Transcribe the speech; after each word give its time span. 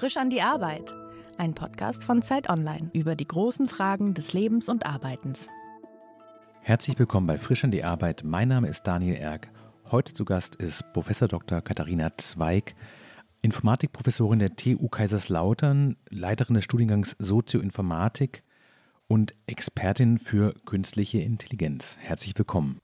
Frisch 0.00 0.16
an 0.16 0.30
die 0.30 0.40
Arbeit. 0.40 0.94
Ein 1.36 1.54
Podcast 1.54 2.04
von 2.04 2.22
Zeit 2.22 2.48
Online 2.48 2.88
über 2.94 3.14
die 3.14 3.26
großen 3.26 3.68
Fragen 3.68 4.14
des 4.14 4.32
Lebens 4.32 4.70
und 4.70 4.86
Arbeitens. 4.86 5.46
Herzlich 6.62 6.98
willkommen 6.98 7.26
bei 7.26 7.36
Frisch 7.36 7.64
an 7.64 7.70
die 7.70 7.84
Arbeit. 7.84 8.22
Mein 8.24 8.48
Name 8.48 8.68
ist 8.68 8.84
Daniel 8.84 9.16
Erck. 9.16 9.50
Heute 9.90 10.14
zu 10.14 10.24
Gast 10.24 10.54
ist 10.54 10.90
Professor 10.94 11.28
Dr. 11.28 11.60
Katharina 11.60 12.16
Zweig, 12.16 12.74
Informatikprofessorin 13.42 14.38
der 14.38 14.56
TU 14.56 14.88
Kaiserslautern, 14.88 15.98
Leiterin 16.08 16.54
des 16.54 16.64
Studiengangs 16.64 17.14
Sozioinformatik 17.18 18.42
und 19.06 19.34
Expertin 19.44 20.18
für 20.18 20.54
künstliche 20.64 21.18
Intelligenz. 21.18 21.98
Herzlich 22.00 22.32
willkommen. 22.38 22.78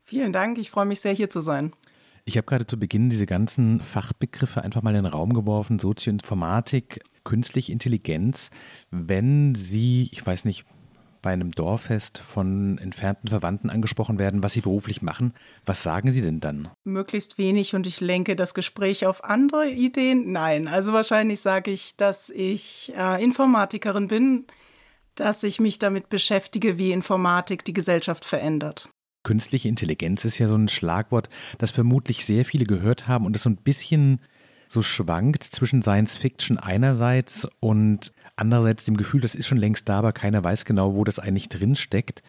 Vielen 0.00 0.32
Dank, 0.32 0.56
ich 0.56 0.70
freue 0.70 0.86
mich 0.86 1.00
sehr, 1.00 1.12
hier 1.12 1.28
zu 1.28 1.42
sein. 1.42 1.74
Ich 2.24 2.36
habe 2.36 2.46
gerade 2.46 2.66
zu 2.66 2.78
Beginn 2.78 3.10
diese 3.10 3.26
ganzen 3.26 3.80
Fachbegriffe 3.80 4.62
einfach 4.62 4.82
mal 4.82 4.94
in 4.94 5.02
den 5.02 5.12
Raum 5.12 5.32
geworfen, 5.32 5.80
Sozioinformatik, 5.80 7.02
künstliche 7.24 7.72
Intelligenz. 7.72 8.50
Wenn 8.90 9.56
Sie, 9.56 10.08
ich 10.12 10.24
weiß 10.24 10.44
nicht, 10.44 10.64
bei 11.20 11.32
einem 11.32 11.52
Dorffest 11.52 12.18
von 12.18 12.78
entfernten 12.78 13.28
Verwandten 13.28 13.70
angesprochen 13.70 14.18
werden, 14.18 14.42
was 14.42 14.52
Sie 14.52 14.60
beruflich 14.60 15.02
machen, 15.02 15.34
was 15.64 15.82
sagen 15.82 16.10
Sie 16.10 16.20
denn 16.20 16.40
dann? 16.40 16.70
Möglichst 16.84 17.38
wenig 17.38 17.74
und 17.74 17.86
ich 17.86 18.00
lenke 18.00 18.36
das 18.36 18.54
Gespräch 18.54 19.06
auf 19.06 19.24
andere 19.24 19.70
Ideen. 19.70 20.32
Nein, 20.32 20.68
also 20.68 20.92
wahrscheinlich 20.92 21.40
sage 21.40 21.70
ich, 21.70 21.96
dass 21.96 22.28
ich 22.28 22.92
äh, 22.96 23.22
Informatikerin 23.22 24.08
bin, 24.08 24.46
dass 25.14 25.42
ich 25.42 25.60
mich 25.60 25.78
damit 25.78 26.08
beschäftige, 26.08 26.78
wie 26.78 26.92
Informatik 26.92 27.64
die 27.64 27.74
Gesellschaft 27.74 28.24
verändert. 28.24 28.91
Künstliche 29.22 29.68
Intelligenz 29.68 30.24
ist 30.24 30.38
ja 30.38 30.48
so 30.48 30.56
ein 30.56 30.68
Schlagwort, 30.68 31.28
das 31.58 31.70
vermutlich 31.70 32.24
sehr 32.24 32.44
viele 32.44 32.64
gehört 32.64 33.08
haben 33.08 33.26
und 33.26 33.34
das 33.34 33.44
so 33.44 33.50
ein 33.50 33.56
bisschen 33.56 34.20
so 34.68 34.82
schwankt 34.82 35.44
zwischen 35.44 35.82
Science 35.82 36.16
Fiction 36.16 36.58
einerseits 36.58 37.46
und 37.60 38.12
andererseits 38.36 38.84
dem 38.84 38.96
Gefühl, 38.96 39.20
das 39.20 39.34
ist 39.34 39.46
schon 39.46 39.58
längst 39.58 39.88
da, 39.88 39.98
aber 39.98 40.12
keiner 40.12 40.42
weiß 40.42 40.64
genau, 40.64 40.94
wo 40.94 41.04
das 41.04 41.18
eigentlich 41.18 41.50
drin 41.50 41.76
steckt. 41.76 42.22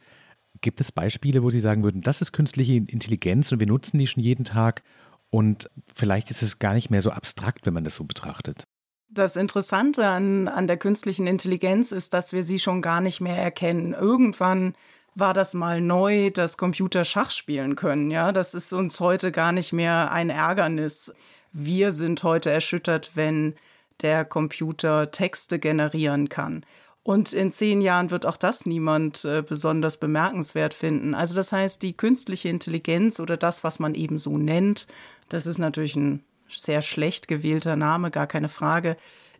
Gibt 0.61 0.81
es 0.81 0.91
Beispiele, 0.91 1.41
wo 1.41 1.49
Sie 1.49 1.61
sagen 1.61 1.83
würden, 1.83 2.01
das 2.01 2.21
ist 2.21 2.31
künstliche 2.33 2.73
Intelligenz 2.73 3.51
und 3.51 3.59
wir 3.59 3.67
nutzen 3.67 3.97
die 3.97 4.07
schon 4.07 4.23
jeden 4.23 4.45
Tag 4.45 4.83
und 5.29 5.69
vielleicht 5.95 6.29
ist 6.31 6.43
es 6.43 6.59
gar 6.59 6.73
nicht 6.73 6.89
mehr 6.89 7.01
so 7.01 7.09
abstrakt, 7.09 7.65
wenn 7.65 7.73
man 7.73 7.83
das 7.83 7.95
so 7.95 8.03
betrachtet? 8.03 8.67
Das 9.09 9.35
Interessante 9.35 10.07
an, 10.07 10.47
an 10.47 10.67
der 10.67 10.77
künstlichen 10.77 11.27
Intelligenz 11.27 11.91
ist, 11.91 12.13
dass 12.13 12.33
wir 12.33 12.43
sie 12.43 12.59
schon 12.59 12.81
gar 12.81 12.99
nicht 12.99 13.21
mehr 13.21 13.37
erkennen. 13.37 13.93
Irgendwann 13.93 14.75
war 15.15 15.33
das 15.33 15.53
mal 15.53 15.81
neu, 15.81 16.31
dass 16.31 16.57
Computer 16.57 17.03
Schach 17.03 17.31
spielen 17.31 17.75
können. 17.75 18.11
Ja, 18.11 18.31
das 18.31 18.53
ist 18.53 18.73
uns 18.73 18.99
heute 18.99 19.31
gar 19.31 19.51
nicht 19.51 19.73
mehr 19.73 20.11
ein 20.11 20.29
Ärgernis. 20.29 21.13
Wir 21.51 21.91
sind 21.91 22.23
heute 22.23 22.51
erschüttert, 22.51 23.11
wenn 23.15 23.55
der 24.01 24.25
Computer 24.25 25.11
Texte 25.11 25.59
generieren 25.59 26.29
kann. 26.29 26.65
Und 27.03 27.33
in 27.33 27.51
zehn 27.51 27.81
Jahren 27.81 28.11
wird 28.11 28.25
auch 28.25 28.37
das 28.37 28.65
niemand 28.65 29.25
äh, 29.25 29.43
besonders 29.47 29.97
bemerkenswert 29.97 30.73
finden. 30.73 31.13
Also 31.13 31.35
das 31.35 31.51
heißt, 31.51 31.81
die 31.81 31.95
künstliche 31.95 32.49
Intelligenz 32.49 33.19
oder 33.19 33.35
das, 33.35 33.63
was 33.63 33.79
man 33.79 33.93
eben 33.93 34.19
so 34.19 34.37
nennt, 34.37 34.87
das 35.27 35.45
ist 35.45 35.57
natürlich 35.57 35.95
ein 35.97 36.23
sehr 36.47 36.81
schlecht 36.81 37.27
gewählter 37.27 37.75
Name, 37.75 38.09
gar 38.09 38.27
keine 38.27 38.49
Frage 38.49 38.95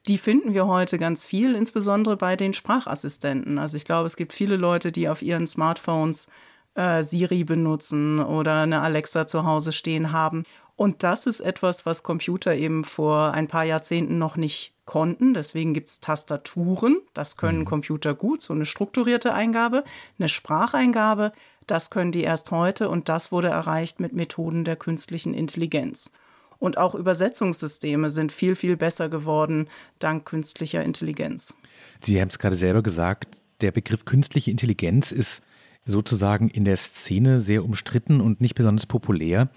die 0.08 0.18
finden 0.18 0.54
wir 0.54 0.68
heute 0.68 0.98
ganz 0.98 1.26
viel, 1.26 1.56
insbesondere 1.56 2.18
bei 2.18 2.36
den 2.36 2.54
Sprachassistenten. 2.54 3.58
Also 3.58 3.78
ich 3.78 3.86
glaube, 3.86 4.08
es 4.08 4.18
gibt 4.18 4.34
viele 4.34 4.58
Leute, 4.58 4.92
die 4.92 5.08
auf 5.08 5.22
ihren 5.22 5.48
Smartphones 5.48 6.28
äh, 6.76 7.04
Siri 7.04 7.44
benutzen 7.44 8.20
oder 8.20 8.62
eine 8.62 8.81
Alexa 8.81 9.28
zu 9.28 9.46
Hause 9.46 9.72
stehen 9.72 10.12
haben. 10.12 10.44
Und 10.76 11.04
das 11.04 11.28
ist 11.28 11.40
etwas, 11.40 11.86
was 11.86 12.04
Computer 12.04 12.54
eben 12.56 12.84
vor 12.84 13.31
ein 13.31 13.48
paar 13.48 13.64
Jahrzehnten 13.64 14.18
noch 14.18 14.36
nicht 14.36 14.74
konnten. 14.86 15.34
Deswegen 15.34 15.74
gibt 15.74 15.90
es 15.90 16.00
Tastaturen. 16.00 16.98
Das 17.14 17.38
können 17.38 17.59
mhm. 17.59 17.66
Computer 17.66 18.14
gut, 18.14 18.41
so 18.41 18.53
eine 18.53 18.66
strukturierte 18.66 19.34
Eingabe, 19.34 19.84
eine 20.20 20.28
Spracheingabe. 20.28 21.31
Das 21.68 21.90
können 21.90 22.12
die 22.12 22.24
erst 22.24 22.52
heute 22.52 22.90
und 22.90 23.08
das 23.08 23.31
wurde 23.31 23.47
erreicht 23.47 24.00
mit 24.00 24.12
Methoden 24.14 24.66
der 24.66 24.75
künstlichen 24.75 25.34
Intelligenz. 25.34 26.12
Und 26.63 26.78
auch 26.78 26.96
Übersetzungssysteme 26.96 28.09
sind 28.09 28.31
viel, 28.31 28.56
viel 28.56 28.78
besser 28.78 29.09
geworden 29.09 29.68
dank 30.00 30.24
künstlicher 30.24 30.81
Intelligenz. 30.81 31.56
Sie 32.00 32.22
haben 32.22 32.29
es 32.29 32.40
gerade 32.40 32.56
selber 32.56 32.81
gesagt, 32.81 33.44
der 33.59 33.74
Begriff 33.74 34.06
künstliche 34.06 34.50
Intelligenz 34.50 35.12
ist 35.12 35.44
sozusagen 35.84 36.47
in 36.47 36.63
der 36.63 36.78
Szene 36.78 37.41
sehr 37.41 37.66
umstritten 37.66 38.22
und 38.22 38.40
nicht 38.40 38.56
besonders 38.56 38.85
populär. 38.85 39.50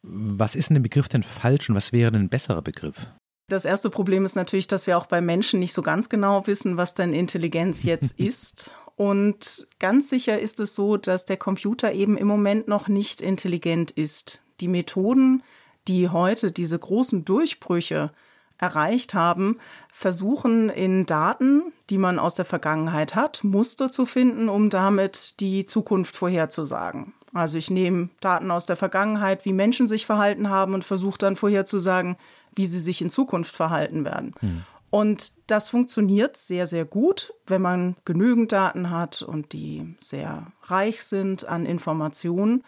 Was 0.00 0.56
ist 0.56 0.70
in 0.70 0.74
dem 0.76 0.82
Begriff 0.82 1.08
denn 1.08 1.24
falsch 1.24 1.68
und 1.68 1.76
was 1.76 1.92
wäre 1.92 2.10
denn 2.10 2.22
ein 2.22 2.28
besserer 2.30 2.62
Begriff? 2.62 3.06
Das 3.50 3.66
erste 3.66 3.90
Problem 3.90 4.24
ist 4.24 4.34
natürlich, 4.34 4.66
dass 4.66 4.86
wir 4.86 4.96
auch 4.96 5.04
bei 5.04 5.20
Menschen 5.20 5.60
nicht 5.60 5.74
so 5.74 5.82
ganz 5.82 6.08
genau 6.08 6.46
wissen, 6.46 6.78
was 6.78 6.94
denn 6.94 7.12
Intelligenz 7.12 7.82
jetzt 7.82 8.12
ist. 8.18 8.74
Und 8.94 9.66
ganz 9.78 10.08
sicher 10.08 10.40
ist 10.40 10.58
es 10.60 10.74
so, 10.74 10.96
dass 10.96 11.26
der 11.26 11.36
Computer 11.36 11.92
eben 11.92 12.16
im 12.16 12.26
Moment 12.26 12.66
noch 12.66 12.88
nicht 12.88 13.20
intelligent 13.20 13.90
ist. 13.90 14.40
Die 14.62 14.68
Methoden, 14.68 15.42
die 15.88 16.08
heute 16.08 16.52
diese 16.52 16.78
großen 16.78 17.24
Durchbrüche 17.24 18.10
erreicht 18.58 19.14
haben, 19.14 19.58
versuchen 19.92 20.70
in 20.70 21.06
Daten, 21.06 21.72
die 21.90 21.98
man 21.98 22.18
aus 22.18 22.34
der 22.34 22.44
Vergangenheit 22.44 23.14
hat, 23.14 23.44
Muster 23.44 23.90
zu 23.90 24.06
finden, 24.06 24.48
um 24.48 24.70
damit 24.70 25.40
die 25.40 25.66
Zukunft 25.66 26.16
vorherzusagen. 26.16 27.12
Also 27.34 27.58
ich 27.58 27.70
nehme 27.70 28.08
Daten 28.20 28.50
aus 28.50 28.64
der 28.64 28.76
Vergangenheit, 28.76 29.44
wie 29.44 29.52
Menschen 29.52 29.88
sich 29.88 30.06
verhalten 30.06 30.48
haben 30.48 30.72
und 30.72 30.84
versuche 30.84 31.18
dann 31.18 31.36
vorherzusagen, 31.36 32.16
wie 32.54 32.64
sie 32.64 32.78
sich 32.78 33.02
in 33.02 33.10
Zukunft 33.10 33.54
verhalten 33.54 34.04
werden. 34.06 34.34
Hm. 34.40 34.64
Und 34.88 35.32
das 35.46 35.68
funktioniert 35.68 36.38
sehr, 36.38 36.66
sehr 36.66 36.86
gut, 36.86 37.34
wenn 37.46 37.60
man 37.60 37.96
genügend 38.06 38.52
Daten 38.52 38.90
hat 38.90 39.20
und 39.20 39.52
die 39.52 39.94
sehr 40.00 40.52
reich 40.62 41.02
sind 41.02 41.46
an 41.46 41.66
Informationen. 41.66 42.64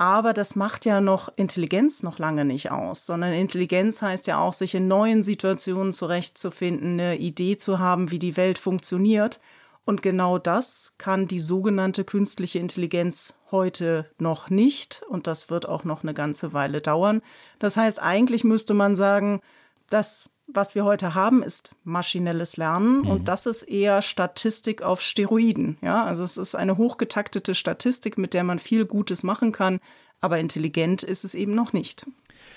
Aber 0.00 0.32
das 0.32 0.56
macht 0.56 0.86
ja 0.86 1.02
noch 1.02 1.28
Intelligenz 1.36 2.02
noch 2.02 2.18
lange 2.18 2.46
nicht 2.46 2.70
aus, 2.70 3.04
sondern 3.04 3.34
Intelligenz 3.34 4.00
heißt 4.00 4.26
ja 4.28 4.38
auch, 4.38 4.54
sich 4.54 4.74
in 4.74 4.88
neuen 4.88 5.22
Situationen 5.22 5.92
zurechtzufinden, 5.92 6.98
eine 6.98 7.18
Idee 7.18 7.58
zu 7.58 7.80
haben, 7.80 8.10
wie 8.10 8.18
die 8.18 8.38
Welt 8.38 8.56
funktioniert. 8.56 9.40
Und 9.84 10.00
genau 10.00 10.38
das 10.38 10.94
kann 10.96 11.26
die 11.26 11.38
sogenannte 11.38 12.04
künstliche 12.04 12.60
Intelligenz 12.60 13.34
heute 13.50 14.06
noch 14.16 14.48
nicht. 14.48 15.02
Und 15.10 15.26
das 15.26 15.50
wird 15.50 15.68
auch 15.68 15.84
noch 15.84 16.02
eine 16.02 16.14
ganze 16.14 16.54
Weile 16.54 16.80
dauern. 16.80 17.20
Das 17.58 17.76
heißt, 17.76 18.00
eigentlich 18.00 18.42
müsste 18.42 18.72
man 18.72 18.96
sagen, 18.96 19.42
das, 19.90 20.30
was 20.52 20.74
wir 20.74 20.84
heute 20.84 21.14
haben, 21.14 21.42
ist 21.42 21.72
maschinelles 21.84 22.56
Lernen 22.56 23.02
mhm. 23.02 23.06
und 23.08 23.28
das 23.28 23.46
ist 23.46 23.62
eher 23.62 24.02
Statistik 24.02 24.82
auf 24.82 25.02
Steroiden. 25.02 25.78
Ja, 25.82 26.04
also 26.04 26.24
es 26.24 26.36
ist 26.36 26.54
eine 26.54 26.76
hochgetaktete 26.76 27.54
Statistik, 27.54 28.18
mit 28.18 28.34
der 28.34 28.44
man 28.44 28.58
viel 28.58 28.84
Gutes 28.84 29.22
machen 29.22 29.52
kann, 29.52 29.80
aber 30.20 30.38
intelligent 30.38 31.02
ist 31.02 31.24
es 31.24 31.34
eben 31.34 31.54
noch 31.54 31.72
nicht. 31.72 32.06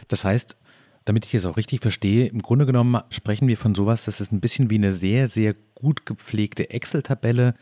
Das 0.08 0.26
heißt, 0.26 0.58
damit 1.06 1.26
ich 1.26 1.34
es 1.34 1.46
auch 1.46 1.58
richtig 1.58 1.81
verstehe, 1.81 2.28
im 2.28 2.42
Grunde 2.42 2.66
genommen 2.66 3.02
sprechen 3.09 3.48
wir 3.48 3.58
von 3.58 3.76
sowas, 3.76 4.06
das 4.06 4.22
ist 4.22 4.31
ein 4.31 4.42
bisschen 4.42 4.70
wie 4.70 4.75
eine 4.75 4.94
sehr, 4.94 5.28
sehr 5.28 5.56
gut 5.75 6.06
gepflegte 6.06 6.70
Excel-Tabelle, 6.70 7.56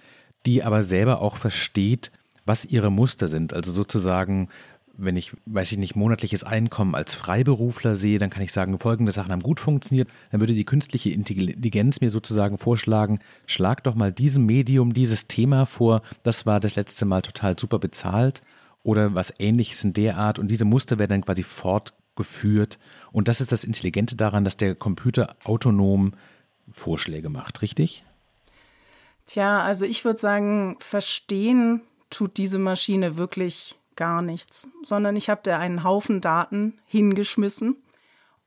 die 0.46 0.64
aber 0.64 0.84
selber 0.84 1.22
auch 1.22 1.38
versteht, 1.38 2.12
was 2.46 2.66
ihre 2.66 2.92
Muster 2.92 3.28
sind. 3.28 3.54
Also 3.54 3.72
sozusagen 3.72 4.50
wenn 5.04 5.18
ich, 5.18 5.34
weiß 5.46 5.72
ich 5.72 5.78
nicht, 5.78 5.96
monatliches 5.96 6.44
Einkommen 6.44 6.96
als 6.96 7.16
Freiberufler 7.16 7.96
sehe, 7.96 8.20
dann 8.20 8.30
kann 8.30 8.44
ich 8.44 8.54
sagen, 8.54 8.78
folgende 8.78 9.12
Sachen 9.12 9.32
haben 9.32 9.42
gut 9.42 9.60
funktioniert. 9.60 10.10
Dann 10.32 10.40
würde 10.40 10.54
die 10.54 10.66
künstliche 10.66 11.10
Intelligenz 11.10 12.02
mir 12.02 12.12
sozusagen 12.12 12.58
vorschlagen, 12.58 13.20
schlag 13.48 13.84
doch 13.84 13.96
mal 13.96 14.12
diesem 14.12 14.46
Medium 14.46 14.94
dieses 14.94 15.28
Thema 15.28 15.66
vor, 15.66 16.02
das 16.24 16.46
war 16.46 16.60
das 16.60 16.76
letzte 16.76 17.06
Mal 17.06 17.22
total 17.22 17.58
super 17.58 17.80
bezahlt 17.80 18.42
oder 18.84 19.16
was 19.16 19.34
ähnliches 19.40 19.84
in 19.84 19.94
der 19.94 20.18
Art 20.18 20.40
und 20.40 20.50
diese 20.50 20.66
Muster 20.66 21.00
werden 21.00 21.12
dann 21.12 21.26
quasi 21.26 21.44
fortgeführt. 21.44 22.80
Und 23.12 23.28
das 23.28 23.42
ist 23.42 23.52
das 23.52 23.64
Intelligente 23.64 24.16
daran, 24.16 24.44
dass 24.44 24.58
der 24.58 24.76
Computer 24.76 25.36
autonom 25.44 26.14
Vorschläge 26.70 27.30
macht, 27.30 27.62
richtig? 27.62 28.04
Tja, 29.26 29.62
also 29.62 29.86
ich 29.86 30.06
würde 30.06 30.20
sagen, 30.20 30.78
verstehen 30.80 31.82
tut 32.10 32.38
diese 32.38 32.60
Maschine 32.60 33.18
wirklich 33.18 33.76
gar 33.96 34.22
nichts, 34.22 34.70
sondern 34.84 35.16
ich 35.16 35.30
habe 35.30 35.42
da 35.44 35.60
einen 35.60 35.84
Haufen 35.84 36.22
Daten 36.22 36.80
hingeschmissen 36.86 37.78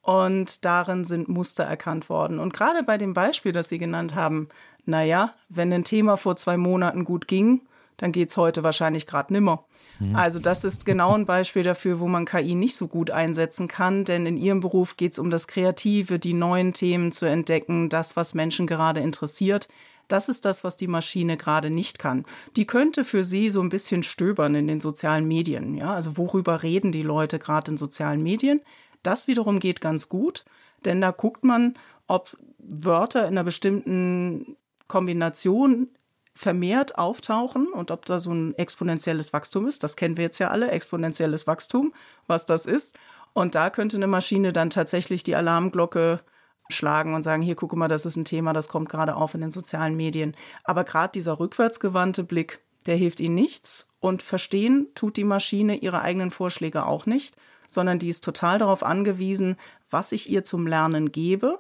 und 0.03 0.65
darin 0.65 1.05
sind 1.05 1.29
Muster 1.29 1.65
erkannt 1.65 2.09
worden. 2.09 2.39
Und 2.39 2.53
gerade 2.53 2.83
bei 2.83 2.99
dem 2.99 3.15
Beispiel, 3.15 3.53
das 3.53 3.69
Sie 3.69 3.79
genannt 3.79 4.15
haben, 4.15 4.49
naja, 4.85 5.35
wenn 5.49 5.73
ein 5.73 5.85
Thema 5.85 6.17
vor 6.17 6.37
zwei 6.37 6.57
Monaten 6.57 7.05
gut 7.05 7.27
ging, 7.27 7.63
dann 7.97 8.13
geht 8.13 8.29
es 8.29 8.37
heute 8.37 8.63
wahrscheinlich 8.63 9.07
gerade 9.07 9.33
nimmer. 9.33 9.65
Mhm. 9.99 10.17
Also 10.17 10.41
das 10.41 10.65
ist 10.65 10.85
genau 10.85 11.15
ein 11.15 11.27
Beispiel 11.27 11.63
dafür, 11.63 12.01
wo 12.01 12.09
man 12.09 12.25
KI 12.25 12.55
nicht 12.55 12.77
so 12.77 12.89
gut 12.89 13.11
einsetzen 13.11 13.69
kann, 13.69 14.05
denn 14.05 14.27
in 14.27 14.37
Ihrem 14.37 14.61
Beruf 14.61 14.97
geht 14.97 15.13
es 15.13 15.19
um 15.19 15.31
das 15.31 15.47
Kreative, 15.47 16.19
die 16.19 16.35
neuen 16.35 16.73
Themen 16.73 17.13
zu 17.13 17.27
entdecken, 17.27 17.89
das, 17.89 18.17
was 18.17 18.35
Menschen 18.35 18.67
gerade 18.67 19.01
interessiert. 19.01 19.69
Das 20.09 20.29
ist 20.29 20.45
das, 20.45 20.65
was 20.65 20.77
die 20.77 20.87
Maschine 20.87 21.37
gerade 21.37 21.71
nicht 21.71 21.99
kann. 21.99 22.25
Die 22.57 22.67
könnte 22.67 23.05
für 23.05 23.25
sie 23.25 23.51
so 23.51 23.61
ein 23.61 23.69
bisschen 23.69 24.03
stöbern 24.03 24.55
in 24.55 24.67
den 24.67 24.81
sozialen 24.81 25.27
Medien. 25.27 25.75
Ja, 25.75 25.95
also 25.95 26.17
worüber 26.17 26.63
reden 26.63 26.93
die 26.93 27.03
Leute 27.03 27.39
gerade 27.39 27.71
in 27.71 27.77
sozialen 27.77 28.23
Medien? 28.23 28.61
Das 29.03 29.27
wiederum 29.27 29.61
geht 29.61 29.81
ganz 29.81 30.09
gut, 30.09 30.45
denn 30.85 31.01
da 31.01 31.11
guckt 31.11 31.45
man, 31.45 31.75
ob 32.07 32.37
Wörter 32.59 33.23
in 33.23 33.35
einer 33.35 33.45
bestimmten 33.45 34.57
Kombination 34.89 35.89
vermehrt 36.35 36.99
auftauchen 36.99 37.69
und 37.69 37.91
ob 37.91 38.07
da 38.07 38.19
so 38.19 38.33
ein 38.33 38.55
exponentielles 38.59 39.33
Wachstum 39.33 39.69
ist. 39.69 39.85
Das 39.85 39.97
kennen 39.97 40.17
wir 40.17 40.25
jetzt 40.25 40.39
ja 40.39 40.51
alle, 40.51 40.71
exponentielles 40.71 41.47
Wachstum, 41.47 41.95
was 42.27 42.45
das 42.45 42.67
ist. 42.67 42.97
Und 43.35 43.55
da 43.55 43.71
könnte 43.71 43.97
eine 43.97 44.07
Maschine 44.07 44.53
dann 44.53 44.71
tatsächlich 44.71 45.23
die 45.23 45.37
Alarmglocke 45.37 46.21
schlagen 46.69 47.15
und 47.15 47.23
sagen, 47.23 47.43
hier, 47.43 47.57
guck 47.57 47.75
mal, 47.77 47.89
das 47.89 48.07
ist 48.07 48.17
ein 48.17 48.25
Thema, 48.25 48.53
das 48.53 48.69
kommt 48.69 48.89
gerade 48.89 49.17
auf 49.17 49.35
in 49.35 49.41
den 49.41 49.51
sozialen 49.51 49.97
Medien. 49.97 50.37
Aber 50.65 50.85
gerade 50.85 51.13
dieser 51.13 51.39
rückwärtsgewandte 51.39 52.25
Blick, 52.25 52.61
der 52.87 52.97
hilft 52.97 53.21
ihnen 53.21 53.35
nichts 53.35 53.89
und 54.01 54.23
verstehen 54.23 54.89
tut 54.95 55.17
die 55.17 55.25
Maschine 55.25 55.77
ihre 55.77 56.03
eigenen 56.03 56.31
Vorschläge 56.31 56.87
auch 56.87 57.07
nicht, 57.07 57.37
sondern 57.69 57.99
die 57.99 58.09
ist 58.09 58.25
total 58.25 58.59
darauf 58.59 58.83
angewiesen, 58.83 59.57
was 59.91 60.13
ich 60.13 60.31
ihr 60.31 60.45
zum 60.45 60.67
Lernen 60.67 61.13
gebe 61.13 61.59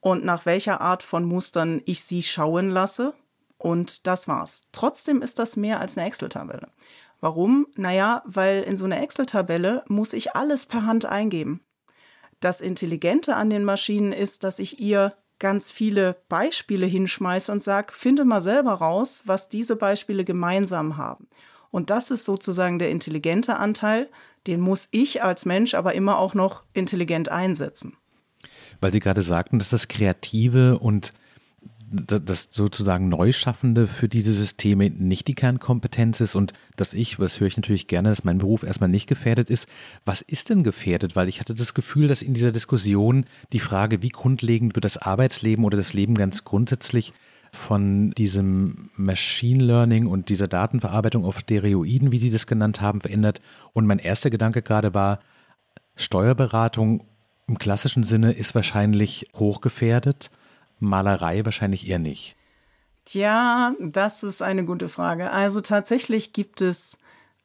und 0.00 0.24
nach 0.24 0.46
welcher 0.46 0.80
Art 0.80 1.02
von 1.02 1.24
Mustern 1.24 1.82
ich 1.86 2.04
sie 2.04 2.22
schauen 2.22 2.70
lasse. 2.70 3.14
Und 3.56 4.06
das 4.06 4.28
war's. 4.28 4.68
Trotzdem 4.72 5.22
ist 5.22 5.38
das 5.38 5.56
mehr 5.56 5.80
als 5.80 5.96
eine 5.96 6.06
Excel-Tabelle. 6.06 6.68
Warum? 7.20 7.66
Naja, 7.76 8.22
weil 8.26 8.62
in 8.64 8.76
so 8.76 8.84
einer 8.84 9.00
Excel-Tabelle 9.00 9.82
muss 9.88 10.12
ich 10.12 10.36
alles 10.36 10.66
per 10.66 10.84
Hand 10.84 11.06
eingeben. 11.06 11.63
Das 12.44 12.60
Intelligente 12.60 13.36
an 13.36 13.48
den 13.48 13.64
Maschinen 13.64 14.12
ist, 14.12 14.44
dass 14.44 14.58
ich 14.58 14.78
ihr 14.78 15.14
ganz 15.38 15.70
viele 15.70 16.18
Beispiele 16.28 16.84
hinschmeiße 16.84 17.50
und 17.50 17.62
sage, 17.62 17.94
finde 17.94 18.26
mal 18.26 18.42
selber 18.42 18.74
raus, 18.74 19.22
was 19.24 19.48
diese 19.48 19.76
Beispiele 19.76 20.26
gemeinsam 20.26 20.98
haben. 20.98 21.26
Und 21.70 21.88
das 21.88 22.10
ist 22.10 22.26
sozusagen 22.26 22.78
der 22.78 22.90
intelligente 22.90 23.56
Anteil, 23.56 24.10
den 24.46 24.60
muss 24.60 24.88
ich 24.90 25.22
als 25.22 25.46
Mensch 25.46 25.72
aber 25.72 25.94
immer 25.94 26.18
auch 26.18 26.34
noch 26.34 26.64
intelligent 26.74 27.30
einsetzen. 27.30 27.96
Weil 28.78 28.92
Sie 28.92 29.00
gerade 29.00 29.22
sagten, 29.22 29.58
dass 29.58 29.70
das 29.70 29.88
Kreative 29.88 30.78
und 30.78 31.14
das 31.94 32.48
sozusagen 32.50 33.08
Neuschaffende 33.08 33.86
für 33.86 34.08
diese 34.08 34.32
Systeme 34.32 34.90
nicht 34.90 35.28
die 35.28 35.34
Kernkompetenz 35.34 36.20
ist 36.20 36.34
und 36.34 36.52
dass 36.76 36.94
ich, 36.94 37.18
was 37.18 37.38
höre 37.38 37.46
ich 37.46 37.56
natürlich 37.56 37.86
gerne, 37.86 38.08
dass 38.08 38.24
mein 38.24 38.38
Beruf 38.38 38.62
erstmal 38.62 38.88
nicht 38.88 39.06
gefährdet 39.06 39.50
ist. 39.50 39.68
Was 40.04 40.20
ist 40.20 40.50
denn 40.50 40.64
gefährdet? 40.64 41.14
Weil 41.16 41.28
ich 41.28 41.40
hatte 41.40 41.54
das 41.54 41.74
Gefühl, 41.74 42.08
dass 42.08 42.22
in 42.22 42.34
dieser 42.34 42.52
Diskussion 42.52 43.24
die 43.52 43.60
Frage, 43.60 44.02
wie 44.02 44.08
grundlegend 44.08 44.74
wird 44.74 44.84
das 44.84 44.98
Arbeitsleben 44.98 45.64
oder 45.64 45.76
das 45.76 45.92
Leben 45.92 46.14
ganz 46.14 46.44
grundsätzlich 46.44 47.12
von 47.52 48.10
diesem 48.12 48.90
Machine 48.96 49.62
Learning 49.62 50.06
und 50.06 50.28
dieser 50.28 50.48
Datenverarbeitung 50.48 51.24
auf 51.24 51.38
Stereoiden, 51.38 52.10
wie 52.10 52.18
Sie 52.18 52.30
das 52.30 52.46
genannt 52.46 52.80
haben, 52.80 53.00
verändert. 53.00 53.40
Und 53.72 53.86
mein 53.86 54.00
erster 54.00 54.30
Gedanke 54.30 54.60
gerade 54.60 54.92
war, 54.92 55.20
Steuerberatung 55.94 57.06
im 57.46 57.58
klassischen 57.58 58.02
Sinne 58.02 58.32
ist 58.32 58.54
wahrscheinlich 58.54 59.28
hochgefährdet. 59.36 60.30
Malerei 60.78 61.44
wahrscheinlich 61.44 61.88
eher 61.88 61.98
nicht. 61.98 62.36
Tja, 63.04 63.74
das 63.80 64.22
ist 64.22 64.42
eine 64.42 64.64
gute 64.64 64.88
Frage. 64.88 65.30
Also 65.30 65.60
tatsächlich 65.60 66.32
gibt 66.32 66.60
es 66.60 66.98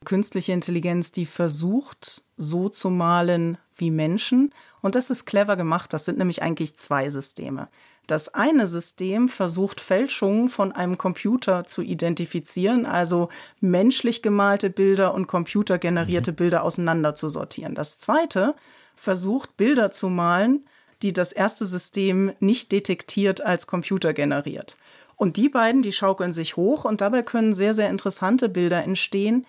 künstliche 0.05 0.53
Intelligenz, 0.53 1.11
die 1.11 1.25
versucht, 1.25 2.23
so 2.37 2.69
zu 2.69 2.89
malen 2.89 3.57
wie 3.75 3.91
Menschen. 3.91 4.53
Und 4.81 4.95
das 4.95 5.09
ist 5.09 5.25
clever 5.25 5.57
gemacht. 5.57 5.91
Das 5.91 6.05
sind 6.05 6.17
nämlich 6.17 6.41
eigentlich 6.41 6.77
zwei 6.77 7.09
Systeme. 7.09 7.67
Das 8.07 8.33
eine 8.33 8.65
System 8.65 9.29
versucht 9.29 9.79
Fälschungen 9.79 10.49
von 10.49 10.71
einem 10.71 10.97
Computer 10.97 11.65
zu 11.65 11.83
identifizieren, 11.83 12.87
also 12.87 13.29
menschlich 13.59 14.23
gemalte 14.23 14.71
Bilder 14.71 15.13
und 15.13 15.27
computergenerierte 15.27 16.31
mhm. 16.31 16.35
Bilder 16.35 16.63
auseinanderzusortieren. 16.63 17.75
Das 17.75 17.99
zweite 17.99 18.55
versucht 18.95 19.57
Bilder 19.57 19.91
zu 19.91 20.09
malen, 20.09 20.65
die 21.01 21.13
das 21.13 21.31
erste 21.31 21.65
System 21.65 22.33
nicht 22.39 22.71
detektiert 22.71 23.41
als 23.41 23.67
Computer 23.67 24.13
generiert. 24.13 24.77
Und 25.15 25.37
die 25.37 25.49
beiden, 25.49 25.81
die 25.81 25.91
schaukeln 25.91 26.33
sich 26.33 26.55
hoch 26.55 26.85
und 26.85 27.01
dabei 27.01 27.23
können 27.23 27.53
sehr, 27.53 27.73
sehr 27.73 27.89
interessante 27.89 28.47
Bilder 28.47 28.83
entstehen, 28.83 29.45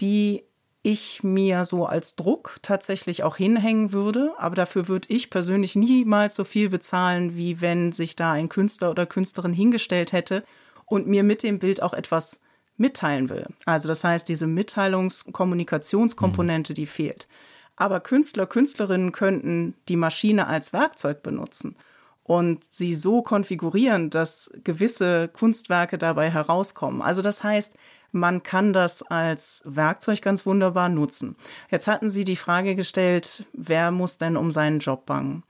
die 0.00 0.44
ich 0.82 1.22
mir 1.22 1.64
so 1.64 1.86
als 1.86 2.16
Druck 2.16 2.58
tatsächlich 2.62 3.22
auch 3.22 3.36
hinhängen 3.36 3.92
würde. 3.92 4.32
Aber 4.38 4.56
dafür 4.56 4.88
würde 4.88 5.06
ich 5.10 5.30
persönlich 5.30 5.76
niemals 5.76 6.34
so 6.34 6.42
viel 6.44 6.68
bezahlen, 6.68 7.36
wie 7.36 7.60
wenn 7.60 7.92
sich 7.92 8.16
da 8.16 8.32
ein 8.32 8.48
Künstler 8.48 8.90
oder 8.90 9.06
Künstlerin 9.06 9.52
hingestellt 9.52 10.12
hätte 10.12 10.42
und 10.86 11.06
mir 11.06 11.22
mit 11.22 11.44
dem 11.44 11.60
Bild 11.60 11.82
auch 11.82 11.94
etwas 11.94 12.40
mitteilen 12.76 13.28
will. 13.28 13.46
Also 13.64 13.86
das 13.88 14.02
heißt, 14.02 14.28
diese 14.28 14.48
Mitteilungs-Kommunikationskomponente, 14.48 16.74
die 16.74 16.86
fehlt. 16.86 17.28
Aber 17.76 18.00
Künstler, 18.00 18.46
Künstlerinnen 18.46 19.12
könnten 19.12 19.74
die 19.88 19.96
Maschine 19.96 20.46
als 20.46 20.72
Werkzeug 20.72 21.22
benutzen 21.22 21.76
und 22.24 22.64
sie 22.70 22.94
so 22.94 23.22
konfigurieren, 23.22 24.10
dass 24.10 24.50
gewisse 24.64 25.28
Kunstwerke 25.28 25.98
dabei 25.98 26.30
herauskommen. 26.30 27.02
Also 27.02 27.22
das 27.22 27.42
heißt, 27.42 27.76
man 28.12 28.42
kann 28.42 28.72
das 28.72 29.02
als 29.02 29.62
Werkzeug 29.64 30.20
ganz 30.20 30.44
wunderbar 30.44 30.88
nutzen. 30.90 31.34
Jetzt 31.70 31.88
hatten 31.88 32.10
Sie 32.10 32.24
die 32.24 32.36
Frage 32.36 32.76
gestellt, 32.76 33.46
wer 33.54 33.90
muss 33.90 34.18
denn 34.18 34.36
um 34.36 34.52
seinen 34.52 34.80
Job 34.80 35.06
bangen? 35.06 35.42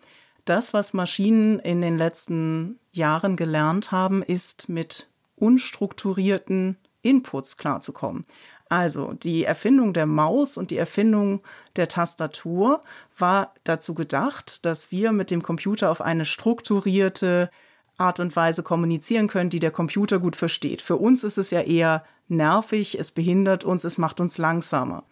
Das, 0.45 0.73
was 0.73 0.93
Maschinen 0.93 1.59
in 1.59 1.83
den 1.83 1.99
letzten 1.99 2.79
Jahren 2.93 3.37
gelernt 3.37 3.91
haben, 3.91 4.23
ist 4.23 4.69
mit 4.69 5.09
unstrukturierten 5.37 6.77
Inputs 7.03 7.57
klarzukommen. 7.57 8.25
Also 8.73 9.13
die 9.13 9.45
Erfindung 9.45 9.93
der 9.93 10.07
Maus 10.07 10.57
und 10.57 10.71
die 10.71 10.79
Erfindung 10.79 11.43
der 11.77 11.89
Tastatur 11.89 12.81
war 13.19 13.53
dazu 13.65 13.93
gedacht, 13.93 14.65
dass 14.65 14.91
wir 14.91 15.13
mit 15.13 15.31
dem 15.31 15.43
Computer 15.43 15.91
auf 15.91 16.01
eine 16.01 16.25
strukturierte 16.25 17.51
Art 17.99 18.19
und 18.19 18.35
Weise 18.35 18.63
kommunizieren 18.63 19.29
können, 19.29 19.51
die 19.51 19.59
der 19.59 19.73
Computer 19.73 20.19
gut 20.19 20.37
versteht. 20.37 20.81
Für 20.81 20.97
uns 20.97 21.23
ist 21.23 21.37
es 21.37 21.51
ja 21.51 21.61
eher 21.61 22.03
nervig, 22.29 22.99
es 22.99 23.11
behindert 23.11 23.63
uns, 23.63 23.85
es 23.85 23.99
macht 23.99 24.21
uns 24.21 24.39
langsamer. 24.39 25.05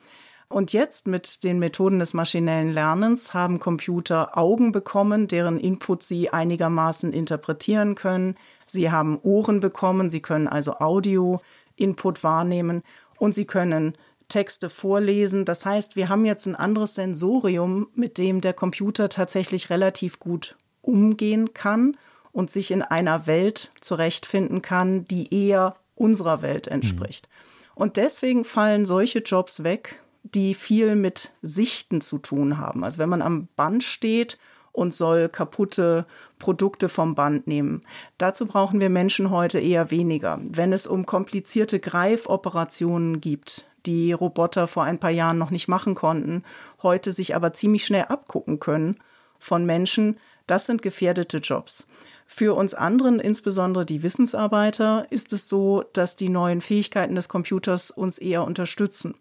Und 0.49 0.73
jetzt 0.73 1.07
mit 1.07 1.45
den 1.45 1.59
Methoden 1.59 1.99
des 1.99 2.15
maschinellen 2.15 2.73
Lernens 2.73 3.35
haben 3.35 3.59
Computer 3.59 4.39
Augen 4.39 4.73
bekommen, 4.73 5.29
deren 5.29 5.61
Input 5.61 6.03
sie 6.03 6.31
einigermaßen 6.31 7.13
interpretieren 7.13 7.95
können. 7.95 8.37
Sie 8.67 8.91
haben 8.91 9.19
Ohren 9.23 9.61
bekommen, 9.61 10.09
sie 10.09 10.23
können 10.23 10.49
also 10.49 10.79
Audio-Input 10.79 12.25
wahrnehmen 12.25 12.83
und 13.21 13.35
sie 13.35 13.45
können 13.45 13.97
Texte 14.29 14.71
vorlesen. 14.71 15.45
Das 15.45 15.67
heißt, 15.67 15.95
wir 15.95 16.09
haben 16.09 16.25
jetzt 16.25 16.47
ein 16.47 16.57
anderes 16.57 16.95
Sensorium, 16.95 17.89
mit 17.95 18.17
dem 18.17 18.41
der 18.41 18.55
Computer 18.55 19.09
tatsächlich 19.09 19.69
relativ 19.71 20.19
gut 20.19 20.57
umgehen 20.81 21.53
kann 21.53 21.97
und 22.33 22.51
sich 22.51 22.71
in 22.71 22.83
einer 22.83 23.27
Welt 23.27 23.71
zurechtfinden 23.81 24.63
kann, 24.63 25.05
die 25.05 25.35
eher 25.35 25.77
unserer 25.95 26.41
Welt 26.41 26.67
entspricht. 26.67 27.29
Mhm. 27.29 27.73
Und 27.75 27.97
deswegen 27.99 28.45
fallen 28.45 28.87
solche 28.87 29.19
Jobs 29.19 29.65
weg, 29.65 30.01
die 30.23 30.55
viel 30.55 30.97
mit 30.97 31.33
Sichten 31.43 32.01
zu 32.01 32.19
tun 32.19 32.57
haben. 32.59 32.85
Also 32.85 32.99
wenn 32.99 33.09
man 33.09 33.23
am 33.23 33.49
Band 33.57 33.83
steht 33.83 34.39
und 34.73 34.95
soll 34.95 35.29
kaputte 35.29 36.07
Produkte 36.41 36.89
vom 36.89 37.15
Band 37.15 37.47
nehmen. 37.47 37.83
Dazu 38.19 38.47
brauchen 38.47 38.81
wir 38.81 38.91
Menschen 38.91 39.31
heute 39.31 39.61
eher 39.61 39.93
weniger. 39.93 40.41
Wenn 40.43 40.73
es 40.73 40.89
um 40.89 41.07
komplizierte 41.07 41.79
Greifoperationen 41.79 43.21
gibt, 43.21 43.67
die 43.87 44.13
Roboter 44.13 44.67
vor 44.67 44.83
ein 44.83 44.99
paar 44.99 45.11
Jahren 45.11 45.39
noch 45.39 45.51
nicht 45.51 45.69
machen 45.69 45.95
konnten, 45.95 46.43
heute 46.83 47.13
sich 47.13 47.37
aber 47.37 47.53
ziemlich 47.53 47.85
schnell 47.85 48.07
abgucken 48.09 48.59
können 48.59 48.97
von 49.39 49.65
Menschen, 49.65 50.19
das 50.49 50.67
sind 50.67 50.83
gefährdete 50.83 51.39
Jobs. 51.39 51.87
Für 52.27 52.57
uns 52.57 52.75
anderen, 52.75 53.21
insbesondere 53.21 53.87
die 53.87 54.03
Wissensarbeiter, 54.03 55.07
ist 55.11 55.33
es 55.33 55.49
so, 55.49 55.85
dass 55.93 56.17
die 56.17 56.29
neuen 56.29 56.61
Fähigkeiten 56.61 57.15
des 57.15 57.29
Computers 57.29 57.91
uns 57.91 58.19
eher 58.19 58.45
unterstützen. 58.45 59.15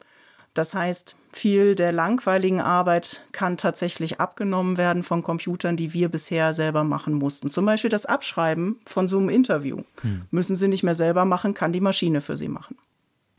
Das 0.53 0.73
heißt, 0.73 1.15
viel 1.31 1.75
der 1.75 1.91
langweiligen 1.91 2.59
Arbeit 2.59 3.23
kann 3.31 3.57
tatsächlich 3.57 4.19
abgenommen 4.19 4.77
werden 4.77 5.03
von 5.03 5.23
Computern, 5.23 5.75
die 5.75 5.93
wir 5.93 6.09
bisher 6.09 6.53
selber 6.53 6.83
machen 6.83 7.13
mussten. 7.13 7.49
Zum 7.49 7.65
Beispiel 7.65 7.89
das 7.89 8.05
Abschreiben 8.05 8.77
von 8.85 9.07
so 9.07 9.19
einem 9.19 9.29
Interview. 9.29 9.83
Hm. 10.01 10.23
Müssen 10.31 10.55
Sie 10.55 10.67
nicht 10.67 10.83
mehr 10.83 10.95
selber 10.95 11.25
machen, 11.25 11.53
kann 11.53 11.71
die 11.71 11.81
Maschine 11.81 12.21
für 12.21 12.35
Sie 12.35 12.47
machen. 12.47 12.77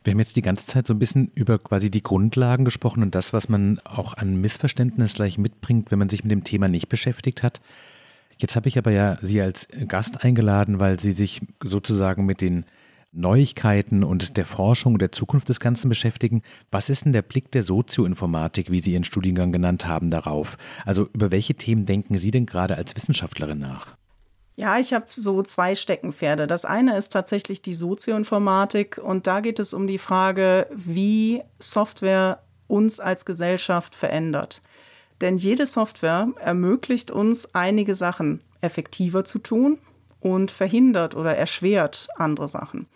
Wir 0.03 0.11
haben 0.11 0.19
jetzt 0.19 0.35
die 0.35 0.41
ganze 0.41 0.65
Zeit 0.65 0.87
so 0.87 0.93
ein 0.95 0.99
bisschen 0.99 1.31
über 1.35 1.59
quasi 1.59 1.91
die 1.91 2.01
Grundlagen 2.01 2.65
gesprochen 2.65 3.03
und 3.03 3.13
das, 3.13 3.33
was 3.33 3.49
man 3.49 3.79
auch 3.83 4.15
an 4.15 4.41
Missverständnis 4.41 5.13
gleich 5.13 5.37
mitbringt, 5.37 5.91
wenn 5.91 5.99
man 5.99 6.09
sich 6.09 6.23
mit 6.23 6.31
dem 6.31 6.43
Thema 6.43 6.67
nicht 6.67 6.89
beschäftigt 6.89 7.43
hat. 7.43 7.61
Jetzt 8.39 8.55
habe 8.55 8.67
ich 8.67 8.79
aber 8.79 8.89
ja 8.89 9.17
Sie 9.21 9.39
als 9.41 9.67
Gast 9.87 10.23
eingeladen, 10.25 10.79
weil 10.79 10.99
Sie 10.99 11.11
sich 11.11 11.41
sozusagen 11.63 12.25
mit 12.25 12.41
den 12.41 12.65
Neuigkeiten 13.13 14.03
und 14.03 14.37
der 14.37 14.45
Forschung 14.45 14.93
und 14.93 15.01
der 15.01 15.11
Zukunft 15.11 15.49
des 15.49 15.59
Ganzen 15.59 15.89
beschäftigen. 15.89 16.41
Was 16.71 16.89
ist 16.89 17.05
denn 17.05 17.13
der 17.13 17.21
Blick 17.21 17.51
der 17.51 17.63
Sozioinformatik, 17.63 18.71
wie 18.71 18.79
Sie 18.79 18.93
Ihren 18.93 19.03
Studiengang 19.03 19.51
genannt 19.51 19.85
haben, 19.85 20.09
darauf? 20.09 20.57
Also 20.85 21.09
über 21.13 21.31
welche 21.31 21.55
Themen 21.55 21.85
denken 21.85 22.17
Sie 22.17 22.31
denn 22.31 22.45
gerade 22.45 22.77
als 22.77 22.95
Wissenschaftlerin 22.95 23.59
nach? 23.59 23.97
Ja, 24.55 24.77
ich 24.79 24.93
habe 24.93 25.05
so 25.09 25.43
zwei 25.43 25.75
Steckenpferde. 25.75 26.47
Das 26.47 26.65
eine 26.65 26.97
ist 26.97 27.09
tatsächlich 27.09 27.61
die 27.61 27.73
Sozioinformatik 27.73 28.97
und 28.97 29.27
da 29.27 29.39
geht 29.39 29.59
es 29.59 29.73
um 29.73 29.87
die 29.87 29.97
Frage, 29.97 30.67
wie 30.73 31.41
Software 31.59 32.41
uns 32.67 32.99
als 32.99 33.25
Gesellschaft 33.25 33.95
verändert. 33.95 34.61
Denn 35.19 35.37
jede 35.37 35.65
Software 35.65 36.29
ermöglicht 36.39 37.11
uns 37.11 37.53
einige 37.53 37.95
Sachen. 37.95 38.41
effektiver 38.61 39.25
zu 39.25 39.39
tun 39.39 39.79
und 40.21 40.51
verhindert 40.51 41.15
oder 41.15 41.35
erschwert 41.35 42.07
andere 42.15 42.47
Sachen. 42.47 42.87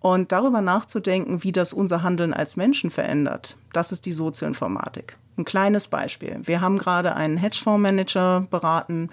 Und 0.00 0.32
darüber 0.32 0.60
nachzudenken, 0.60 1.44
wie 1.44 1.52
das 1.52 1.72
unser 1.72 2.02
Handeln 2.02 2.34
als 2.34 2.56
Menschen 2.56 2.90
verändert, 2.90 3.56
das 3.72 3.92
ist 3.92 4.04
die 4.04 4.12
Sozioinformatik. 4.12 5.16
Ein 5.38 5.44
kleines 5.44 5.88
Beispiel. 5.88 6.40
Wir 6.42 6.60
haben 6.60 6.78
gerade 6.78 7.14
einen 7.14 7.36
Hedgefondsmanager 7.36 8.46
beraten, 8.50 9.10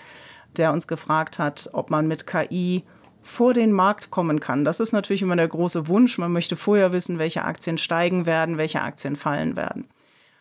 der 0.57 0.73
uns 0.73 0.87
gefragt 0.87 1.39
hat, 1.39 1.69
ob 1.73 1.91
man 1.91 2.07
mit 2.07 2.27
KI 2.27 2.83
vor 3.21 3.53
den 3.53 3.71
Markt 3.71 4.11
kommen 4.11 4.39
kann. 4.39 4.65
Das 4.65 4.79
ist 4.79 4.91
natürlich 4.91 5.21
immer 5.21 5.35
der 5.35 5.47
große 5.47 5.87
Wunsch. 5.87 6.17
Man 6.17 6.31
möchte 6.31 6.55
vorher 6.55 6.91
wissen, 6.91 7.19
welche 7.19 7.45
Aktien 7.45 7.77
steigen 7.77 8.25
werden, 8.25 8.57
welche 8.57 8.81
Aktien 8.81 9.15
fallen 9.15 9.55
werden. 9.55 9.87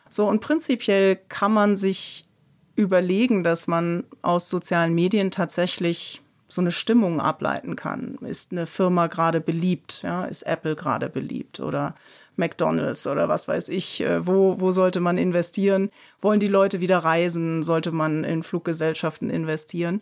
So, 0.09 0.27
und 0.27 0.41
prinzipiell 0.41 1.15
kann 1.15 1.53
man 1.53 1.75
sich 1.75 2.27
überlegen, 2.75 3.43
dass 3.43 3.67
man 3.67 4.03
aus 4.21 4.49
sozialen 4.49 4.93
Medien 4.93 5.31
tatsächlich 5.31 6.21
so 6.51 6.59
eine 6.59 6.71
Stimmung 6.71 7.21
ableiten 7.21 7.75
kann. 7.77 8.17
Ist 8.21 8.51
eine 8.51 8.67
Firma 8.67 9.07
gerade 9.07 9.39
beliebt? 9.39 10.01
Ja? 10.03 10.25
Ist 10.25 10.43
Apple 10.43 10.75
gerade 10.75 11.09
beliebt? 11.09 11.61
Oder 11.61 11.95
McDonalds 12.35 13.07
oder 13.07 13.29
was 13.29 13.47
weiß 13.47 13.69
ich, 13.69 14.01
äh, 14.01 14.27
wo, 14.27 14.59
wo 14.59 14.71
sollte 14.71 14.99
man 14.99 15.17
investieren? 15.17 15.91
Wollen 16.19 16.41
die 16.41 16.47
Leute 16.47 16.81
wieder 16.81 16.99
reisen? 16.99 17.63
Sollte 17.63 17.91
man 17.91 18.25
in 18.25 18.43
Fluggesellschaften 18.43 19.29
investieren? 19.29 20.01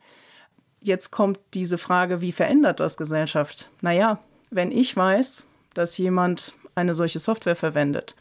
Jetzt 0.82 1.12
kommt 1.12 1.40
diese 1.54 1.78
Frage, 1.78 2.22
wie 2.22 2.32
verändert 2.32 2.80
das 2.80 2.98
Gesellschaft? 2.98 3.70
Naja, 3.82 4.20
wenn 4.50 4.72
ich 4.72 4.96
weiß, 4.96 5.46
dass 5.76 5.98
jemand 5.98 6.56
eine 6.74 6.96
solche 6.96 7.20
Software 7.20 7.56
verwendet 7.56 8.16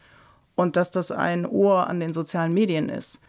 und 0.55 0.75
dass 0.75 0.91
das 0.91 1.11
ein 1.11 1.45
Ohr 1.45 1.87
an 1.87 1.99
den 1.99 2.13
sozialen 2.13 2.53
Medien 2.53 2.89
ist, 2.89 3.21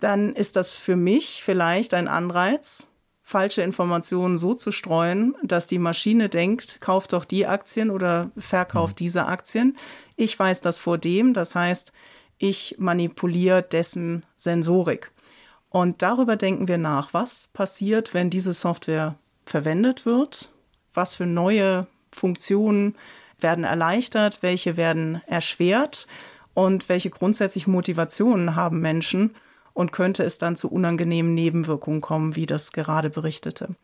dann 0.00 0.34
ist 0.34 0.56
das 0.56 0.70
für 0.70 0.96
mich 0.96 1.42
vielleicht 1.44 1.92
ein 1.92 2.08
Anreiz, 2.08 2.88
falsche 3.28 3.62
Informationen 3.62 4.38
so 4.38 4.54
zu 4.54 4.70
streuen, 4.70 5.34
dass 5.42 5.66
die 5.66 5.80
Maschine 5.80 6.28
denkt, 6.28 6.80
kauft 6.80 7.12
doch 7.12 7.24
die 7.24 7.44
Aktien 7.44 7.90
oder 7.90 8.30
verkauft 8.38 8.94
mhm. 8.94 9.04
diese 9.04 9.26
Aktien. 9.26 9.76
Ich 10.14 10.38
weiß 10.38 10.60
das 10.60 10.78
vor 10.78 10.96
dem, 10.96 11.34
das 11.34 11.56
heißt, 11.56 11.92
ich 12.38 12.76
manipuliere 12.78 13.64
dessen 13.64 14.24
Sensorik. 14.36 15.10
Und 15.70 16.02
darüber 16.02 16.36
denken 16.36 16.68
wir 16.68 16.78
nach, 16.78 17.14
was 17.14 17.48
passiert, 17.48 18.14
wenn 18.14 18.30
diese 18.30 18.52
Software 18.52 19.16
verwendet 19.44 20.06
wird, 20.06 20.52
was 20.94 21.16
für 21.16 21.26
neue 21.26 21.88
Funktionen 22.12 22.94
werden 23.40 23.64
erleichtert, 23.64 24.38
welche 24.42 24.76
werden 24.76 25.20
erschwert 25.26 26.06
und 26.54 26.88
welche 26.88 27.10
grundsätzlichen 27.10 27.72
Motivationen 27.72 28.54
haben 28.54 28.80
Menschen, 28.80 29.34
und 29.76 29.92
könnte 29.92 30.24
es 30.24 30.38
dann 30.38 30.56
zu 30.56 30.72
unangenehmen 30.72 31.34
Nebenwirkungen 31.34 32.00
kommen, 32.00 32.34
wie 32.34 32.46
das 32.46 32.72
gerade 32.72 33.10
berichtete. 33.10 33.76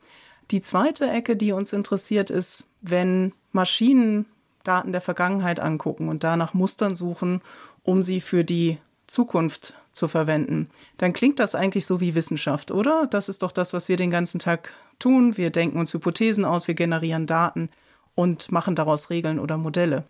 Die 0.50 0.62
zweite 0.62 1.06
Ecke, 1.10 1.36
die 1.36 1.52
uns 1.52 1.74
interessiert, 1.74 2.30
ist, 2.30 2.70
wenn 2.80 3.34
Maschinen 3.52 4.24
Daten 4.64 4.92
der 4.92 5.02
Vergangenheit 5.02 5.60
angucken 5.60 6.08
und 6.08 6.24
danach 6.24 6.54
Mustern 6.54 6.94
suchen, 6.94 7.42
um 7.82 8.02
sie 8.02 8.22
für 8.22 8.42
die 8.42 8.78
Zukunft 9.06 9.76
zu 9.92 10.08
verwenden, 10.08 10.70
dann 10.96 11.12
klingt 11.12 11.38
das 11.38 11.54
eigentlich 11.54 11.84
so 11.84 12.00
wie 12.00 12.14
Wissenschaft, 12.14 12.70
oder? 12.70 13.06
Das 13.10 13.28
ist 13.28 13.42
doch 13.42 13.52
das, 13.52 13.74
was 13.74 13.90
wir 13.90 13.98
den 13.98 14.10
ganzen 14.10 14.38
Tag 14.38 14.72
tun. 14.98 15.36
Wir 15.36 15.50
denken 15.50 15.78
uns 15.78 15.92
Hypothesen 15.92 16.46
aus, 16.46 16.68
wir 16.68 16.74
generieren 16.74 17.26
Daten 17.26 17.68
und 18.14 18.50
machen 18.50 18.74
daraus 18.76 19.10
Regeln 19.10 19.38
oder 19.38 19.58
Modelle. 19.58 20.06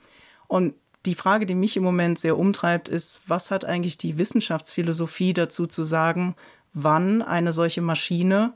Und 0.46 0.74
die 1.06 1.14
Frage, 1.14 1.46
die 1.46 1.54
mich 1.54 1.76
im 1.76 1.82
Moment 1.82 2.18
sehr 2.18 2.38
umtreibt, 2.38 2.88
ist, 2.88 3.20
was 3.26 3.50
hat 3.50 3.64
eigentlich 3.64 3.98
die 3.98 4.18
Wissenschaftsphilosophie 4.18 5.32
dazu 5.32 5.66
zu 5.66 5.82
sagen, 5.82 6.36
wann 6.72 7.22
eine 7.22 7.52
solche 7.52 7.82
Maschine 7.82 8.54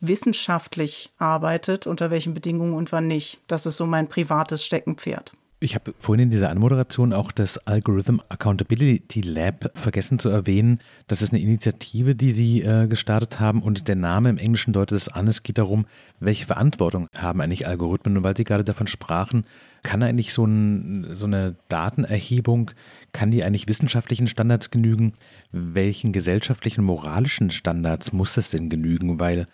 wissenschaftlich 0.00 1.10
arbeitet, 1.18 1.86
unter 1.86 2.10
welchen 2.10 2.32
Bedingungen 2.32 2.74
und 2.74 2.92
wann 2.92 3.06
nicht. 3.06 3.40
Das 3.48 3.66
ist 3.66 3.76
so 3.76 3.86
mein 3.86 4.08
privates 4.08 4.64
Steckenpferd. 4.64 5.34
Ich 5.62 5.74
habe 5.74 5.92
vorhin 5.98 6.24
in 6.24 6.30
dieser 6.30 6.48
Anmoderation 6.48 7.12
auch 7.12 7.32
das 7.32 7.58
Algorithm 7.66 8.22
Accountability 8.30 9.20
Lab 9.20 9.70
vergessen 9.74 10.18
zu 10.18 10.30
erwähnen. 10.30 10.80
Das 11.06 11.20
ist 11.20 11.34
eine 11.34 11.42
Initiative, 11.42 12.14
die 12.14 12.32
Sie 12.32 12.62
äh, 12.62 12.86
gestartet 12.86 13.40
haben 13.40 13.60
und 13.60 13.86
der 13.86 13.96
Name 13.96 14.30
im 14.30 14.38
Englischen 14.38 14.72
deutet 14.72 14.96
es 14.96 15.08
an. 15.08 15.28
Es 15.28 15.42
geht 15.42 15.58
darum, 15.58 15.84
welche 16.18 16.46
Verantwortung 16.46 17.08
haben 17.14 17.42
eigentlich 17.42 17.66
Algorithmen. 17.66 18.16
Und 18.16 18.22
weil 18.22 18.38
Sie 18.38 18.44
gerade 18.44 18.64
davon 18.64 18.86
sprachen, 18.86 19.44
kann 19.82 20.02
eigentlich 20.02 20.32
so, 20.32 20.46
ein, 20.46 21.08
so 21.10 21.26
eine 21.26 21.56
Datenerhebung, 21.68 22.70
kann 23.12 23.30
die 23.30 23.44
eigentlich 23.44 23.68
wissenschaftlichen 23.68 24.28
Standards 24.28 24.70
genügen? 24.70 25.12
Welchen 25.52 26.12
gesellschaftlichen, 26.12 26.82
moralischen 26.82 27.50
Standards 27.50 28.14
muss 28.14 28.38
es 28.38 28.48
denn 28.48 28.70
genügen? 28.70 29.20
Weil 29.20 29.46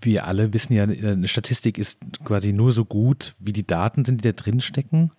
wir 0.00 0.26
alle 0.26 0.52
wissen 0.52 0.74
ja, 0.74 0.84
eine 0.84 1.28
Statistik 1.28 1.78
ist 1.78 2.00
quasi 2.24 2.52
nur 2.52 2.72
so 2.72 2.84
gut, 2.84 3.34
wie 3.38 3.52
die 3.52 3.66
Daten 3.66 4.04
sind, 4.04 4.22
die 4.22 4.28
da 4.28 4.32
drin 4.32 4.60
stecken. 4.60 5.10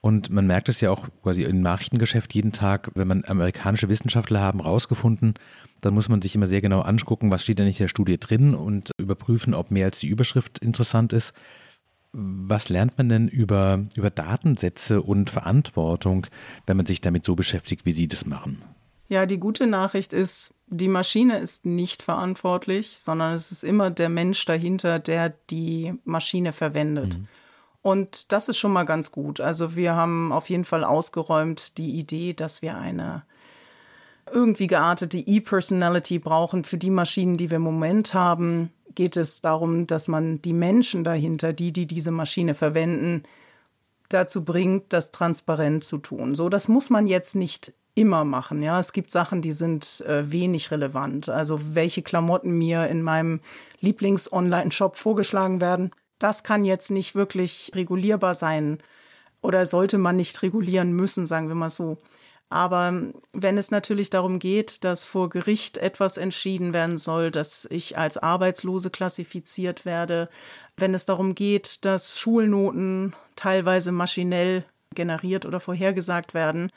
Und 0.00 0.30
man 0.30 0.46
merkt 0.46 0.68
es 0.68 0.80
ja 0.80 0.90
auch 0.90 1.08
quasi 1.22 1.44
im 1.44 1.60
Nachrichtengeschäft 1.60 2.34
jeden 2.34 2.52
Tag, 2.52 2.90
wenn 2.94 3.08
man 3.08 3.24
amerikanische 3.24 3.88
Wissenschaftler 3.88 4.40
haben 4.40 4.60
rausgefunden, 4.60 5.34
dann 5.80 5.94
muss 5.94 6.08
man 6.08 6.22
sich 6.22 6.34
immer 6.34 6.46
sehr 6.46 6.60
genau 6.60 6.80
angucken, 6.80 7.30
was 7.30 7.42
steht 7.42 7.58
denn 7.58 7.66
in 7.66 7.74
der 7.74 7.88
Studie 7.88 8.18
drin 8.18 8.54
und 8.54 8.90
überprüfen, 8.98 9.54
ob 9.54 9.70
mehr 9.70 9.86
als 9.86 10.00
die 10.00 10.08
Überschrift 10.08 10.58
interessant 10.58 11.12
ist. 11.12 11.32
Was 12.12 12.68
lernt 12.68 12.96
man 12.96 13.08
denn 13.08 13.28
über, 13.28 13.84
über 13.94 14.10
Datensätze 14.10 15.02
und 15.02 15.28
Verantwortung, 15.28 16.26
wenn 16.66 16.76
man 16.76 16.86
sich 16.86 17.00
damit 17.00 17.24
so 17.24 17.34
beschäftigt, 17.34 17.84
wie 17.84 17.92
Sie 17.92 18.08
das 18.08 18.26
machen? 18.26 18.58
Ja, 19.08 19.26
die 19.26 19.38
gute 19.38 19.66
Nachricht 19.66 20.12
ist, 20.12 20.54
die 20.66 20.88
Maschine 20.88 21.38
ist 21.38 21.64
nicht 21.64 22.02
verantwortlich, 22.02 22.98
sondern 22.98 23.34
es 23.34 23.52
ist 23.52 23.62
immer 23.62 23.90
der 23.90 24.08
Mensch 24.08 24.44
dahinter, 24.44 24.98
der 24.98 25.34
die 25.50 25.94
Maschine 26.04 26.52
verwendet. 26.52 27.18
Mhm. 27.18 27.28
Und 27.82 28.32
das 28.32 28.48
ist 28.48 28.58
schon 28.58 28.72
mal 28.72 28.82
ganz 28.82 29.12
gut. 29.12 29.40
Also 29.40 29.76
wir 29.76 29.94
haben 29.94 30.32
auf 30.32 30.50
jeden 30.50 30.64
Fall 30.64 30.82
ausgeräumt 30.82 31.78
die 31.78 31.92
Idee, 31.92 32.32
dass 32.32 32.62
wir 32.62 32.76
eine 32.76 33.22
irgendwie 34.32 34.66
geartete 34.66 35.18
E-Personality 35.18 36.18
brauchen. 36.18 36.64
Für 36.64 36.78
die 36.78 36.90
Maschinen, 36.90 37.36
die 37.36 37.48
wir 37.48 37.58
im 37.58 37.62
Moment 37.62 38.12
haben, 38.12 38.72
geht 38.96 39.16
es 39.16 39.40
darum, 39.40 39.86
dass 39.86 40.08
man 40.08 40.42
die 40.42 40.52
Menschen 40.52 41.04
dahinter, 41.04 41.52
die, 41.52 41.72
die 41.72 41.86
diese 41.86 42.10
Maschine 42.10 42.54
verwenden, 42.54 43.22
dazu 44.08 44.44
bringt, 44.44 44.92
das 44.92 45.12
transparent 45.12 45.84
zu 45.84 45.98
tun. 45.98 46.34
So, 46.34 46.48
das 46.48 46.66
muss 46.66 46.90
man 46.90 47.06
jetzt 47.06 47.36
nicht 47.36 47.72
immer 47.96 48.24
machen. 48.24 48.62
Ja, 48.62 48.78
es 48.78 48.92
gibt 48.92 49.10
Sachen, 49.10 49.40
die 49.42 49.54
sind 49.54 50.02
äh, 50.02 50.30
wenig 50.30 50.70
relevant. 50.70 51.28
Also 51.28 51.74
welche 51.74 52.02
Klamotten 52.02 52.52
mir 52.52 52.86
in 52.86 53.02
meinem 53.02 53.40
Lieblings-Online-Shop 53.80 54.96
vorgeschlagen 54.96 55.60
werden, 55.60 55.90
das 56.18 56.44
kann 56.44 56.64
jetzt 56.64 56.90
nicht 56.90 57.14
wirklich 57.14 57.72
regulierbar 57.74 58.34
sein 58.34 58.78
oder 59.42 59.64
sollte 59.66 59.98
man 59.98 60.16
nicht 60.16 60.42
regulieren 60.42 60.92
müssen, 60.92 61.26
sagen 61.26 61.48
wir 61.48 61.54
mal 61.54 61.70
so. 61.70 61.98
Aber 62.48 62.88
ähm, 62.88 63.14
wenn 63.32 63.58
es 63.58 63.70
natürlich 63.70 64.10
darum 64.10 64.38
geht, 64.38 64.84
dass 64.84 65.02
vor 65.02 65.30
Gericht 65.30 65.78
etwas 65.78 66.16
entschieden 66.16 66.74
werden 66.74 66.98
soll, 66.98 67.30
dass 67.30 67.66
ich 67.70 67.98
als 67.98 68.18
Arbeitslose 68.18 68.90
klassifiziert 68.90 69.84
werde, 69.84 70.28
wenn 70.76 70.94
es 70.94 71.06
darum 71.06 71.34
geht, 71.34 71.84
dass 71.84 72.18
Schulnoten 72.18 73.16
teilweise 73.36 73.90
maschinell 73.90 74.64
generiert 74.94 75.46
oder 75.46 75.60
vorhergesagt 75.60 76.34
werden, 76.34 76.70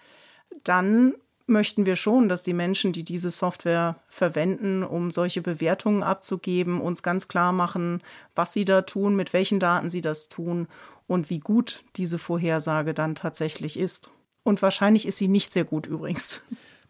dann 0.63 1.13
möchten 1.49 1.85
wir 1.85 1.95
schon, 1.95 2.29
dass 2.29 2.43
die 2.43 2.53
Menschen, 2.53 2.91
die 2.91 3.03
diese 3.03 3.31
Software 3.31 3.95
verwenden, 4.07 4.83
um 4.83 5.11
solche 5.11 5.41
Bewertungen 5.41 6.03
abzugeben, 6.03 6.79
uns 6.79 7.03
ganz 7.03 7.27
klar 7.27 7.51
machen, 7.51 8.01
was 8.35 8.53
sie 8.53 8.65
da 8.65 8.83
tun, 8.83 9.15
mit 9.15 9.33
welchen 9.33 9.59
Daten 9.59 9.89
sie 9.89 10.01
das 10.01 10.29
tun 10.29 10.67
und 11.07 11.29
wie 11.29 11.39
gut 11.39 11.83
diese 11.95 12.19
Vorhersage 12.19 12.93
dann 12.93 13.15
tatsächlich 13.15 13.77
ist. 13.79 14.11
Und 14.43 14.61
wahrscheinlich 14.61 15.07
ist 15.07 15.17
sie 15.17 15.27
nicht 15.27 15.51
sehr 15.51 15.65
gut 15.65 15.87
übrigens. 15.87 16.41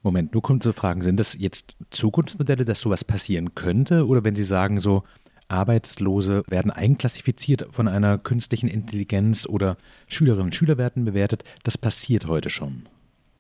Moment, 0.04 0.34
nur 0.34 0.44
kurze 0.44 0.74
Fragen. 0.74 1.02
Sind 1.02 1.20
das 1.20 1.36
jetzt 1.38 1.76
Zukunftsmodelle, 1.90 2.64
dass 2.64 2.80
sowas 2.80 3.04
passieren 3.04 3.56
könnte? 3.56 4.08
Oder 4.08 4.24
wenn 4.24 4.36
Sie 4.36 4.44
sagen, 4.44 4.80
so 4.80 5.04
Arbeitslose 5.50 6.44
werden 6.48 6.72
einklassifiziert 6.72 7.68
von 7.72 7.88
einer 7.88 8.18
künstlichen 8.18 8.70
Intelligenz 8.70 9.46
oder 9.46 9.78
Schülerinnen 10.08 10.46
und 10.46 10.56
Schüler 10.56 10.78
werden 10.78 11.04
bewertet, 11.04 11.44
das 11.64 11.78
passiert 11.78 12.28
heute 12.28 12.50
schon? 12.50 12.88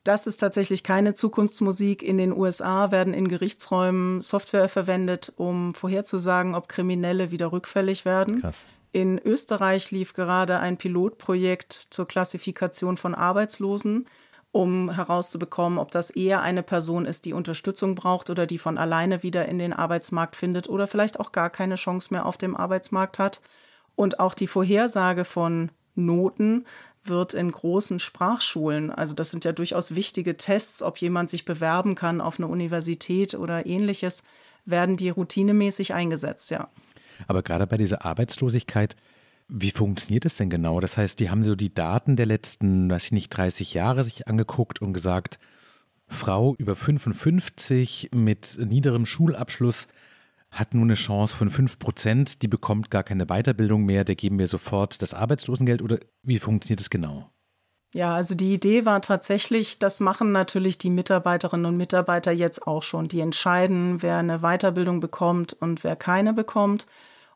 Das 0.09 0.25
ist 0.25 0.37
tatsächlich 0.37 0.81
keine 0.83 1.13
Zukunftsmusik. 1.13 2.01
In 2.01 2.17
den 2.17 2.35
USA 2.35 2.89
werden 2.89 3.13
in 3.13 3.27
Gerichtsräumen 3.27 4.23
Software 4.23 4.67
verwendet, 4.67 5.31
um 5.35 5.75
vorherzusagen, 5.75 6.55
ob 6.55 6.67
Kriminelle 6.67 7.29
wieder 7.29 7.51
rückfällig 7.51 8.05
werden. 8.05 8.41
Krass. 8.41 8.65
In 8.91 9.19
Österreich 9.19 9.91
lief 9.91 10.13
gerade 10.13 10.61
ein 10.61 10.77
Pilotprojekt 10.77 11.73
zur 11.73 12.07
Klassifikation 12.07 12.97
von 12.97 13.13
Arbeitslosen, 13.13 14.07
um 14.51 14.89
herauszubekommen, 14.89 15.77
ob 15.77 15.91
das 15.91 16.09
eher 16.09 16.41
eine 16.41 16.63
Person 16.63 17.05
ist, 17.05 17.25
die 17.25 17.33
Unterstützung 17.33 17.93
braucht 17.93 18.31
oder 18.31 18.47
die 18.47 18.57
von 18.57 18.79
alleine 18.79 19.21
wieder 19.21 19.45
in 19.45 19.59
den 19.59 19.73
Arbeitsmarkt 19.73 20.35
findet 20.35 20.67
oder 20.69 20.87
vielleicht 20.87 21.19
auch 21.19 21.31
gar 21.31 21.51
keine 21.51 21.75
Chance 21.75 22.11
mehr 22.11 22.25
auf 22.25 22.37
dem 22.37 22.57
Arbeitsmarkt 22.57 23.19
hat. 23.19 23.41
Und 23.95 24.19
auch 24.19 24.33
die 24.33 24.47
Vorhersage 24.47 25.23
von 25.23 25.69
Noten 25.93 26.65
wird 27.09 27.33
in 27.33 27.51
großen 27.51 27.99
Sprachschulen, 27.99 28.91
also 28.91 29.15
das 29.15 29.31
sind 29.31 29.45
ja 29.45 29.51
durchaus 29.51 29.95
wichtige 29.95 30.37
Tests, 30.37 30.81
ob 30.81 30.97
jemand 30.97 31.29
sich 31.29 31.45
bewerben 31.45 31.95
kann 31.95 32.21
auf 32.21 32.39
eine 32.39 32.47
Universität 32.47 33.35
oder 33.35 33.65
ähnliches, 33.65 34.23
werden 34.65 34.97
die 34.97 35.09
routinemäßig 35.09 35.93
eingesetzt, 35.93 36.51
ja. 36.51 36.69
Aber 37.27 37.43
gerade 37.43 37.67
bei 37.67 37.77
dieser 37.77 38.05
Arbeitslosigkeit, 38.05 38.95
wie 39.47 39.71
funktioniert 39.71 40.25
es 40.25 40.37
denn 40.37 40.49
genau? 40.49 40.79
Das 40.79 40.95
heißt, 40.95 41.19
die 41.19 41.29
haben 41.29 41.43
so 41.43 41.55
die 41.55 41.73
Daten 41.73 42.15
der 42.15 42.27
letzten, 42.27 42.89
weiß 42.89 43.05
ich 43.05 43.11
nicht, 43.11 43.29
30 43.29 43.73
Jahre 43.73 44.03
sich 44.03 44.27
angeguckt 44.27 44.81
und 44.81 44.93
gesagt, 44.93 45.39
Frau 46.07 46.55
über 46.57 46.75
55 46.75 48.09
mit 48.13 48.57
niederem 48.63 49.05
Schulabschluss 49.05 49.87
hat 50.51 50.73
nur 50.73 50.83
eine 50.83 50.95
Chance 50.95 51.37
von 51.37 51.49
5 51.49 51.79
Prozent, 51.79 52.41
die 52.41 52.47
bekommt 52.47 52.89
gar 52.89 53.03
keine 53.03 53.27
Weiterbildung 53.27 53.85
mehr, 53.85 54.03
der 54.03 54.15
geben 54.15 54.39
wir 54.39 54.47
sofort 54.47 55.01
das 55.01 55.13
Arbeitslosengeld 55.13 55.81
oder 55.81 55.99
wie 56.23 56.39
funktioniert 56.39 56.81
es 56.81 56.89
genau? 56.89 57.29
Ja, 57.93 58.13
also 58.13 58.35
die 58.35 58.53
Idee 58.53 58.85
war 58.85 59.01
tatsächlich, 59.01 59.79
das 59.79 59.99
machen 59.99 60.31
natürlich 60.31 60.77
die 60.77 60.91
Mitarbeiterinnen 60.91 61.65
und 61.65 61.77
Mitarbeiter 61.77 62.31
jetzt 62.31 62.67
auch 62.67 62.83
schon. 62.83 63.07
Die 63.07 63.19
entscheiden, 63.19 64.03
wer 64.03 64.17
eine 64.17 64.39
Weiterbildung 64.39 64.99
bekommt 64.99 65.53
und 65.53 65.83
wer 65.83 65.95
keine 65.95 66.33
bekommt. 66.33 66.85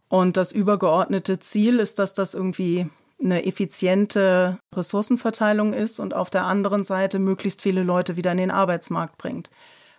Und 0.09 0.37
das 0.37 0.51
übergeordnete 0.51 1.39
Ziel 1.39 1.79
ist, 1.79 1.97
dass 1.97 2.13
das 2.13 2.35
irgendwie 2.35 2.87
eine 3.19 3.45
effiziente 3.45 4.59
Ressourcenverteilung 4.75 5.73
ist 5.73 5.99
und 5.99 6.13
auf 6.13 6.29
der 6.29 6.45
anderen 6.45 6.83
Seite 6.83 7.17
möglichst 7.17 7.63
viele 7.63 7.81
Leute 7.81 8.15
wieder 8.15 8.31
in 8.31 8.37
den 8.37 8.51
Arbeitsmarkt 8.51 9.17
bringt. 9.17 9.49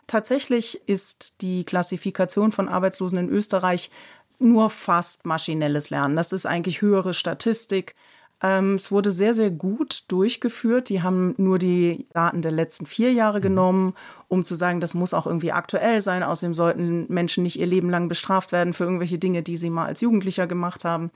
Tatsächlich 0.07 0.87
ist 0.87 1.41
die 1.41 1.65
Klassifikation 1.65 2.53
von 2.53 2.69
Arbeitslosen 2.69 3.19
in 3.19 3.29
Österreich 3.29 3.91
nur 4.39 4.71
fast 4.71 5.25
maschinelles 5.25 5.91
Lernen. 5.91 6.17
Das 6.17 6.33
ist 6.33 6.47
eigentlich 6.47 6.83
höhere 6.83 7.15
Statistik. 7.15 7.95
Ähm, 8.43 8.75
es 8.75 8.91
wurde 8.91 9.11
sehr, 9.11 9.33
sehr 9.33 9.51
gut 9.51 10.05
durchgeführt. 10.09 10.89
Die 10.89 11.03
haben 11.03 11.35
nur 11.39 11.59
die 11.59 12.07
Daten 12.13 12.43
der 12.43 12.53
letzten 12.53 12.87
vier 12.87 13.13
Jahre 13.13 13.39
mhm. 13.39 13.43
genommen, 13.43 13.95
um 14.29 14.45
zu 14.45 14.55
sagen, 14.55 14.81
das 14.81 14.95
muss 14.95 15.15
auch 15.15 15.27
irgendwie 15.27 15.53
aktuell 15.53 16.01
sein. 16.01 16.23
Außerdem 16.23 16.55
sollten 16.55 17.07
Menschen 17.09 17.43
nicht 17.43 17.59
ihr 17.59 17.67
Leben 17.67 17.91
lang 17.91 18.09
bestraft 18.09 18.53
werden 18.53 18.75
für 18.75 18.85
irgendwelche 18.85 19.19
Dinge, 19.19 19.43
die 19.43 19.57
sie 19.57 19.71
mal 19.71 19.87
als 19.87 20.01
Jugendlicher 20.01 20.47
gemacht 20.47 20.85
haben. 20.85 21.11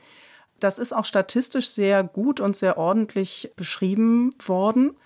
Das 0.60 0.78
ist 0.78 0.92
auch 0.92 1.04
statistisch 1.04 1.68
sehr 1.68 2.02
gut 2.02 2.40
und 2.40 2.56
sehr 2.56 2.78
ordentlich 2.78 3.52
beschrieben 3.56 4.34
worden. 4.44 4.96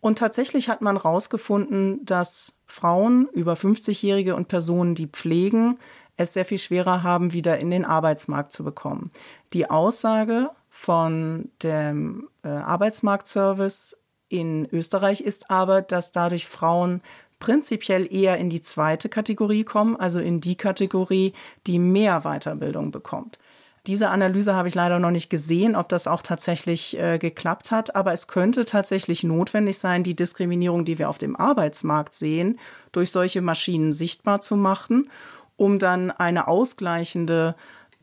Und 0.00 0.18
tatsächlich 0.18 0.68
hat 0.68 0.80
man 0.80 0.96
herausgefunden, 0.96 2.04
dass 2.04 2.54
Frauen 2.66 3.28
über 3.32 3.54
50-Jährige 3.54 4.34
und 4.34 4.48
Personen, 4.48 4.94
die 4.94 5.06
pflegen, 5.06 5.78
es 6.16 6.32
sehr 6.34 6.44
viel 6.44 6.58
schwerer 6.58 7.02
haben, 7.02 7.32
wieder 7.32 7.58
in 7.58 7.70
den 7.70 7.84
Arbeitsmarkt 7.84 8.52
zu 8.52 8.64
bekommen. 8.64 9.10
Die 9.52 9.68
Aussage 9.70 10.48
von 10.68 11.50
dem 11.62 12.28
äh, 12.42 12.48
Arbeitsmarktservice 12.48 13.96
in 14.28 14.68
Österreich 14.70 15.20
ist 15.20 15.50
aber, 15.50 15.82
dass 15.82 16.12
dadurch 16.12 16.46
Frauen 16.46 17.02
prinzipiell 17.40 18.06
eher 18.12 18.38
in 18.38 18.50
die 18.50 18.60
zweite 18.60 19.08
Kategorie 19.08 19.64
kommen, 19.64 19.96
also 19.96 20.20
in 20.20 20.40
die 20.40 20.56
Kategorie, 20.56 21.32
die 21.66 21.78
mehr 21.78 22.20
Weiterbildung 22.20 22.90
bekommt. 22.90 23.38
Diese 23.86 24.10
Analyse 24.10 24.54
habe 24.54 24.68
ich 24.68 24.74
leider 24.74 24.98
noch 24.98 25.10
nicht 25.10 25.30
gesehen, 25.30 25.74
ob 25.74 25.88
das 25.88 26.06
auch 26.06 26.20
tatsächlich 26.22 26.98
äh, 26.98 27.18
geklappt 27.18 27.70
hat, 27.70 27.96
aber 27.96 28.12
es 28.12 28.26
könnte 28.26 28.66
tatsächlich 28.66 29.24
notwendig 29.24 29.78
sein, 29.78 30.02
die 30.02 30.14
Diskriminierung, 30.14 30.84
die 30.84 30.98
wir 30.98 31.08
auf 31.08 31.16
dem 31.16 31.34
Arbeitsmarkt 31.34 32.14
sehen, 32.14 32.58
durch 32.92 33.10
solche 33.10 33.40
Maschinen 33.40 33.92
sichtbar 33.92 34.42
zu 34.42 34.56
machen, 34.56 35.08
um 35.56 35.78
dann 35.78 36.10
eine 36.10 36.46
ausgleichende 36.46 37.54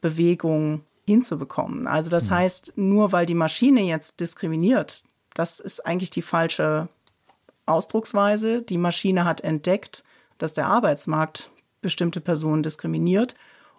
Bewegung 0.02 0.82
hinzubekommen. 1.06 1.88
Also 1.88 2.10
das 2.10 2.30
mhm. 2.30 2.36
heißt, 2.36 2.74
nur 2.76 3.12
weil 3.12 3.28
die 3.28 3.36
Maschine 3.36 3.82
jetzt 3.82 4.20
diskriminiert, 4.20 5.04
das 5.36 5.60
ist 5.60 5.86
eigentlich 5.86 6.10
die 6.10 6.24
falsche 6.24 6.90
Ausdrucksweise. 7.68 8.64
Die 8.64 8.80
Maschine 8.80 9.26
hat 9.26 9.42
entdeckt, 9.42 10.04
dass 10.40 10.54
der 10.54 10.68
Arbeitsmarkt 10.68 11.52
bestimmte 11.82 12.20
Personen 12.20 12.64
diskriminiert 12.64 13.36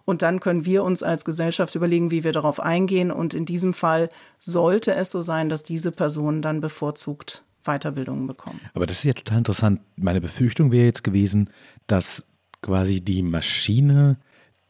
und 0.09 0.23
dann 0.23 0.39
können 0.39 0.65
wir 0.65 0.83
uns 0.83 1.03
als 1.03 1.23
Gesellschaft 1.23 1.75
überlegen, 1.75 2.09
wie 2.09 2.23
wir 2.23 2.31
darauf 2.31 2.59
eingehen. 2.59 3.11
Und 3.11 3.35
in 3.35 3.45
diesem 3.45 3.75
Fall 3.75 4.09
sollte 4.39 4.95
es 4.95 5.11
so 5.11 5.21
sein, 5.21 5.49
dass 5.49 5.61
diese 5.63 5.91
Personen 5.91 6.41
dann 6.41 6.61
bevorzugt 6.61 7.43
Weiterbildungen 7.63 8.25
bekommen. 8.25 8.59
Aber 8.73 8.87
das 8.87 8.97
ist 8.97 9.03
ja 9.03 9.13
total 9.13 9.37
interessant. 9.37 9.81
Meine 9.97 10.19
Befürchtung 10.19 10.71
wäre 10.71 10.87
jetzt 10.87 11.03
gewesen, 11.03 11.51
dass 11.85 12.25
quasi 12.63 13.01
die 13.01 13.21
Maschine 13.21 14.17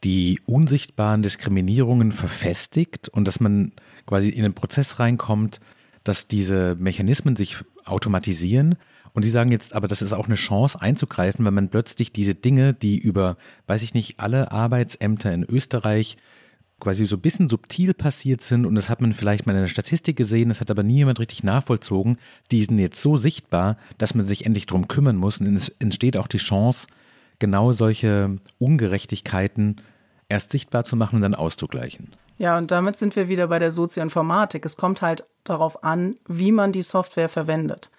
die 0.04 0.40
unsichtbaren 0.44 1.22
Diskriminierungen 1.22 2.12
verfestigt 2.12 3.08
und 3.08 3.26
dass 3.26 3.40
man 3.40 3.72
quasi 4.04 4.28
in 4.28 4.44
einen 4.44 4.52
Prozess 4.52 4.98
reinkommt, 4.98 5.58
dass 6.04 6.28
diese 6.28 6.76
Mechanismen 6.78 7.34
sich 7.34 7.56
automatisieren 7.86 8.76
und 9.12 9.22
Sie 9.22 9.30
sagen 9.30 9.50
jetzt 9.50 9.74
aber, 9.74 9.88
das 9.88 10.02
ist 10.02 10.12
auch 10.12 10.26
eine 10.26 10.36
Chance 10.36 10.80
einzugreifen, 10.80 11.44
wenn 11.44 11.54
man 11.54 11.68
plötzlich 11.68 12.12
diese 12.12 12.34
Dinge, 12.34 12.74
die 12.74 12.98
über, 12.98 13.36
weiß 13.66 13.82
ich 13.82 13.94
nicht, 13.94 14.20
alle 14.20 14.52
Arbeitsämter 14.52 15.32
in 15.32 15.44
Österreich 15.44 16.16
quasi 16.80 17.06
so 17.06 17.16
ein 17.16 17.20
bisschen 17.20 17.48
subtil 17.48 17.94
passiert 17.94 18.40
sind 18.40 18.64
und 18.64 18.74
das 18.74 18.88
hat 18.88 19.00
man 19.00 19.12
vielleicht 19.12 19.46
mal 19.46 19.54
in 19.54 19.60
der 19.60 19.68
Statistik 19.68 20.16
gesehen, 20.16 20.48
das 20.48 20.60
hat 20.60 20.70
aber 20.70 20.82
nie 20.82 20.96
jemand 20.96 21.20
richtig 21.20 21.44
nachvollzogen, 21.44 22.18
die 22.50 22.62
sind 22.64 22.78
jetzt 22.78 23.00
so 23.02 23.16
sichtbar, 23.16 23.76
dass 23.98 24.14
man 24.14 24.24
sich 24.24 24.46
endlich 24.46 24.66
darum 24.66 24.88
kümmern 24.88 25.16
muss 25.16 25.40
und 25.40 25.54
es 25.54 25.68
entsteht 25.68 26.16
auch 26.16 26.26
die 26.26 26.38
Chance, 26.38 26.86
genau 27.38 27.72
solche 27.72 28.36
Ungerechtigkeiten 28.58 29.82
erst 30.28 30.50
sichtbar 30.50 30.84
zu 30.84 30.96
machen 30.96 31.16
und 31.16 31.22
dann 31.22 31.34
auszugleichen. 31.34 32.08
Ja, 32.38 32.56
und 32.56 32.70
damit 32.70 32.96
sind 32.96 33.16
wir 33.16 33.28
wieder 33.28 33.48
bei 33.48 33.58
der 33.58 33.70
Sozioinformatik. 33.70 34.64
Es 34.64 34.78
kommt 34.78 35.02
halt 35.02 35.26
darauf 35.44 35.84
an, 35.84 36.14
wie 36.26 36.52
man 36.52 36.72
die 36.72 36.80
Software 36.80 37.28
verwendet. 37.28 37.90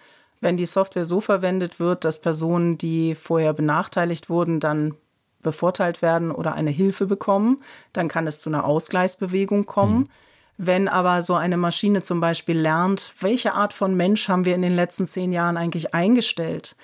Wenn 0.41 0.57
die 0.57 0.65
Software 0.65 1.05
so 1.05 1.21
verwendet 1.21 1.79
wird, 1.79 2.03
dass 2.03 2.19
Personen, 2.19 2.77
die 2.77 3.15
vorher 3.15 3.53
benachteiligt 3.53 4.29
wurden, 4.29 4.59
dann 4.59 4.95
bevorteilt 5.41 6.01
werden 6.01 6.31
oder 6.31 6.53
eine 6.53 6.71
Hilfe 6.71 7.05
bekommen, 7.05 7.61
dann 7.93 8.07
kann 8.07 8.27
es 8.27 8.39
zu 8.39 8.49
einer 8.49 8.65
Ausgleichsbewegung 8.65 9.65
kommen. 9.65 9.99
Mhm. 9.99 10.07
Wenn 10.57 10.87
aber 10.87 11.21
so 11.21 11.35
eine 11.35 11.57
Maschine 11.57 12.01
zum 12.01 12.19
Beispiel 12.19 12.59
lernt, 12.59 13.13
welche 13.19 13.53
Art 13.53 13.73
von 13.73 13.95
Mensch 13.95 14.27
haben 14.29 14.45
wir 14.45 14.53
in 14.53 14.61
den 14.61 14.75
letzten 14.75 15.07
zehn 15.07 15.31
Jahren 15.31 15.57
eigentlich 15.57 15.93
eingestellt 15.93 16.75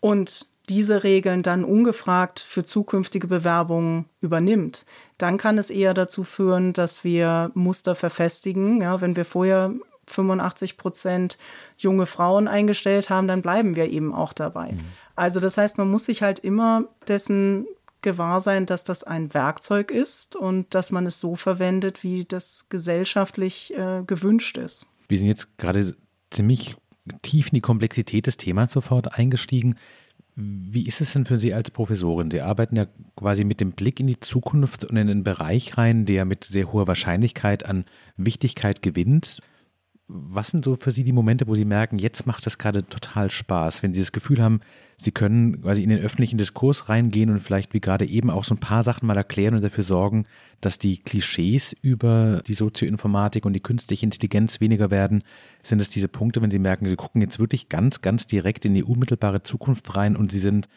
und 0.00 0.46
diese 0.68 1.04
Regeln 1.04 1.42
dann 1.42 1.64
ungefragt 1.64 2.40
für 2.40 2.64
zukünftige 2.64 3.26
Bewerbungen 3.26 4.06
übernimmt, 4.20 4.86
dann 5.18 5.36
kann 5.36 5.58
es 5.58 5.70
eher 5.70 5.94
dazu 5.94 6.24
führen, 6.24 6.72
dass 6.72 7.04
wir 7.04 7.50
Muster 7.54 7.94
verfestigen. 7.94 8.80
Ja, 8.80 9.00
wenn 9.00 9.16
wir 9.16 9.24
vorher 9.24 9.72
85 10.06 10.76
Prozent 10.76 11.38
junge 11.78 12.06
Frauen 12.06 12.48
eingestellt 12.48 13.10
haben, 13.10 13.28
dann 13.28 13.42
bleiben 13.42 13.76
wir 13.76 13.88
eben 13.90 14.14
auch 14.14 14.32
dabei. 14.32 14.72
Mhm. 14.72 14.80
Also 15.16 15.40
das 15.40 15.58
heißt, 15.58 15.78
man 15.78 15.90
muss 15.90 16.06
sich 16.06 16.22
halt 16.22 16.38
immer 16.38 16.84
dessen 17.08 17.66
gewahr 18.04 18.38
sein, 18.38 18.66
dass 18.66 18.84
das 18.84 19.02
ein 19.02 19.34
Werkzeug 19.34 19.90
ist 19.90 20.36
und 20.36 20.74
dass 20.74 20.92
man 20.92 21.06
es 21.06 21.18
so 21.18 21.34
verwendet, 21.34 22.04
wie 22.04 22.24
das 22.24 22.66
gesellschaftlich 22.68 23.74
äh, 23.74 24.02
gewünscht 24.06 24.56
ist. 24.58 24.88
Wir 25.08 25.18
sind 25.18 25.26
jetzt 25.26 25.58
gerade 25.58 25.96
ziemlich 26.30 26.76
tief 27.22 27.48
in 27.48 27.54
die 27.54 27.60
Komplexität 27.60 28.26
des 28.26 28.36
Themas 28.36 28.72
sofort 28.72 29.18
eingestiegen. 29.18 29.74
Wie 30.36 30.86
ist 30.86 31.00
es 31.00 31.12
denn 31.12 31.26
für 31.26 31.38
Sie 31.38 31.54
als 31.54 31.70
Professorin? 31.70 32.30
Sie 32.30 32.40
arbeiten 32.40 32.76
ja 32.76 32.86
quasi 33.16 33.44
mit 33.44 33.60
dem 33.60 33.72
Blick 33.72 34.00
in 34.00 34.08
die 34.08 34.18
Zukunft 34.18 34.84
und 34.84 34.96
in 34.96 35.08
einen 35.08 35.24
Bereich 35.24 35.78
rein, 35.78 36.06
der 36.06 36.24
mit 36.24 36.44
sehr 36.44 36.72
hoher 36.72 36.88
Wahrscheinlichkeit 36.88 37.64
an 37.64 37.84
Wichtigkeit 38.16 38.82
gewinnt 38.82 39.40
was 40.06 40.48
sind 40.48 40.64
so 40.64 40.76
für 40.76 40.92
Sie 40.92 41.02
die 41.02 41.12
Momente, 41.12 41.46
wo 41.46 41.54
Sie 41.54 41.64
merken, 41.64 41.98
jetzt 41.98 42.26
macht 42.26 42.44
das 42.44 42.58
gerade 42.58 42.84
total 42.86 43.30
Spaß, 43.30 43.82
wenn 43.82 43.94
Sie 43.94 44.00
das 44.00 44.12
Gefühl 44.12 44.42
haben, 44.42 44.60
Sie 44.98 45.12
können 45.12 45.62
quasi 45.62 45.82
in 45.82 45.88
den 45.88 45.98
öffentlichen 45.98 46.36
Diskurs 46.36 46.88
reingehen 46.88 47.30
und 47.30 47.40
vielleicht 47.40 47.72
wie 47.72 47.80
gerade 47.80 48.04
eben 48.04 48.28
auch 48.30 48.44
so 48.44 48.54
ein 48.54 48.60
paar 48.60 48.82
Sachen 48.82 49.06
mal 49.06 49.16
erklären 49.16 49.54
und 49.54 49.64
dafür 49.64 49.82
sorgen, 49.82 50.26
dass 50.60 50.78
die 50.78 50.98
Klischees 50.98 51.74
über 51.80 52.42
die 52.46 52.54
Sozioinformatik 52.54 53.46
und 53.46 53.54
die 53.54 53.62
künstliche 53.62 54.04
Intelligenz 54.04 54.60
weniger 54.60 54.90
werden? 54.90 55.24
Sind 55.62 55.80
es 55.80 55.88
diese 55.88 56.08
Punkte, 56.08 56.42
wenn 56.42 56.50
Sie 56.50 56.58
merken, 56.58 56.86
Sie 56.86 56.96
gucken 56.96 57.22
jetzt 57.22 57.38
wirklich 57.38 57.70
ganz, 57.70 58.02
ganz 58.02 58.26
direkt 58.26 58.66
in 58.66 58.74
die 58.74 58.84
unmittelbare 58.84 59.42
Zukunft 59.42 59.96
rein 59.96 60.16
und 60.16 60.30
Sie 60.30 60.38
sind 60.38 60.68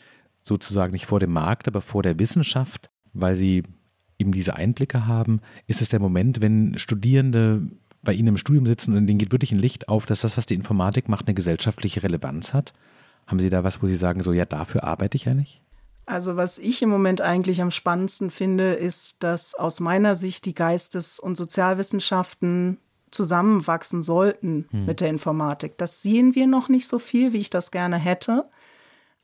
sozusagen 0.41 0.93
nicht 0.93 1.05
vor 1.05 1.19
dem 1.19 1.33
Markt, 1.33 1.67
aber 1.67 1.81
vor 1.81 2.01
der 2.01 2.17
Wissenschaft, 2.17 2.89
weil 3.13 3.35
Sie 3.35 3.63
eben 4.19 4.31
diese 4.31 4.55
Einblicke 4.55 5.05
haben? 5.05 5.41
Ist 5.67 5.81
es 5.81 5.89
der 5.89 5.99
Moment, 5.99 6.41
wenn 6.41 6.77
Studierende 6.77 7.67
bei 8.01 8.13
Ihnen 8.13 8.29
im 8.29 8.37
Studium 8.37 8.65
sitzen 8.65 8.95
und 8.95 9.07
denen 9.07 9.19
geht 9.19 9.31
wirklich 9.31 9.51
ein 9.51 9.59
Licht 9.59 9.89
auf, 9.89 10.05
dass 10.05 10.21
das, 10.21 10.37
was 10.37 10.45
die 10.45 10.55
Informatik 10.55 11.09
macht, 11.09 11.27
eine 11.27 11.35
gesellschaftliche 11.35 12.03
Relevanz 12.03 12.53
hat? 12.53 12.73
Haben 13.25 13.39
Sie 13.39 13.49
da 13.49 13.63
was, 13.63 13.81
wo 13.81 13.87
Sie 13.87 13.95
sagen, 13.95 14.23
so 14.23 14.31
ja, 14.31 14.45
dafür 14.45 14.83
arbeite 14.83 15.17
ich 15.17 15.25
ja 15.25 15.33
nicht? 15.33 15.61
Also 16.05 16.37
was 16.37 16.57
ich 16.57 16.81
im 16.81 16.89
Moment 16.89 17.19
eigentlich 17.19 17.61
am 17.61 17.69
spannendsten 17.69 18.31
finde, 18.31 18.73
ist, 18.73 19.23
dass 19.23 19.55
aus 19.55 19.81
meiner 19.81 20.15
Sicht 20.15 20.45
die 20.45 20.55
Geistes- 20.55 21.19
und 21.19 21.35
Sozialwissenschaften 21.35 22.77
zusammenwachsen 23.11 24.01
sollten 24.01 24.67
hm. 24.71 24.85
mit 24.85 25.01
der 25.01 25.09
Informatik. 25.09 25.77
Das 25.77 26.01
sehen 26.01 26.33
wir 26.33 26.47
noch 26.47 26.69
nicht 26.69 26.87
so 26.87 26.99
viel, 26.99 27.33
wie 27.33 27.39
ich 27.39 27.49
das 27.49 27.71
gerne 27.71 27.97
hätte. 27.97 28.49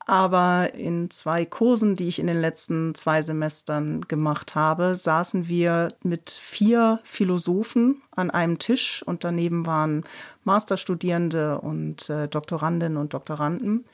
Aber 0.06 0.74
in 0.74 1.10
zwei 1.10 1.46
Kursen, 1.46 1.96
die 1.96 2.10
ich 2.10 2.20
in 2.20 2.28
den 2.28 2.42
letzten 2.42 2.94
zwei 2.94 3.22
Semestern 3.22 4.02
gemacht 4.02 4.54
habe, 4.54 4.96
saßen 4.96 5.48
wir 5.48 5.88
mit 6.04 6.30
vier 6.30 7.00
Philosophen 7.04 8.02
an 8.12 8.30
einem 8.30 8.60
Tisch 8.60 9.02
und 9.04 9.24
daneben 9.24 9.66
waren 9.66 10.04
Masterstudierende 10.44 11.62
und 11.62 12.10
äh, 12.10 12.28
Doktorandinnen 12.28 12.98
und 12.98 13.14
Doktoranden 13.14 13.86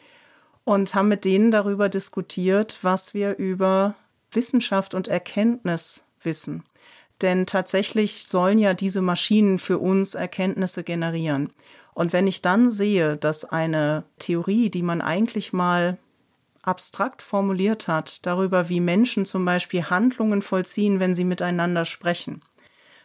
und 0.64 0.96
haben 0.96 1.10
mit 1.10 1.26
denen 1.26 1.52
darüber 1.52 1.90
diskutiert, 1.90 2.80
was 2.82 3.14
wir 3.14 3.38
über 3.38 3.96
Wissenschaft 4.32 4.96
und 4.96 5.08
Erkenntnis 5.08 6.06
wissen. 6.24 6.64
Denn 7.22 7.46
tatsächlich 7.46 8.28
sollen 8.28 8.60
ja 8.60 8.74
diese 8.74 9.02
Maschinen 9.02 9.60
für 9.60 9.78
uns 9.78 10.16
Erkenntnisse 10.16 10.84
generieren. 10.84 11.50
Und 12.00 12.14
wenn 12.14 12.28
ich 12.28 12.42
dann 12.42 12.72
sehe, 12.72 13.18
dass 13.18 13.44
eine 13.44 14.06
Theorie, 14.20 14.70
die 14.70 14.84
man 14.84 15.02
eigentlich 15.02 15.52
mal 15.52 15.98
abstrakt 16.62 17.22
formuliert 17.22 17.90
hat, 17.90 18.26
darüber, 18.26 18.70
wie 18.70 18.80
Menschen 18.80 19.26
zum 19.26 19.44
Beispiel 19.44 19.84
Handlungen 19.84 20.42
vollziehen, 20.42 21.02
wenn 21.02 21.14
sie 21.14 21.26
miteinander 21.26 21.84
sprechen, 21.84 22.42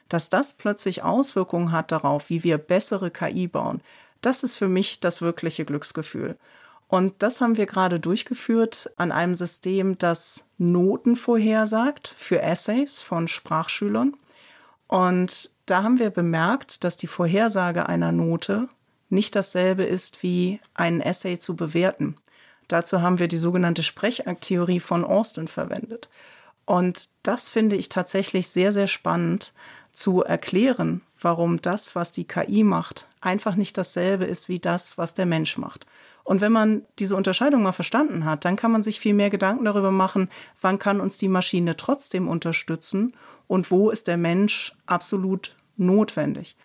dass 0.09 0.30
das 0.30 0.52
plötzlich 0.52 1.02
Auswirkungen 1.02 1.72
hat 1.72 1.90
darauf, 1.90 2.30
wie 2.30 2.44
wir 2.44 2.57
bessere 2.57 3.11
KI 3.11 3.48
bauen, 3.48 3.80
das 4.20 4.44
ist 4.44 4.54
für 4.54 4.68
mich 4.68 5.00
das 5.00 5.22
wirkliche 5.22 5.64
Glücksgefühl. 5.64 6.38
Und 6.87 7.20
das 7.24 7.40
haben 7.40 7.57
wir 7.57 7.66
gerade 7.66 7.98
durchgeführt 7.98 8.92
an 8.96 9.11
einem 9.11 9.35
System, 9.35 9.98
das 9.98 10.44
Noten 10.57 11.16
vorhersagt 11.16 12.14
für 12.16 12.40
Essays 12.40 13.00
von 13.00 13.26
Sprachschülern. 13.26 14.16
Und 14.87 15.50
da 15.66 15.83
haben 15.83 15.98
wir 15.98 16.11
bemerkt, 16.11 16.85
dass 16.85 16.96
die 16.96 17.09
Vorhersage 17.09 17.88
einer 17.88 18.12
Note 18.12 18.68
nicht 19.14 19.35
dasselbe 19.37 19.85
ist 19.85 20.22
wie 20.22 20.61
ein 20.74 21.00
Essay 21.00 21.38
zu 21.38 21.57
bewerten. 21.57 22.16
Dazu 22.68 23.03
haben 23.03 23.18
wir 23.18 23.29
die 23.29 23.37
sogenannte 23.37 23.83
Sprechakttheorie 23.83 24.81
von 24.81 25.05
Austin 25.05 25.48
verwendet. 25.48 26.09
Und 26.66 27.09
das 27.22 27.50
finde 27.50 27.77
ich 27.77 27.88
tatsächlich 27.88 28.48
sehr, 28.48 28.72
sehr 28.72 28.87
spannend 28.87 29.53
zu 29.92 30.22
erklären, 30.22 31.03
warum 31.20 31.61
das, 31.62 31.94
was 31.94 32.11
die 32.11 32.27
KI 32.27 32.64
macht, 32.64 33.07
einfach 33.20 33.55
nicht 33.55 33.79
dasselbe 33.79 34.24
ist 34.24 34.48
wie 34.48 34.59
das, 34.59 34.98
was 34.98 35.14
der 35.14 35.27
Mensch 35.27 35.57
macht. 35.57 35.87
Und 36.24 36.40
wenn 36.40 36.53
man 36.53 36.83
diese 36.98 37.16
Unterscheidung 37.16 37.62
mal 37.62 37.72
verstanden 37.72 38.24
hat, 38.24 38.46
dann 38.46 38.57
kann 38.57 38.72
man 38.72 38.83
sich 38.83 38.98
viel 38.98 39.14
mehr 39.14 39.31
Gedanken 39.31 39.66
darüber 39.66 39.90
machen, 39.90 40.31
wann 40.61 40.79
kann 40.79 41.00
uns 41.00 41.18
die 41.18 41.29
Maschine 41.29 41.77
trotzdem 41.77 42.29
unterstützen 42.29 43.14
und 43.46 43.70
wo 43.70 43.90
ist 43.90 44.09
der 44.09 44.16
Mensch 44.16 44.72
absolut 44.87 45.55
notwendig. 45.77 46.57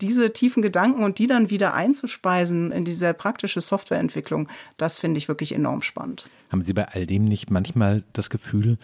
Diese 0.00 0.32
tiefen 0.32 0.62
Gedanken 0.62 1.02
und 1.02 1.18
die 1.18 1.26
dann 1.26 1.50
wieder 1.50 1.74
einzuspeisen 1.74 2.70
in 2.70 2.84
diese 2.84 3.14
praktische 3.14 3.60
Softwareentwicklung, 3.60 4.48
das 4.76 4.98
finde 4.98 5.18
ich 5.18 5.28
wirklich 5.28 5.52
enorm 5.52 5.82
spannend. 5.82 6.28
Haben 6.50 6.62
Sie 6.62 6.72
bei 6.72 6.86
all 6.86 7.06
dem 7.06 7.24
nicht 7.24 7.50
manchmal 7.50 8.04
das 8.12 8.30
Gefühl, 8.30 8.78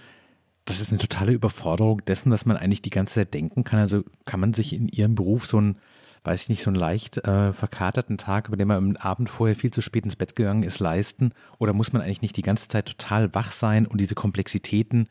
das 0.64 0.80
ist 0.80 0.90
eine 0.90 0.98
totale 0.98 1.32
Überforderung 1.32 2.04
dessen, 2.04 2.32
was 2.32 2.46
man 2.46 2.56
eigentlich 2.56 2.82
die 2.82 2.90
ganze 2.90 3.14
Zeit 3.14 3.34
denken 3.34 3.64
kann? 3.64 3.80
Also 3.80 4.02
kann 4.24 4.40
man 4.40 4.54
sich 4.54 4.72
in 4.72 4.88
Ihrem 4.88 5.14
Beruf 5.14 5.46
so 5.46 5.60
ein 5.60 5.76
weiß 6.24 6.44
ich 6.44 6.48
nicht, 6.48 6.62
so 6.62 6.70
einen 6.70 6.78
leicht 6.78 7.18
äh, 7.18 7.52
verkaterten 7.52 8.18
Tag, 8.18 8.48
über 8.48 8.56
den 8.56 8.68
man 8.68 8.78
am 8.78 8.96
Abend 8.96 9.28
vorher 9.28 9.54
viel 9.54 9.70
zu 9.70 9.82
spät 9.82 10.04
ins 10.04 10.16
Bett 10.16 10.34
gegangen 10.34 10.62
ist, 10.62 10.78
leisten? 10.78 11.32
Oder 11.58 11.74
muss 11.74 11.92
man 11.92 12.02
eigentlich 12.02 12.22
nicht 12.22 12.36
die 12.36 12.42
ganze 12.42 12.68
Zeit 12.68 12.86
total 12.86 13.34
wach 13.34 13.52
sein 13.52 13.86
und 13.86 14.00
diese 14.00 14.14
Komplexitäten 14.14 15.08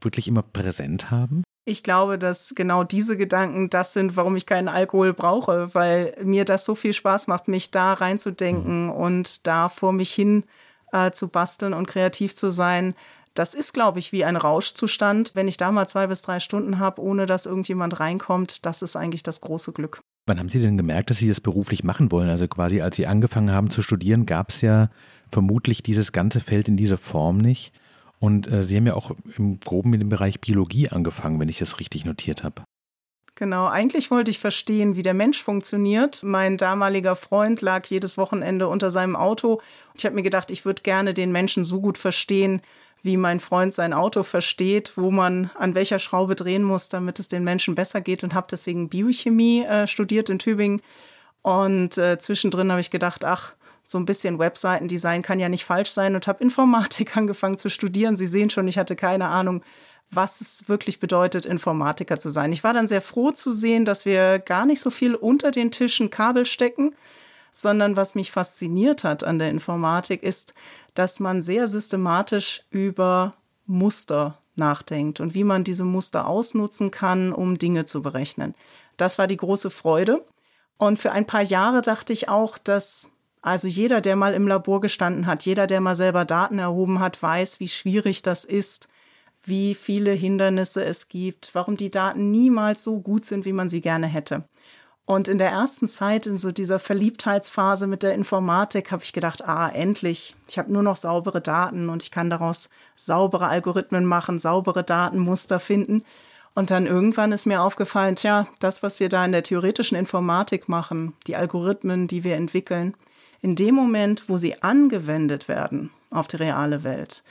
wirklich 0.00 0.26
immer 0.26 0.42
präsent 0.42 1.10
haben? 1.10 1.44
Ich 1.68 1.82
glaube, 1.82 2.18
dass 2.18 2.54
genau 2.56 2.82
diese 2.82 3.18
Gedanken 3.18 3.68
das 3.68 3.92
sind, 3.92 4.16
warum 4.16 4.36
ich 4.36 4.46
keinen 4.46 4.68
Alkohol 4.68 5.12
brauche, 5.12 5.74
weil 5.74 6.16
mir 6.24 6.46
das 6.46 6.64
so 6.64 6.74
viel 6.74 6.94
Spaß 6.94 7.26
macht, 7.26 7.46
mich 7.46 7.70
da 7.70 7.92
reinzudenken 7.92 8.84
mhm. 8.86 8.90
und 8.90 9.46
da 9.46 9.68
vor 9.68 9.92
mich 9.92 10.10
hin 10.10 10.44
äh, 10.92 11.10
zu 11.10 11.28
basteln 11.28 11.74
und 11.74 11.86
kreativ 11.86 12.34
zu 12.34 12.48
sein. 12.48 12.94
Das 13.34 13.52
ist, 13.52 13.74
glaube 13.74 13.98
ich, 13.98 14.12
wie 14.12 14.24
ein 14.24 14.36
Rauschzustand. 14.36 15.32
Wenn 15.34 15.46
ich 15.46 15.58
da 15.58 15.70
mal 15.70 15.86
zwei 15.86 16.06
bis 16.06 16.22
drei 16.22 16.40
Stunden 16.40 16.78
habe, 16.78 17.02
ohne 17.02 17.26
dass 17.26 17.44
irgendjemand 17.44 18.00
reinkommt, 18.00 18.64
das 18.64 18.80
ist 18.80 18.96
eigentlich 18.96 19.22
das 19.22 19.42
große 19.42 19.72
Glück. 19.72 20.00
Wann 20.24 20.38
haben 20.38 20.48
Sie 20.48 20.60
denn 20.60 20.78
gemerkt, 20.78 21.10
dass 21.10 21.18
Sie 21.18 21.28
das 21.28 21.42
beruflich 21.42 21.84
machen 21.84 22.10
wollen? 22.10 22.30
Also 22.30 22.48
quasi, 22.48 22.80
als 22.80 22.96
Sie 22.96 23.06
angefangen 23.06 23.52
haben 23.52 23.68
zu 23.68 23.82
studieren, 23.82 24.24
gab 24.24 24.48
es 24.48 24.62
ja 24.62 24.88
vermutlich 25.30 25.82
dieses 25.82 26.12
ganze 26.12 26.40
Feld 26.40 26.66
in 26.66 26.78
dieser 26.78 26.96
Form 26.96 27.36
nicht. 27.36 27.74
Und 28.20 28.50
äh, 28.50 28.62
Sie 28.62 28.76
haben 28.76 28.86
ja 28.86 28.94
auch 28.94 29.12
im 29.36 29.60
Groben 29.60 29.94
in 29.94 30.00
dem 30.00 30.08
Bereich 30.08 30.40
Biologie 30.40 30.88
angefangen, 30.88 31.38
wenn 31.40 31.48
ich 31.48 31.58
das 31.58 31.78
richtig 31.80 32.04
notiert 32.04 32.42
habe. 32.42 32.62
Genau, 33.38 33.68
eigentlich 33.68 34.10
wollte 34.10 34.32
ich 34.32 34.40
verstehen, 34.40 34.96
wie 34.96 35.02
der 35.02 35.14
Mensch 35.14 35.40
funktioniert. 35.40 36.24
Mein 36.24 36.56
damaliger 36.56 37.14
Freund 37.14 37.60
lag 37.60 37.86
jedes 37.86 38.18
Wochenende 38.18 38.66
unter 38.66 38.90
seinem 38.90 39.14
Auto. 39.14 39.60
Ich 39.94 40.04
habe 40.04 40.16
mir 40.16 40.24
gedacht, 40.24 40.50
ich 40.50 40.64
würde 40.64 40.82
gerne 40.82 41.14
den 41.14 41.30
Menschen 41.30 41.62
so 41.62 41.80
gut 41.80 41.98
verstehen, 41.98 42.60
wie 43.04 43.16
mein 43.16 43.38
Freund 43.38 43.72
sein 43.72 43.92
Auto 43.92 44.24
versteht, 44.24 44.94
wo 44.96 45.12
man 45.12 45.52
an 45.54 45.76
welcher 45.76 46.00
Schraube 46.00 46.34
drehen 46.34 46.64
muss, 46.64 46.88
damit 46.88 47.20
es 47.20 47.28
den 47.28 47.44
Menschen 47.44 47.76
besser 47.76 48.00
geht 48.00 48.24
und 48.24 48.34
habe 48.34 48.48
deswegen 48.50 48.88
Biochemie 48.88 49.62
äh, 49.62 49.86
studiert 49.86 50.30
in 50.30 50.40
Tübingen. 50.40 50.82
Und 51.42 51.96
äh, 51.96 52.18
zwischendrin 52.18 52.72
habe 52.72 52.80
ich 52.80 52.90
gedacht, 52.90 53.24
ach, 53.24 53.54
so 53.88 53.96
ein 53.96 54.04
bisschen 54.04 54.38
Webseitendesign 54.38 55.22
kann 55.22 55.40
ja 55.40 55.48
nicht 55.48 55.64
falsch 55.64 55.88
sein 55.88 56.14
und 56.14 56.26
habe 56.26 56.44
Informatik 56.44 57.16
angefangen 57.16 57.56
zu 57.56 57.70
studieren. 57.70 58.16
Sie 58.16 58.26
sehen 58.26 58.50
schon, 58.50 58.68
ich 58.68 58.76
hatte 58.76 58.96
keine 58.96 59.28
Ahnung, 59.28 59.62
was 60.10 60.42
es 60.42 60.68
wirklich 60.68 61.00
bedeutet, 61.00 61.46
Informatiker 61.46 62.18
zu 62.18 62.28
sein. 62.28 62.52
Ich 62.52 62.62
war 62.62 62.74
dann 62.74 62.86
sehr 62.86 63.00
froh 63.00 63.30
zu 63.30 63.50
sehen, 63.54 63.86
dass 63.86 64.04
wir 64.04 64.40
gar 64.40 64.66
nicht 64.66 64.82
so 64.82 64.90
viel 64.90 65.14
unter 65.14 65.50
den 65.50 65.70
Tischen 65.70 66.10
Kabel 66.10 66.44
stecken, 66.44 66.94
sondern 67.50 67.96
was 67.96 68.14
mich 68.14 68.30
fasziniert 68.30 69.04
hat 69.04 69.24
an 69.24 69.38
der 69.38 69.48
Informatik 69.48 70.22
ist, 70.22 70.52
dass 70.92 71.18
man 71.18 71.40
sehr 71.40 71.66
systematisch 71.66 72.64
über 72.68 73.32
Muster 73.64 74.38
nachdenkt 74.54 75.20
und 75.20 75.32
wie 75.32 75.44
man 75.44 75.64
diese 75.64 75.84
Muster 75.84 76.26
ausnutzen 76.26 76.90
kann, 76.90 77.32
um 77.32 77.56
Dinge 77.56 77.86
zu 77.86 78.02
berechnen. 78.02 78.54
Das 78.98 79.18
war 79.18 79.26
die 79.26 79.38
große 79.38 79.70
Freude. 79.70 80.22
Und 80.76 80.98
für 80.98 81.12
ein 81.12 81.26
paar 81.26 81.42
Jahre 81.42 81.80
dachte 81.80 82.12
ich 82.12 82.28
auch, 82.28 82.58
dass 82.58 83.10
also 83.48 83.66
jeder, 83.68 84.00
der 84.00 84.16
mal 84.16 84.34
im 84.34 84.46
Labor 84.46 84.80
gestanden 84.80 85.26
hat, 85.26 85.44
jeder, 85.44 85.66
der 85.66 85.80
mal 85.80 85.94
selber 85.94 86.24
Daten 86.24 86.58
erhoben 86.58 87.00
hat, 87.00 87.22
weiß, 87.22 87.60
wie 87.60 87.68
schwierig 87.68 88.22
das 88.22 88.44
ist, 88.44 88.88
wie 89.44 89.74
viele 89.74 90.12
Hindernisse 90.12 90.84
es 90.84 91.08
gibt, 91.08 91.54
warum 91.54 91.76
die 91.76 91.90
Daten 91.90 92.30
niemals 92.30 92.82
so 92.82 93.00
gut 93.00 93.24
sind, 93.24 93.44
wie 93.44 93.52
man 93.52 93.68
sie 93.68 93.80
gerne 93.80 94.06
hätte. 94.06 94.44
Und 95.08 95.26
in 95.26 95.38
der 95.38 95.50
ersten 95.50 95.88
Zeit, 95.88 96.26
in 96.26 96.36
so 96.36 96.52
dieser 96.52 96.78
Verliebtheitsphase 96.78 97.86
mit 97.86 98.02
der 98.02 98.12
Informatik, 98.12 98.92
habe 98.92 99.02
ich 99.02 99.14
gedacht, 99.14 99.48
ah, 99.48 99.70
endlich, 99.70 100.36
ich 100.46 100.58
habe 100.58 100.70
nur 100.70 100.82
noch 100.82 100.96
saubere 100.96 101.40
Daten 101.40 101.88
und 101.88 102.02
ich 102.02 102.10
kann 102.10 102.28
daraus 102.28 102.68
saubere 102.94 103.48
Algorithmen 103.48 104.04
machen, 104.04 104.38
saubere 104.38 104.84
Datenmuster 104.84 105.60
finden. 105.60 106.04
Und 106.54 106.70
dann 106.70 106.86
irgendwann 106.86 107.32
ist 107.32 107.46
mir 107.46 107.62
aufgefallen, 107.62 108.16
tja, 108.16 108.48
das, 108.58 108.82
was 108.82 109.00
wir 109.00 109.08
da 109.08 109.24
in 109.24 109.32
der 109.32 109.42
theoretischen 109.42 109.96
Informatik 109.96 110.68
machen, 110.68 111.14
die 111.26 111.36
Algorithmen, 111.36 112.06
die 112.06 112.22
wir 112.22 112.34
entwickeln, 112.34 112.94
in 113.40 113.56
dem 113.56 113.74
Moment, 113.74 114.28
wo 114.28 114.36
sie 114.36 114.62
angewendet 114.62 115.48
werden 115.48 115.90
auf 116.10 116.26
die 116.26 116.36
reale 116.36 116.84
Welt, 116.84 117.22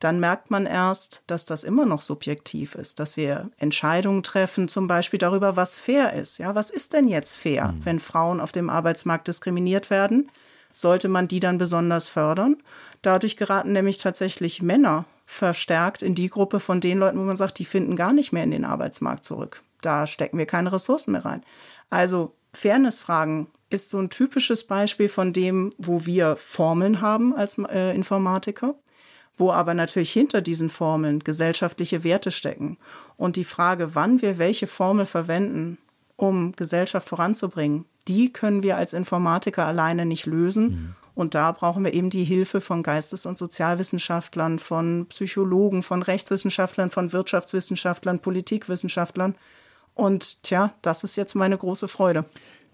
dann 0.00 0.20
merkt 0.20 0.50
man 0.50 0.66
erst, 0.66 1.22
dass 1.28 1.44
das 1.44 1.64
immer 1.64 1.86
noch 1.86 2.02
subjektiv 2.02 2.74
ist, 2.74 3.00
dass 3.00 3.16
wir 3.16 3.50
Entscheidungen 3.56 4.22
treffen, 4.22 4.68
zum 4.68 4.86
Beispiel 4.86 5.18
darüber, 5.18 5.56
was 5.56 5.78
fair 5.78 6.12
ist. 6.12 6.38
Ja, 6.38 6.54
was 6.54 6.70
ist 6.70 6.92
denn 6.92 7.08
jetzt 7.08 7.36
fair, 7.36 7.68
mhm. 7.68 7.84
wenn 7.84 8.00
Frauen 8.00 8.40
auf 8.40 8.52
dem 8.52 8.68
Arbeitsmarkt 8.68 9.28
diskriminiert 9.28 9.90
werden? 9.90 10.30
Sollte 10.72 11.08
man 11.08 11.28
die 11.28 11.40
dann 11.40 11.56
besonders 11.56 12.08
fördern? 12.08 12.56
Dadurch 13.00 13.36
geraten 13.36 13.72
nämlich 13.72 13.98
tatsächlich 13.98 14.60
Männer 14.60 15.04
verstärkt 15.24 16.02
in 16.02 16.14
die 16.14 16.28
Gruppe 16.28 16.60
von 16.60 16.80
den 16.80 16.98
Leuten, 16.98 17.18
wo 17.18 17.22
man 17.22 17.36
sagt, 17.36 17.58
die 17.58 17.64
finden 17.64 17.96
gar 17.96 18.12
nicht 18.12 18.32
mehr 18.32 18.44
in 18.44 18.50
den 18.50 18.64
Arbeitsmarkt 18.64 19.24
zurück. 19.24 19.62
Da 19.80 20.06
stecken 20.06 20.36
wir 20.36 20.46
keine 20.46 20.72
Ressourcen 20.72 21.12
mehr 21.12 21.24
rein. 21.24 21.42
Also 21.90 22.34
Fairnessfragen 22.52 23.46
ist 23.74 23.90
so 23.90 23.98
ein 23.98 24.08
typisches 24.08 24.64
Beispiel 24.64 25.08
von 25.08 25.32
dem, 25.32 25.70
wo 25.76 26.06
wir 26.06 26.36
Formeln 26.36 27.00
haben 27.00 27.34
als 27.34 27.58
äh, 27.58 27.94
Informatiker 27.94 28.74
wo 29.36 29.52
aber 29.52 29.74
natürlich 29.74 30.12
hinter 30.12 30.40
diesen 30.40 30.70
Formeln 30.70 31.20
gesellschaftliche 31.20 32.04
Werte 32.04 32.30
stecken. 32.30 32.78
Und 33.16 33.36
die 33.36 33.44
Frage, 33.44 33.94
wann 33.94 34.22
wir 34.22 34.38
welche 34.38 34.66
Formel 34.66 35.06
verwenden, 35.06 35.78
um 36.16 36.52
Gesellschaft 36.52 37.08
voranzubringen, 37.08 37.86
die 38.06 38.32
können 38.32 38.62
wir 38.62 38.76
als 38.76 38.92
Informatiker 38.92 39.66
alleine 39.66 40.06
nicht 40.06 40.26
lösen. 40.26 40.64
Mhm. 40.64 40.94
Und 41.16 41.34
da 41.34 41.52
brauchen 41.52 41.84
wir 41.84 41.94
eben 41.94 42.10
die 42.10 42.24
Hilfe 42.24 42.60
von 42.60 42.82
Geistes- 42.82 43.26
und 43.26 43.38
Sozialwissenschaftlern, 43.38 44.58
von 44.58 45.06
Psychologen, 45.06 45.82
von 45.82 46.02
Rechtswissenschaftlern, 46.02 46.90
von 46.90 47.12
Wirtschaftswissenschaftlern, 47.12 48.20
Politikwissenschaftlern. 48.20 49.36
Und 49.94 50.42
tja, 50.42 50.74
das 50.82 51.04
ist 51.04 51.16
jetzt 51.16 51.34
meine 51.34 51.56
große 51.56 51.86
Freude. 51.86 52.24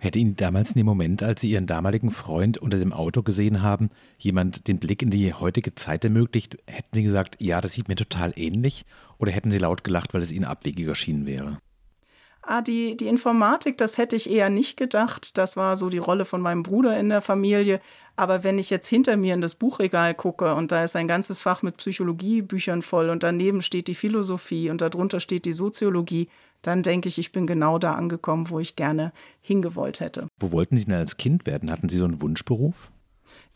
Hätte 0.02 0.18
Ihnen 0.18 0.34
damals 0.34 0.70
in 0.70 0.78
dem 0.78 0.86
Moment, 0.86 1.22
als 1.22 1.42
Sie 1.42 1.50
Ihren 1.50 1.66
damaligen 1.66 2.10
Freund 2.10 2.56
unter 2.56 2.78
dem 2.78 2.94
Auto 2.94 3.22
gesehen 3.22 3.60
haben, 3.60 3.90
jemand 4.16 4.66
den 4.66 4.78
Blick 4.78 5.02
in 5.02 5.10
die 5.10 5.34
heutige 5.34 5.74
Zeit 5.74 6.04
ermöglicht, 6.04 6.56
hätten 6.66 6.88
Sie 6.94 7.02
gesagt, 7.02 7.36
ja, 7.38 7.60
das 7.60 7.74
sieht 7.74 7.88
mir 7.88 7.96
total 7.96 8.32
ähnlich? 8.34 8.86
Oder 9.18 9.30
hätten 9.30 9.50
Sie 9.50 9.58
laut 9.58 9.84
gelacht, 9.84 10.14
weil 10.14 10.22
es 10.22 10.32
Ihnen 10.32 10.46
abwegig 10.46 10.88
erschienen 10.88 11.26
wäre? 11.26 11.58
Ah, 12.42 12.62
die, 12.62 12.96
die 12.96 13.07
Informatik, 13.07 13.76
das 13.76 13.98
hätte 13.98 14.16
ich 14.16 14.31
eher 14.31 14.48
nicht 14.48 14.76
gedacht. 14.76 15.37
Das 15.37 15.57
war 15.57 15.76
so 15.76 15.88
die 15.88 15.98
Rolle 15.98 16.24
von 16.24 16.40
meinem 16.40 16.62
Bruder 16.62 16.98
in 16.98 17.11
der 17.11 17.20
Familie. 17.20 17.81
Aber 18.16 18.44
wenn 18.44 18.59
ich 18.59 18.70
jetzt 18.70 18.88
hinter 18.88 19.16
mir 19.16 19.35
in 19.35 19.40
das 19.40 19.55
Buchregal 19.55 20.14
gucke 20.14 20.55
und 20.55 20.72
da 20.72 20.83
ist 20.83 20.96
ein 20.96 21.09
ganzes 21.09 21.40
Fach 21.40 21.62
mit 21.62 21.76
Psychologiebüchern 21.76 22.83
voll 22.83 23.11
und 23.11 23.22
daneben 23.22 23.62
steht 23.62 23.88
die 23.88 23.94
Philosophie 23.94 24.70
und 24.70 24.81
darunter 24.81 25.20
steht 25.20 25.44
die 25.44 25.53
Soziologie, 25.53 26.29
dann 26.62 26.83
denke 26.83 27.09
ich, 27.09 27.18
ich 27.18 27.33
bin 27.33 27.46
genau 27.46 27.79
da 27.79 27.94
angekommen, 27.94 28.50
wo 28.50 28.59
ich 28.59 28.76
gerne 28.76 29.12
hingewollt 29.40 30.00
hätte. 30.00 30.26
Wo 30.38 30.53
wollten 30.53 30.76
Sie 30.76 30.85
denn 30.85 30.94
als 30.94 31.16
Kind 31.16 31.46
werden? 31.46 31.70
Hatten 31.70 31.88
Sie 31.88 31.98
so 31.98 32.05
einen 32.05 32.20
Wunschberuf? 32.20 32.90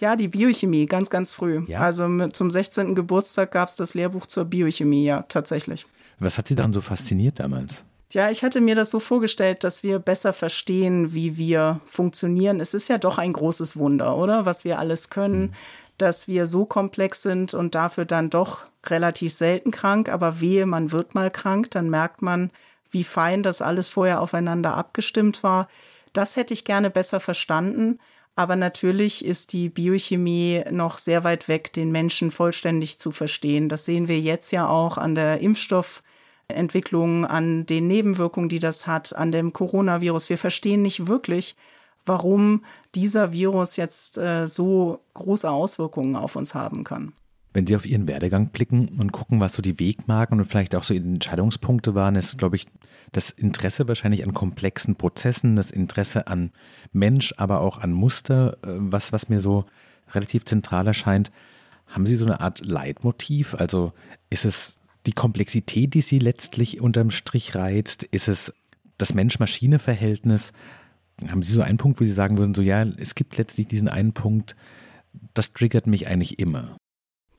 Ja, 0.01 0.17
die 0.17 0.29
Biochemie, 0.29 0.87
ganz, 0.87 1.11
ganz 1.11 1.31
früh. 1.31 1.63
Ja? 1.67 1.81
Also 1.81 2.09
mit, 2.09 2.35
zum 2.35 2.51
16. 2.51 2.95
Geburtstag 2.95 3.53
gab 3.53 3.69
es 3.69 3.77
das 3.77 3.95
Lehrbuch 3.95 4.27
zur 4.27 4.45
Biochemie, 4.45 5.05
ja, 5.05 5.23
tatsächlich. 5.23 5.87
Was 6.19 6.39
hat 6.39 6.49
Sie 6.49 6.55
daran 6.55 6.73
so 6.73 6.81
fasziniert 6.81 7.39
damals? 7.39 7.85
Ja, 8.15 8.31
ich 8.31 8.45
hatte 8.45 8.61
mir 8.61 8.77
das 8.77 8.91
so 8.91 9.01
vorgestellt, 9.01 9.65
dass 9.65 9.83
wir 9.83 9.99
besser 9.99 10.33
verstehen, 10.33 11.15
wie 11.15 11.37
wir 11.37 11.81
funktionieren. 11.85 12.61
Es 12.61 12.73
ist 12.73 12.87
ja 12.87 12.97
doch 12.97 13.19
ein 13.19 13.33
großes 13.33 13.77
Wunder, 13.77 14.17
oder? 14.17 14.47
Was 14.47 14.65
wir 14.65 14.79
alles 14.79 15.11
können, 15.11 15.41
mhm. 15.41 15.53
dass 15.99 16.29
wir 16.29 16.47
so 16.47 16.65
komplex 16.65 17.23
sind 17.23 17.55
und 17.55 17.75
dafür 17.75 18.05
dann 18.05 18.31
doch 18.31 18.67
relativ 18.87 19.33
selten 19.33 19.73
krank. 19.73 20.09
Aber 20.09 20.41
wehe, 20.41 20.65
man 20.65 20.93
wird 20.93 21.17
mal 21.17 21.29
krank, 21.29 21.73
dann 21.73 21.91
merkt 21.91 22.23
man, 22.23 22.53
wie 22.89 23.03
fein 23.03 23.43
das 23.43 23.61
alles 23.61 23.89
vorher 23.89 24.21
aufeinander 24.21 24.77
abgestimmt 24.77 25.43
war. 25.43 25.67
Das 26.13 26.37
hätte 26.37 26.55
ich 26.55 26.65
gerne 26.65 26.91
besser 26.91 27.19
verstanden. 27.19 27.99
Aber 28.37 28.55
natürlich 28.55 29.25
ist 29.25 29.53
die 29.53 29.69
Biochemie 29.69 30.63
noch 30.71 30.99
sehr 30.99 31.25
weit 31.25 31.49
weg, 31.49 31.73
den 31.73 31.91
Menschen 31.91 32.31
vollständig 32.31 33.01
zu 33.01 33.11
verstehen. 33.11 33.69
Das 33.69 33.87
sehen 33.87 34.07
wir 34.07 34.21
jetzt 34.21 34.53
ja 34.53 34.69
auch 34.69 34.99
an 34.99 35.17
der 35.17 35.41
Impfstoff- 35.41 36.05
Entwicklungen, 36.49 37.25
an 37.25 37.67
den 37.67 37.87
Nebenwirkungen, 37.87 38.49
die 38.49 38.59
das 38.59 38.87
hat, 38.87 39.15
an 39.15 39.33
dem 39.33 39.53
Coronavirus. 39.53 40.29
Wir 40.29 40.39
verstehen 40.39 40.83
nicht 40.83 41.07
wirklich, 41.07 41.57
warum 42.07 42.65
dieser 42.95 43.33
Virus 43.33 43.77
jetzt 43.77 44.19
äh, 44.19 44.47
so 44.47 45.01
große 45.15 45.51
Auswirkungen 45.51 46.17
auf 46.17 46.37
uns 46.37 46.55
haben 46.55 46.85
kann. 46.85 47.13
Wenn 47.53 47.67
Sie 47.67 47.77
auf 47.77 47.87
Ihren 47.87 48.09
Werdegang 48.09 48.49
blicken 48.49 48.89
und 48.99 49.13
gucken, 49.13 49.41
was 49.41 49.55
so 49.55 49.63
die 49.63 49.79
Wegmarken 49.79 50.41
und 50.41 50.47
vielleicht 50.47 50.75
auch 50.75 50.83
so 50.83 50.93
Entscheidungspunkte 50.93 51.95
waren, 51.95 52.17
ist, 52.17 52.37
glaube 52.37 52.57
ich, 52.57 52.67
das 53.13 53.31
Interesse 53.31 53.87
wahrscheinlich 53.87 54.27
an 54.27 54.35
komplexen 54.35 54.97
Prozessen, 54.97 55.55
das 55.55 55.71
Interesse 55.71 56.27
an 56.27 56.51
Mensch, 56.93 57.33
aber 57.37 57.61
auch 57.61 57.79
an 57.79 57.93
Muster, 57.93 58.59
äh, 58.65 58.71
was, 58.77 59.13
was 59.13 59.29
mir 59.29 59.41
so 59.41 59.67
relativ 60.13 60.45
zentral 60.45 60.87
erscheint. 60.87 61.31
Haben 61.87 62.07
Sie 62.07 62.17
so 62.17 62.25
eine 62.25 62.41
Art 62.41 62.65
Leitmotiv? 62.65 63.55
Also 63.55 63.93
ist 64.31 64.45
es 64.45 64.81
die 65.07 65.13
Komplexität, 65.13 65.95
die 65.95 66.01
sie 66.01 66.19
letztlich 66.19 66.81
unterm 66.81 67.11
Strich 67.11 67.55
reizt? 67.55 68.05
Ist 68.05 68.29
es 68.29 68.55
das 68.99 69.15
Mensch-Maschine-Verhältnis? 69.15 70.53
Haben 71.29 71.43
Sie 71.43 71.53
so 71.53 71.63
einen 71.63 71.79
Punkt, 71.79 72.01
wo 72.01 72.05
Sie 72.05 72.11
sagen 72.11 72.39
würden, 72.39 72.55
so 72.55 72.63
ja, 72.63 72.83
es 72.83 73.15
gibt 73.15 73.37
letztlich 73.37 73.69
diesen 73.69 73.89
einen 73.89 74.13
Punkt, 74.13 74.57
das 75.35 75.53
triggert 75.53 75.87
mich 75.87 76.09
eigentlich 76.09 76.39
immer? 76.39 76.77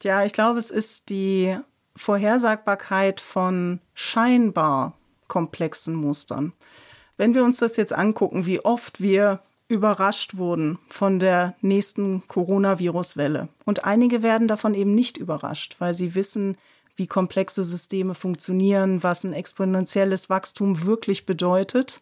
Ja, 0.04 0.24
ich 0.24 0.34
glaube, 0.34 0.60
es 0.60 0.72
ist 0.72 1.10
die 1.10 1.58
Vorhersagbarkeit 1.96 3.20
von 3.20 3.80
scheinbar 3.94 4.98
komplexen 5.28 5.96
Mustern. 5.96 6.54
Wenn 7.18 7.34
wir 7.34 7.44
uns 7.44 7.58
das 7.58 7.78
jetzt 7.78 7.94
angucken, 7.94 8.46
wie 8.46 8.60
oft 8.60 9.02
wir 9.02 9.42
überrascht 9.68 10.38
wurden 10.38 10.78
von 10.90 11.20
der 11.20 11.56
nächsten 11.62 12.28
Coronavirus-Welle. 12.28 13.50
Und 13.66 13.84
einige 13.84 14.22
werden 14.22 14.48
davon 14.48 14.76
eben 14.76 14.94
nicht 14.94 15.18
überrascht, 15.18 15.78
weil 15.80 15.94
sie 15.94 16.14
wissen, 16.14 16.58
wie 16.96 17.08
komplexe 17.08 17.64
Systeme 17.64 18.16
funktionieren, 18.16 19.04
was 19.04 19.24
ein 19.24 19.34
exponentielles 19.34 20.30
Wachstum 20.30 20.86
wirklich 20.86 21.26
bedeutet. 21.26 22.02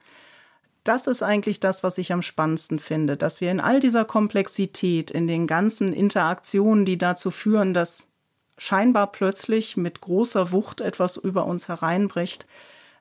Das 0.83 1.07
ist 1.07 1.23
eigentlich 1.23 1.59
das, 1.59 1.83
was 1.83 1.97
ich 1.97 2.11
am 2.11 2.21
spannendsten 2.21 2.77
finde, 2.77 3.15
dass 3.15 3.41
wir 3.41 3.51
in 3.51 3.61
all 3.61 3.79
dieser 3.79 4.05
Komplexität, 4.05 5.11
in 5.11 5.27
den 5.27 5.47
ganzen 5.47 5.93
Interaktionen, 5.93 6.85
die 6.85 6.97
dazu 6.97 7.31
führen, 7.31 7.73
dass 7.73 8.09
scheinbar 8.57 9.11
plötzlich 9.11 9.77
mit 9.77 10.01
großer 10.01 10.51
Wucht 10.51 10.81
etwas 10.81 11.17
über 11.17 11.45
uns 11.45 11.69
hereinbricht, 11.69 12.47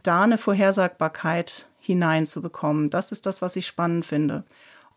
da 0.03 0.23
eine 0.23 0.39
Vorhersagbarkeit 0.39 1.69
hineinzubekommen. 1.79 2.89
Das 2.91 3.13
ist 3.13 3.27
das, 3.27 3.43
was 3.43 3.57
ich 3.57 3.67
spannend 3.67 4.07
finde. 4.07 4.45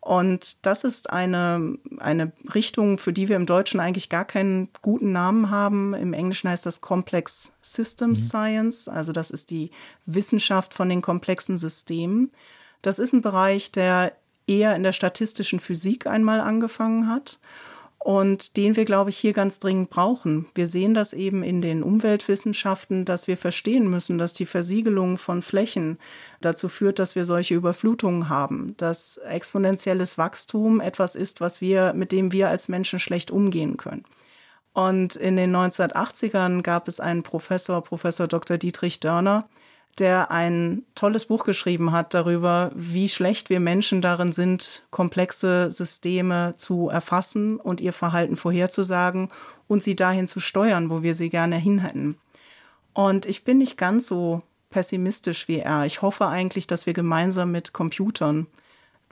Und 0.06 0.64
das 0.64 0.84
ist 0.84 1.10
eine, 1.10 1.78
eine 1.98 2.30
Richtung, 2.54 2.96
für 2.98 3.12
die 3.12 3.28
wir 3.28 3.34
im 3.34 3.44
Deutschen 3.44 3.80
eigentlich 3.80 4.08
gar 4.08 4.24
keinen 4.24 4.68
guten 4.80 5.10
Namen 5.10 5.50
haben. 5.50 5.94
Im 5.94 6.12
Englischen 6.12 6.48
heißt 6.48 6.64
das 6.64 6.80
Complex 6.80 7.54
Systems 7.60 8.20
mhm. 8.20 8.26
Science, 8.28 8.88
also 8.88 9.10
das 9.10 9.32
ist 9.32 9.50
die 9.50 9.72
Wissenschaft 10.04 10.74
von 10.74 10.88
den 10.88 11.02
komplexen 11.02 11.58
Systemen. 11.58 12.30
Das 12.82 13.00
ist 13.00 13.14
ein 13.14 13.22
Bereich, 13.22 13.72
der 13.72 14.12
eher 14.46 14.76
in 14.76 14.84
der 14.84 14.92
statistischen 14.92 15.58
Physik 15.58 16.06
einmal 16.06 16.40
angefangen 16.40 17.08
hat 17.08 17.40
und 18.06 18.56
den 18.56 18.76
wir, 18.76 18.84
glaube 18.84 19.10
ich, 19.10 19.16
hier 19.16 19.32
ganz 19.32 19.58
dringend 19.58 19.90
brauchen. 19.90 20.46
Wir 20.54 20.68
sehen 20.68 20.94
das 20.94 21.12
eben 21.12 21.42
in 21.42 21.60
den 21.60 21.82
Umweltwissenschaften, 21.82 23.04
dass 23.04 23.26
wir 23.26 23.36
verstehen 23.36 23.90
müssen, 23.90 24.16
dass 24.16 24.32
die 24.32 24.46
Versiegelung 24.46 25.18
von 25.18 25.42
Flächen 25.42 25.98
dazu 26.40 26.68
führt, 26.68 27.00
dass 27.00 27.16
wir 27.16 27.24
solche 27.24 27.56
Überflutungen 27.56 28.28
haben, 28.28 28.76
dass 28.76 29.16
exponentielles 29.16 30.18
Wachstum 30.18 30.80
etwas 30.80 31.16
ist, 31.16 31.40
was 31.40 31.60
wir, 31.60 31.94
mit 31.94 32.12
dem 32.12 32.30
wir 32.30 32.48
als 32.48 32.68
Menschen 32.68 33.00
schlecht 33.00 33.32
umgehen 33.32 33.76
können. 33.76 34.04
Und 34.72 35.16
in 35.16 35.36
den 35.36 35.50
1980ern 35.56 36.62
gab 36.62 36.86
es 36.86 37.00
einen 37.00 37.24
Professor, 37.24 37.82
Professor 37.82 38.28
Dr. 38.28 38.56
Dietrich 38.56 39.00
Dörner, 39.00 39.48
der 39.98 40.30
ein 40.30 40.82
tolles 40.94 41.26
Buch 41.26 41.44
geschrieben 41.44 41.92
hat 41.92 42.12
darüber, 42.12 42.70
wie 42.74 43.08
schlecht 43.08 43.48
wir 43.48 43.60
Menschen 43.60 44.02
darin 44.02 44.32
sind, 44.32 44.84
komplexe 44.90 45.70
Systeme 45.70 46.54
zu 46.56 46.88
erfassen 46.88 47.58
und 47.58 47.80
ihr 47.80 47.92
Verhalten 47.92 48.36
vorherzusagen 48.36 49.28
und 49.68 49.82
sie 49.82 49.96
dahin 49.96 50.28
zu 50.28 50.40
steuern, 50.40 50.90
wo 50.90 51.02
wir 51.02 51.14
sie 51.14 51.30
gerne 51.30 51.56
hin 51.56 51.78
hätten. 51.78 52.18
Und 52.92 53.26
ich 53.26 53.44
bin 53.44 53.58
nicht 53.58 53.78
ganz 53.78 54.06
so 54.06 54.42
pessimistisch 54.70 55.48
wie 55.48 55.60
er. 55.60 55.86
Ich 55.86 56.02
hoffe 56.02 56.26
eigentlich, 56.28 56.66
dass 56.66 56.86
wir 56.86 56.92
gemeinsam 56.92 57.50
mit 57.50 57.72
Computern, 57.72 58.46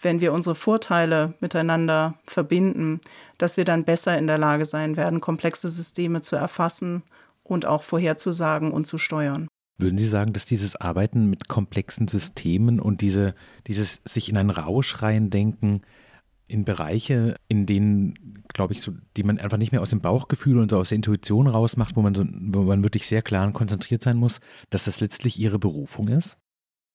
wenn 0.01 0.20
wir 0.20 0.33
unsere 0.33 0.55
Vorteile 0.55 1.35
miteinander 1.40 2.14
verbinden, 2.25 3.01
dass 3.38 3.57
wir 3.57 3.64
dann 3.64 3.85
besser 3.85 4.18
in 4.18 4.27
der 4.27 4.38
Lage 4.38 4.66
sein 4.66 4.97
werden, 4.97 5.20
komplexe 5.20 5.70
Systeme 5.70 6.20
zu 6.20 6.37
erfassen 6.37 7.03
und 7.42 7.64
auch 7.64 7.83
vorherzusagen 7.83 8.73
und 8.73 8.87
zu 8.87 8.99
steuern. 8.99 9.49
Würden 9.78 9.98
Sie 9.98 10.06
sagen, 10.06 10.32
dass 10.32 10.44
dieses 10.44 10.76
Arbeiten 10.76 11.28
mit 11.28 11.48
komplexen 11.48 12.06
Systemen 12.06 12.78
und 12.78 13.00
diese, 13.00 13.34
dieses 13.66 14.00
sich 14.04 14.28
in 14.28 14.37
einen 14.37 14.50
Rausch 14.50 15.02
reindenken 15.02 15.82
in 16.46 16.64
Bereiche, 16.64 17.37
in 17.48 17.66
denen, 17.66 18.44
glaube 18.52 18.74
ich, 18.74 18.82
so, 18.82 18.92
die 19.16 19.22
man 19.22 19.38
einfach 19.38 19.56
nicht 19.56 19.72
mehr 19.72 19.82
aus 19.82 19.90
dem 19.90 20.00
Bauchgefühl 20.00 20.58
und 20.58 20.70
so 20.70 20.78
aus 20.78 20.90
der 20.90 20.96
Intuition 20.96 21.48
rausmacht, 21.48 21.96
wo 21.96 22.02
man, 22.02 22.14
so, 22.14 22.24
wo 22.24 22.62
man 22.62 22.82
wirklich 22.82 23.06
sehr 23.06 23.22
klar 23.22 23.46
und 23.46 23.54
konzentriert 23.54 24.02
sein 24.02 24.16
muss, 24.16 24.40
dass 24.70 24.84
das 24.84 25.00
letztlich 25.00 25.38
Ihre 25.38 25.58
Berufung 25.58 26.08
ist? 26.08 26.38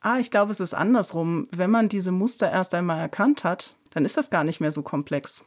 Ah, 0.01 0.19
ich 0.19 0.31
glaube, 0.31 0.51
es 0.51 0.59
ist 0.59 0.73
andersrum. 0.73 1.45
Wenn 1.51 1.71
man 1.71 1.89
diese 1.89 2.11
Muster 2.11 2.49
erst 2.49 2.73
einmal 2.73 2.99
erkannt 2.99 3.43
hat, 3.43 3.75
dann 3.89 4.05
ist 4.05 4.17
das 4.17 4.29
gar 4.29 4.43
nicht 4.43 4.61
mehr 4.61 4.71
so 4.71 4.83
komplex. 4.83 5.43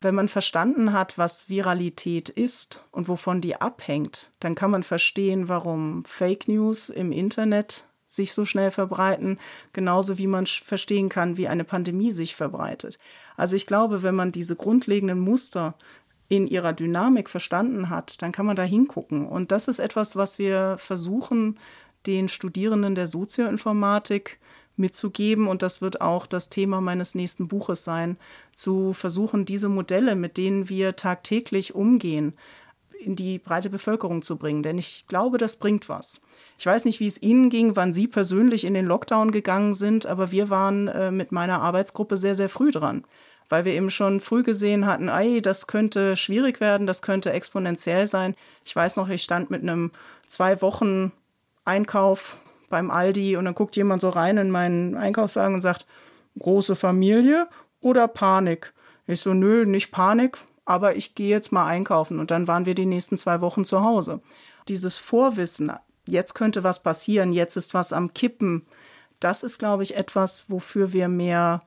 Wenn 0.00 0.14
man 0.14 0.28
verstanden 0.28 0.92
hat, 0.92 1.18
was 1.18 1.48
Viralität 1.48 2.28
ist 2.28 2.84
und 2.92 3.08
wovon 3.08 3.40
die 3.40 3.60
abhängt, 3.60 4.30
dann 4.38 4.54
kann 4.54 4.70
man 4.70 4.84
verstehen, 4.84 5.48
warum 5.48 6.04
Fake 6.04 6.46
News 6.46 6.88
im 6.88 7.10
Internet 7.10 7.88
sich 8.06 8.32
so 8.32 8.44
schnell 8.44 8.70
verbreiten, 8.70 9.38
genauso 9.72 10.16
wie 10.16 10.26
man 10.26 10.46
verstehen 10.46 11.08
kann, 11.08 11.36
wie 11.36 11.48
eine 11.48 11.64
Pandemie 11.64 12.10
sich 12.10 12.34
verbreitet. 12.34 12.98
Also 13.36 13.54
ich 13.54 13.66
glaube, 13.66 14.02
wenn 14.02 14.14
man 14.14 14.32
diese 14.32 14.56
grundlegenden 14.56 15.20
Muster 15.20 15.74
in 16.28 16.46
ihrer 16.46 16.72
Dynamik 16.72 17.28
verstanden 17.28 17.90
hat, 17.90 18.22
dann 18.22 18.32
kann 18.32 18.46
man 18.46 18.56
da 18.56 18.62
hingucken. 18.62 19.26
Und 19.26 19.52
das 19.52 19.68
ist 19.68 19.78
etwas, 19.78 20.16
was 20.16 20.38
wir 20.38 20.76
versuchen, 20.78 21.58
den 22.06 22.28
Studierenden 22.28 22.94
der 22.94 23.06
Sozioinformatik 23.06 24.38
mitzugeben. 24.78 25.48
Und 25.48 25.62
das 25.62 25.80
wird 25.80 26.00
auch 26.00 26.26
das 26.26 26.48
Thema 26.48 26.80
meines 26.80 27.14
nächsten 27.14 27.48
Buches 27.48 27.84
sein, 27.84 28.16
zu 28.54 28.92
versuchen, 28.92 29.44
diese 29.44 29.68
Modelle, 29.68 30.16
mit 30.16 30.36
denen 30.36 30.68
wir 30.68 30.96
tagtäglich 30.96 31.74
umgehen, 31.74 32.34
in 33.00 33.14
die 33.14 33.38
breite 33.38 33.70
Bevölkerung 33.70 34.22
zu 34.22 34.36
bringen. 34.36 34.62
Denn 34.62 34.78
ich 34.78 35.06
glaube, 35.06 35.38
das 35.38 35.56
bringt 35.56 35.88
was. 35.88 36.20
Ich 36.58 36.66
weiß 36.66 36.84
nicht, 36.84 37.00
wie 37.00 37.06
es 37.06 37.22
Ihnen 37.22 37.50
ging, 37.50 37.76
wann 37.76 37.92
Sie 37.92 38.08
persönlich 38.08 38.64
in 38.64 38.74
den 38.74 38.86
Lockdown 38.86 39.30
gegangen 39.30 39.74
sind, 39.74 40.06
aber 40.06 40.32
wir 40.32 40.50
waren 40.50 40.88
äh, 40.88 41.10
mit 41.10 41.30
meiner 41.30 41.60
Arbeitsgruppe 41.60 42.16
sehr, 42.16 42.34
sehr 42.34 42.48
früh 42.48 42.70
dran 42.70 43.04
weil 43.48 43.64
wir 43.64 43.72
eben 43.72 43.90
schon 43.90 44.20
früh 44.20 44.42
gesehen 44.42 44.86
hatten, 44.86 45.08
ey, 45.08 45.40
das 45.40 45.66
könnte 45.66 46.16
schwierig 46.16 46.60
werden, 46.60 46.86
das 46.86 47.02
könnte 47.02 47.32
exponentiell 47.32 48.06
sein. 48.06 48.34
Ich 48.64 48.74
weiß 48.74 48.96
noch, 48.96 49.08
ich 49.08 49.22
stand 49.22 49.50
mit 49.50 49.62
einem 49.62 49.90
zwei 50.26 50.60
Wochen 50.60 51.12
Einkauf 51.64 52.38
beim 52.68 52.90
Aldi 52.90 53.36
und 53.36 53.44
dann 53.44 53.54
guckt 53.54 53.76
jemand 53.76 54.00
so 54.00 54.08
rein 54.10 54.36
in 54.36 54.50
meinen 54.50 54.96
Einkaufswagen 54.96 55.54
und 55.54 55.60
sagt, 55.60 55.86
große 56.38 56.76
Familie 56.76 57.48
oder 57.80 58.08
Panik? 58.08 58.72
Ich 59.06 59.20
so, 59.20 59.34
nö, 59.34 59.64
nicht 59.64 59.90
Panik, 59.90 60.38
aber 60.64 60.96
ich 60.96 61.14
gehe 61.14 61.30
jetzt 61.30 61.52
mal 61.52 61.66
einkaufen 61.66 62.18
und 62.18 62.30
dann 62.30 62.46
waren 62.46 62.66
wir 62.66 62.74
die 62.74 62.86
nächsten 62.86 63.16
zwei 63.16 63.40
Wochen 63.40 63.64
zu 63.64 63.82
Hause. 63.82 64.20
Dieses 64.68 64.98
Vorwissen, 64.98 65.72
jetzt 66.06 66.34
könnte 66.34 66.62
was 66.62 66.82
passieren, 66.82 67.32
jetzt 67.32 67.56
ist 67.56 67.74
was 67.74 67.92
am 67.92 68.12
Kippen, 68.12 68.66
das 69.20 69.42
ist, 69.42 69.58
glaube 69.58 69.82
ich, 69.82 69.96
etwas, 69.96 70.44
wofür 70.48 70.92
wir 70.92 71.08
mehr 71.08 71.60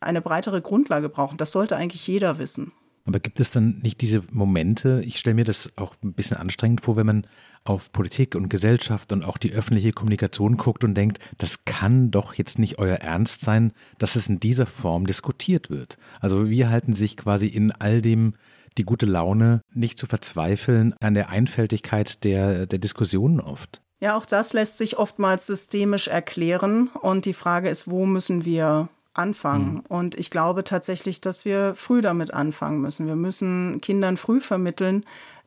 eine 0.00 0.22
breitere 0.22 0.62
Grundlage 0.62 1.08
brauchen. 1.08 1.36
Das 1.36 1.52
sollte 1.52 1.76
eigentlich 1.76 2.06
jeder 2.06 2.38
wissen. 2.38 2.72
Aber 3.06 3.20
gibt 3.20 3.38
es 3.38 3.50
dann 3.50 3.78
nicht 3.82 4.00
diese 4.00 4.22
Momente, 4.32 5.02
ich 5.04 5.18
stelle 5.18 5.34
mir 5.34 5.44
das 5.44 5.72
auch 5.76 5.94
ein 6.02 6.14
bisschen 6.14 6.38
anstrengend 6.38 6.80
vor, 6.80 6.96
wenn 6.96 7.06
man 7.06 7.26
auf 7.64 7.92
Politik 7.92 8.34
und 8.34 8.48
Gesellschaft 8.48 9.12
und 9.12 9.24
auch 9.24 9.38
die 9.38 9.52
öffentliche 9.52 9.92
Kommunikation 9.92 10.56
guckt 10.56 10.84
und 10.84 10.94
denkt, 10.94 11.18
das 11.38 11.64
kann 11.64 12.10
doch 12.10 12.34
jetzt 12.34 12.58
nicht 12.58 12.78
euer 12.78 12.96
Ernst 12.96 13.42
sein, 13.42 13.72
dass 13.98 14.16
es 14.16 14.28
in 14.28 14.40
dieser 14.40 14.66
Form 14.66 15.06
diskutiert 15.06 15.70
wird. 15.70 15.98
Also 16.20 16.48
wir 16.48 16.70
halten 16.70 16.94
sich 16.94 17.16
quasi 17.16 17.46
in 17.46 17.72
all 17.72 18.02
dem 18.02 18.34
die 18.76 18.84
gute 18.84 19.06
Laune 19.06 19.60
nicht 19.72 19.98
zu 19.98 20.06
verzweifeln 20.06 20.94
an 21.00 21.14
der 21.14 21.30
Einfältigkeit 21.30 22.24
der, 22.24 22.66
der 22.66 22.78
Diskussionen 22.78 23.40
oft. 23.40 23.80
Ja, 24.00 24.16
auch 24.16 24.26
das 24.26 24.52
lässt 24.52 24.78
sich 24.78 24.98
oftmals 24.98 25.46
systemisch 25.46 26.08
erklären. 26.08 26.88
Und 26.88 27.24
die 27.24 27.32
Frage 27.32 27.70
ist, 27.70 27.88
wo 27.88 28.04
müssen 28.04 28.44
wir 28.44 28.88
anfangen? 29.14 29.74
Mhm. 29.74 29.80
Und 29.88 30.14
ich 30.16 30.30
glaube 30.30 30.64
tatsächlich, 30.64 31.20
dass 31.20 31.44
wir 31.44 31.74
früh 31.74 32.00
damit 32.00 32.34
anfangen 32.34 32.80
müssen. 32.80 33.06
Wir 33.06 33.16
müssen 33.16 33.80
Kindern 33.80 34.16
früh 34.16 34.40
vermitteln, 34.40 35.04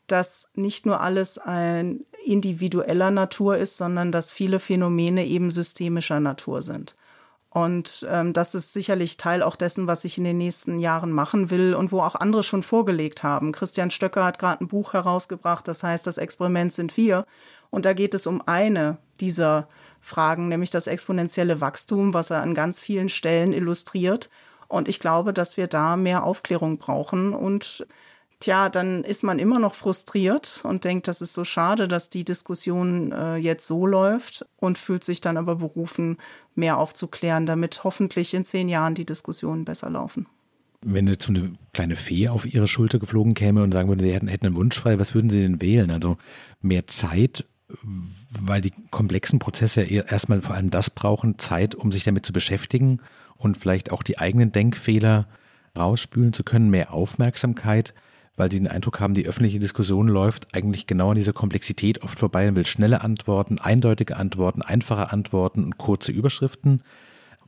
dass 0.08 0.49
nicht 0.56 0.86
nur 0.86 1.01
alles 1.01 1.38
ein 1.38 2.06
individueller 2.25 3.12
Natur 3.12 3.58
ist, 3.58 3.77
sondern 3.77 4.12
dass 4.12 4.32
viele 4.32 4.60
Phänomene 4.60 5.25
eben 5.25 5.51
systemischer 5.51 6.19
Natur 6.19 6.62
sind. 6.62 6.95
Und 7.49 8.06
ähm, 8.10 8.34
das 8.34 8.53
ist 8.53 8.73
sicherlich 8.73 9.17
Teil 9.17 9.41
auch 9.41 9.56
dessen, 9.56 9.88
was 9.88 10.06
ich 10.06 10.17
in 10.17 10.25
den 10.25 10.38
nächsten 10.38 10.80
Jahren 10.80 11.12
machen 11.12 11.49
will 11.49 11.73
und 11.73 11.91
wo 11.91 12.01
auch 12.01 12.15
andere 12.15 12.43
schon 12.43 12.62
vorgelegt 12.62 13.23
haben. 13.23 13.51
Christian 13.51 13.89
Stöcker 13.89 14.25
hat 14.25 14.38
gerade 14.38 14.63
ein 14.63 14.67
Buch 14.67 14.93
herausgebracht, 14.93 15.67
das 15.67 15.82
heißt, 15.82 16.06
das 16.06 16.17
Experiment 16.17 16.73
sind 16.73 16.95
wir. 16.97 17.25
Und 17.69 17.86
da 17.86 17.93
geht 17.93 18.13
es 18.13 18.27
um 18.27 18.43
eine 18.45 18.97
dieser 19.19 19.67
Fragen, 19.99 20.47
nämlich 20.47 20.69
das 20.69 20.88
exponentielle 20.88 21.62
Wachstum, 21.62 22.13
was 22.13 22.29
er 22.29 22.41
an 22.41 22.53
ganz 22.53 22.79
vielen 22.79 23.10
Stellen 23.10 23.53
illustriert. 23.53 24.29
Und 24.67 24.88
ich 24.88 24.99
glaube, 24.99 25.33
dass 25.33 25.57
wir 25.57 25.67
da 25.67 25.95
mehr 25.95 26.23
Aufklärung 26.23 26.77
brauchen 26.77 27.33
und 27.33 27.88
Tja, 28.39 28.69
dann 28.69 29.03
ist 29.03 29.23
man 29.23 29.39
immer 29.39 29.57
noch 29.57 29.73
frustriert 29.73 30.62
und 30.63 30.83
denkt, 30.83 31.07
das 31.07 31.21
ist 31.21 31.33
so 31.33 31.43
schade, 31.43 31.88
dass 31.88 32.10
die 32.10 32.23
Diskussion 32.23 33.12
äh, 33.12 33.36
jetzt 33.38 33.65
so 33.65 33.88
läuft 33.88 34.45
und 34.57 34.77
fühlt 34.77 35.03
sich 35.03 35.21
dann 35.21 35.38
aber 35.38 35.55
berufen, 35.55 36.17
mehr 36.53 36.77
aufzuklären, 36.77 37.47
damit 37.47 37.83
hoffentlich 37.83 38.36
in 38.36 38.45
zehn 38.45 38.69
Jahren 38.69 38.93
die 38.93 39.05
Diskussionen 39.05 39.65
besser 39.65 39.89
laufen. 39.89 40.27
Wenn 40.81 41.07
jetzt 41.07 41.25
so 41.25 41.33
eine 41.33 41.55
kleine 41.73 41.95
Fee 41.95 42.29
auf 42.29 42.45
ihre 42.45 42.67
Schulter 42.67 42.99
geflogen 42.99 43.33
käme 43.33 43.63
und 43.63 43.71
sagen 43.71 43.89
würde, 43.89 44.03
sie 44.03 44.13
hätten, 44.13 44.27
hätten 44.27 44.45
einen 44.45 44.55
Wunsch 44.55 44.79
frei, 44.79 44.99
was 44.99 45.15
würden 45.15 45.31
sie 45.31 45.41
denn 45.41 45.60
wählen? 45.60 45.89
Also 45.89 46.17
mehr 46.62 46.86
Zeit, 46.86 47.43
weil 48.30 48.62
die 48.62 48.73
komplexen 48.91 49.39
Prozesse 49.39 49.84
ja 49.84 50.03
erstmal 50.03 50.41
vor 50.41 50.56
allem 50.56 50.69
das 50.69 50.89
brauchen, 50.89 51.38
Zeit, 51.38 51.75
um 51.75 51.91
sich 51.91 52.03
damit 52.03 52.25
zu 52.25 52.34
beschäftigen 52.34 53.01
und 53.36 53.58
vielleicht 53.58 53.91
auch 53.91 54.03
die 54.03 54.19
eigenen 54.19 54.51
Denkfehler 54.51 55.27
rausspülen 55.77 56.34
zu 56.34 56.43
können, 56.43 56.69
mehr 56.69 56.93
Aufmerksamkeit 56.93 57.93
weil 58.38 58.51
sie 58.51 58.60
den 58.60 58.67
Eindruck 58.67 58.99
haben, 58.99 59.15
die 59.15 59.27
öffentliche 59.27 59.60
Diskussion 59.60 60.08
läuft 60.08 60.56
eigentlich 60.56 60.86
genau 60.86 61.10
an 61.10 61.15
dieser 61.15 61.34
Komplexität 61.34 62.03
oft 62.03 62.19
vorbei 62.19 62.47
und 62.47 62.56
will 62.56 62.67
schnelle 62.67 63.01
Antworten, 63.01 63.60
eindeutige 63.60 64.15
Antworten, 64.15 64.62
einfache 64.62 65.12
Antworten 65.12 65.63
und 65.63 65.77
kurze 65.80 66.12
Überschriften? 66.12 66.84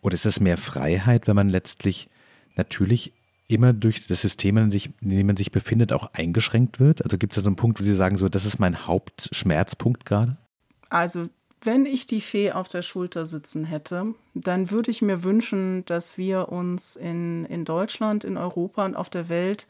Oder 0.01 0.15
ist 0.15 0.25
es 0.25 0.39
mehr 0.39 0.57
Freiheit, 0.57 1.27
wenn 1.27 1.35
man 1.35 1.49
letztlich 1.49 2.09
natürlich 2.55 3.13
immer 3.49 3.73
durch 3.73 4.07
das 4.07 4.21
System, 4.21 4.57
in, 4.57 4.69
dem 4.69 5.27
man 5.27 5.35
sich 5.35 5.51
befindet, 5.51 5.91
auch 5.91 6.13
eingeschränkt 6.13 6.79
wird? 6.79 7.03
Also 7.03 7.17
gibt 7.17 7.33
es 7.33 7.35
da 7.35 7.41
so 7.41 7.49
einen 7.49 7.55
Punkt, 7.55 7.79
wo 7.79 7.83
Sie 7.83 7.95
sagen, 7.95 8.17
so, 8.17 8.29
das 8.29 8.45
ist 8.45 8.59
mein 8.59 8.87
Hauptschmerzpunkt 8.87 10.05
gerade? 10.05 10.37
Also 10.89 11.27
wenn 11.61 11.85
ich 11.85 12.07
die 12.07 12.21
Fee 12.21 12.51
auf 12.51 12.67
der 12.67 12.81
Schulter 12.81 13.25
sitzen 13.25 13.65
hätte, 13.65 14.13
dann 14.33 14.71
würde 14.71 14.91
ich 14.91 15.01
mir 15.01 15.23
wünschen, 15.23 15.83
dass 15.85 16.17
wir 16.17 16.49
uns 16.49 16.95
in, 16.95 17.43
in 17.45 17.65
Deutschland, 17.65 18.23
in 18.23 18.37
Europa 18.37 18.85
und 18.85 18.95
auf 18.95 19.09
der 19.09 19.27
Welt 19.27 19.67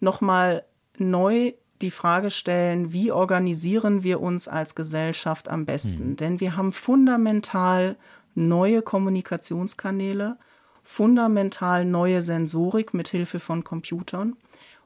nochmal 0.00 0.64
neu 0.98 1.52
die 1.82 1.90
Frage 1.90 2.30
stellen, 2.30 2.92
wie 2.92 3.12
organisieren 3.12 4.02
wir 4.02 4.20
uns 4.20 4.48
als 4.48 4.74
Gesellschaft 4.74 5.48
am 5.48 5.66
besten? 5.66 6.10
Mhm. 6.10 6.16
Denn 6.16 6.40
wir 6.40 6.56
haben 6.56 6.72
fundamental 6.72 7.96
neue 8.34 8.82
Kommunikationskanäle, 8.82 10.36
fundamental 10.82 11.84
neue 11.84 12.20
Sensorik 12.20 12.94
mit 12.94 13.08
Hilfe 13.08 13.40
von 13.40 13.64
Computern 13.64 14.36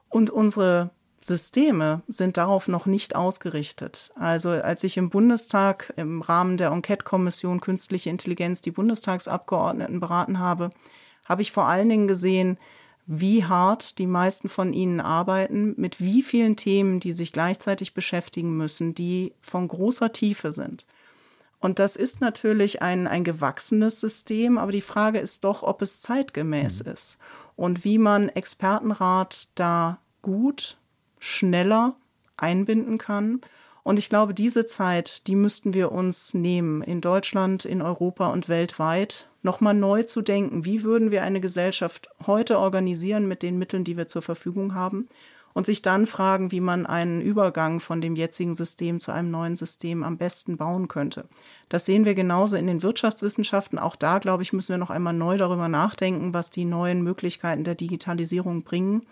und 0.09 0.29
unsere 0.29 0.91
Systeme 1.19 2.03
sind 2.07 2.37
darauf 2.37 2.67
noch 2.67 2.85
nicht 2.85 3.15
ausgerichtet. 3.15 4.11
Also 4.15 4.51
als 4.51 4.83
ich 4.83 4.97
im 4.97 5.09
Bundestag 5.09 5.91
im 5.97 6.21
Rahmen 6.21 6.57
der 6.57 6.69
Enquete-Kommission 6.69 7.61
Künstliche 7.61 8.11
Intelligenz 8.11 8.61
die 8.61 8.71
Bundestagsabgeordneten 8.71 9.99
beraten 9.99 10.37
habe, 10.37 10.69
habe 11.25 11.41
ich 11.41 11.51
vor 11.51 11.65
allen 11.65 11.89
Dingen 11.89 12.07
gesehen, 12.07 12.59
wie 13.07 13.43
hart 13.43 13.97
die 13.97 14.07
meisten 14.07 14.49
von 14.49 14.73
ihnen 14.73 14.99
arbeiten, 14.99 15.73
mit 15.77 15.99
wie 15.99 16.21
vielen 16.21 16.55
Themen, 16.55 16.99
die 16.99 17.11
sich 17.11 17.33
gleichzeitig 17.33 17.93
beschäftigen 17.93 18.55
müssen, 18.55 18.95
die 18.95 19.33
von 19.41 19.67
großer 19.67 20.11
Tiefe 20.11 20.51
sind. 20.51 20.85
Und 21.65 21.79
das 21.79 21.95
ist 21.95 22.21
natürlich 22.21 22.83
ein, 22.83 23.07
ein 23.07 23.23
gewachsenes 23.23 23.99
System, 23.99 24.59
aber 24.59 24.71
die 24.71 24.81
Frage 24.81 25.17
ist 25.17 25.45
doch, 25.45 25.63
ob 25.63 25.81
es 25.81 25.99
zeitgemäß 25.99 26.85
mhm. 26.85 26.91
ist 26.91 27.17
und 27.55 27.83
wie 27.83 27.97
man 27.97 28.29
Expertenrat 28.29 29.49
da 29.55 29.97
gut, 30.21 30.77
schneller 31.19 31.95
einbinden 32.37 32.99
kann. 32.99 33.41
Und 33.81 33.97
ich 33.97 34.09
glaube, 34.09 34.35
diese 34.35 34.67
Zeit, 34.67 35.25
die 35.25 35.35
müssten 35.35 35.73
wir 35.73 35.91
uns 35.91 36.35
nehmen, 36.35 36.83
in 36.83 37.01
Deutschland, 37.01 37.65
in 37.65 37.81
Europa 37.81 38.27
und 38.27 38.47
weltweit, 38.47 39.27
nochmal 39.41 39.73
neu 39.73 40.03
zu 40.03 40.21
denken, 40.21 40.65
wie 40.65 40.83
würden 40.83 41.09
wir 41.09 41.23
eine 41.23 41.41
Gesellschaft 41.41 42.09
heute 42.27 42.59
organisieren 42.59 43.27
mit 43.27 43.41
den 43.41 43.57
Mitteln, 43.57 43.83
die 43.83 43.97
wir 43.97 44.07
zur 44.07 44.21
Verfügung 44.21 44.75
haben 44.75 45.07
und 45.55 45.65
sich 45.65 45.81
dann 45.81 46.05
fragen, 46.05 46.51
wie 46.51 46.59
man 46.59 46.85
einen 46.85 47.21
Übergang 47.21 47.79
von 47.79 48.01
dem 48.01 48.17
jetzigen 48.17 48.53
System 48.53 48.99
zu 48.99 49.13
einem 49.13 49.31
neuen 49.31 49.55
System 49.55 50.03
am 50.03 50.17
besten 50.17 50.57
bauen 50.57 50.89
könnte. 50.89 51.29
Das 51.69 51.85
sehen 51.85 52.03
wir 52.03 52.13
genauso 52.13 52.57
in 52.57 52.67
den 52.67 52.83
Wirtschaftswissenschaften. 52.83 53.79
Auch 53.79 53.95
da, 53.95 54.19
glaube 54.19 54.43
ich, 54.43 54.51
müssen 54.51 54.73
wir 54.73 54.77
noch 54.77 54.89
einmal 54.89 55.13
neu 55.13 55.37
darüber 55.37 55.69
nachdenken, 55.69 56.33
was 56.33 56.49
die 56.49 56.65
neuen 56.65 57.03
Möglichkeiten 57.03 57.63
der 57.63 57.75
Digitalisierung 57.75 58.63
bringen. 58.63 59.07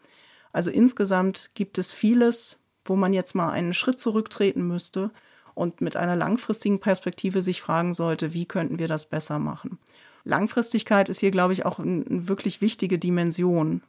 Also 0.52 0.70
insgesamt 0.70 1.52
gibt 1.54 1.78
es 1.78 1.94
vieles, 1.94 2.58
wo 2.84 2.98
man 2.98 3.14
jetzt 3.14 3.36
mal 3.36 3.50
einen 3.50 3.74
Schritt 3.74 4.02
zurücktreten 4.02 4.68
müsste 4.68 5.12
und 5.56 5.80
mit 5.80 5.96
einer 5.96 6.18
langfristigen 6.18 6.82
Perspektive 6.82 7.42
sich 7.42 7.62
fragen 7.62 7.94
sollte, 7.94 8.34
wie 8.34 8.46
könnten 8.46 8.80
wir 8.80 8.90
das 8.90 9.06
besser 9.06 9.40
machen. 9.40 9.80
Langfristigkeit 10.26 11.08
ist 11.08 11.22
hier, 11.22 11.32
glaube 11.32 11.54
ich, 11.54 11.66
auch 11.66 11.80
eine 11.80 12.28
wirklich 12.28 12.60
wichtige 12.60 13.00
Dimension. 13.00 13.82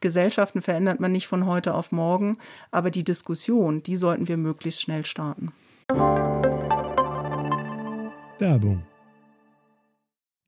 Gesellschaften 0.00 0.62
verändert 0.62 1.00
man 1.00 1.12
nicht 1.12 1.26
von 1.26 1.46
heute 1.46 1.74
auf 1.74 1.92
morgen, 1.92 2.38
aber 2.70 2.90
die 2.90 3.04
Diskussion, 3.04 3.82
die 3.82 3.96
sollten 3.96 4.28
wir 4.28 4.36
möglichst 4.36 4.80
schnell 4.80 5.04
starten. 5.04 5.52
Werbung. 8.38 8.82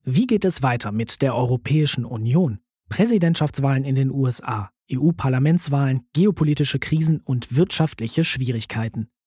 Wie 0.04 0.26
geht 0.26 0.44
es 0.44 0.62
weiter 0.62 0.92
mit 0.92 1.22
der 1.22 1.34
Europäischen 1.34 2.04
Union? 2.04 2.60
Präsidentschaftswahlen 2.88 3.84
in 3.84 3.94
den 3.94 4.10
USA, 4.10 4.70
EU-Parlamentswahlen, 4.92 6.06
geopolitische 6.12 6.78
Krisen 6.78 7.20
und 7.20 7.54
wirtschaftliche 7.54 8.24
Schwierigkeiten. 8.24 9.08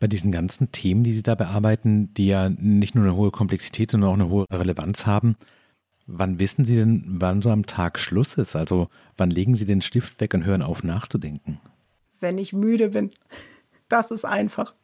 bei 0.00 0.08
diesen 0.08 0.32
ganzen 0.32 0.72
Themen, 0.72 1.04
die 1.04 1.12
Sie 1.12 1.22
da 1.22 1.34
bearbeiten, 1.34 2.12
die 2.14 2.26
ja 2.26 2.48
nicht 2.48 2.94
nur 2.94 3.04
eine 3.04 3.14
hohe 3.14 3.30
Komplexität, 3.30 3.90
sondern 3.90 4.10
auch 4.10 4.14
eine 4.14 4.28
hohe 4.30 4.46
Relevanz 4.50 5.06
haben, 5.06 5.36
wann 6.06 6.40
wissen 6.40 6.64
Sie 6.64 6.74
denn, 6.74 7.04
wann 7.06 7.42
so 7.42 7.50
am 7.50 7.66
Tag 7.66 7.98
Schluss 7.98 8.34
ist? 8.34 8.56
Also 8.56 8.88
wann 9.16 9.30
legen 9.30 9.54
Sie 9.54 9.66
den 9.66 9.82
Stift 9.82 10.20
weg 10.20 10.34
und 10.34 10.44
hören 10.44 10.62
auf 10.62 10.82
nachzudenken? 10.82 11.60
Wenn 12.18 12.38
ich 12.38 12.52
müde 12.52 12.90
bin. 12.90 13.10
Das 13.88 14.10
ist 14.10 14.24
einfach. 14.24 14.74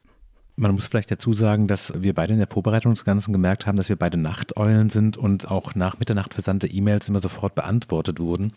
Man 0.57 0.73
muss 0.73 0.87
vielleicht 0.87 1.11
dazu 1.11 1.33
sagen, 1.33 1.67
dass 1.67 2.03
wir 2.03 2.15
beide 2.15 2.33
in 2.33 2.39
der 2.39 2.49
Vorbereitung 2.49 2.95
des 2.95 3.05
Ganzen 3.05 3.33
gemerkt 3.33 3.67
haben, 3.67 3.77
dass 3.77 3.89
wir 3.89 3.97
beide 3.97 4.17
Nachteulen 4.17 4.89
sind 4.91 5.17
und 5.17 5.51
auch 5.51 5.75
nach 5.75 5.99
Mitternacht 5.99 6.35
versandte 6.35 6.67
E-Mails 6.67 7.09
immer 7.09 7.21
sofort 7.21 7.55
beantwortet 7.55 8.21
wurden. 8.21 8.53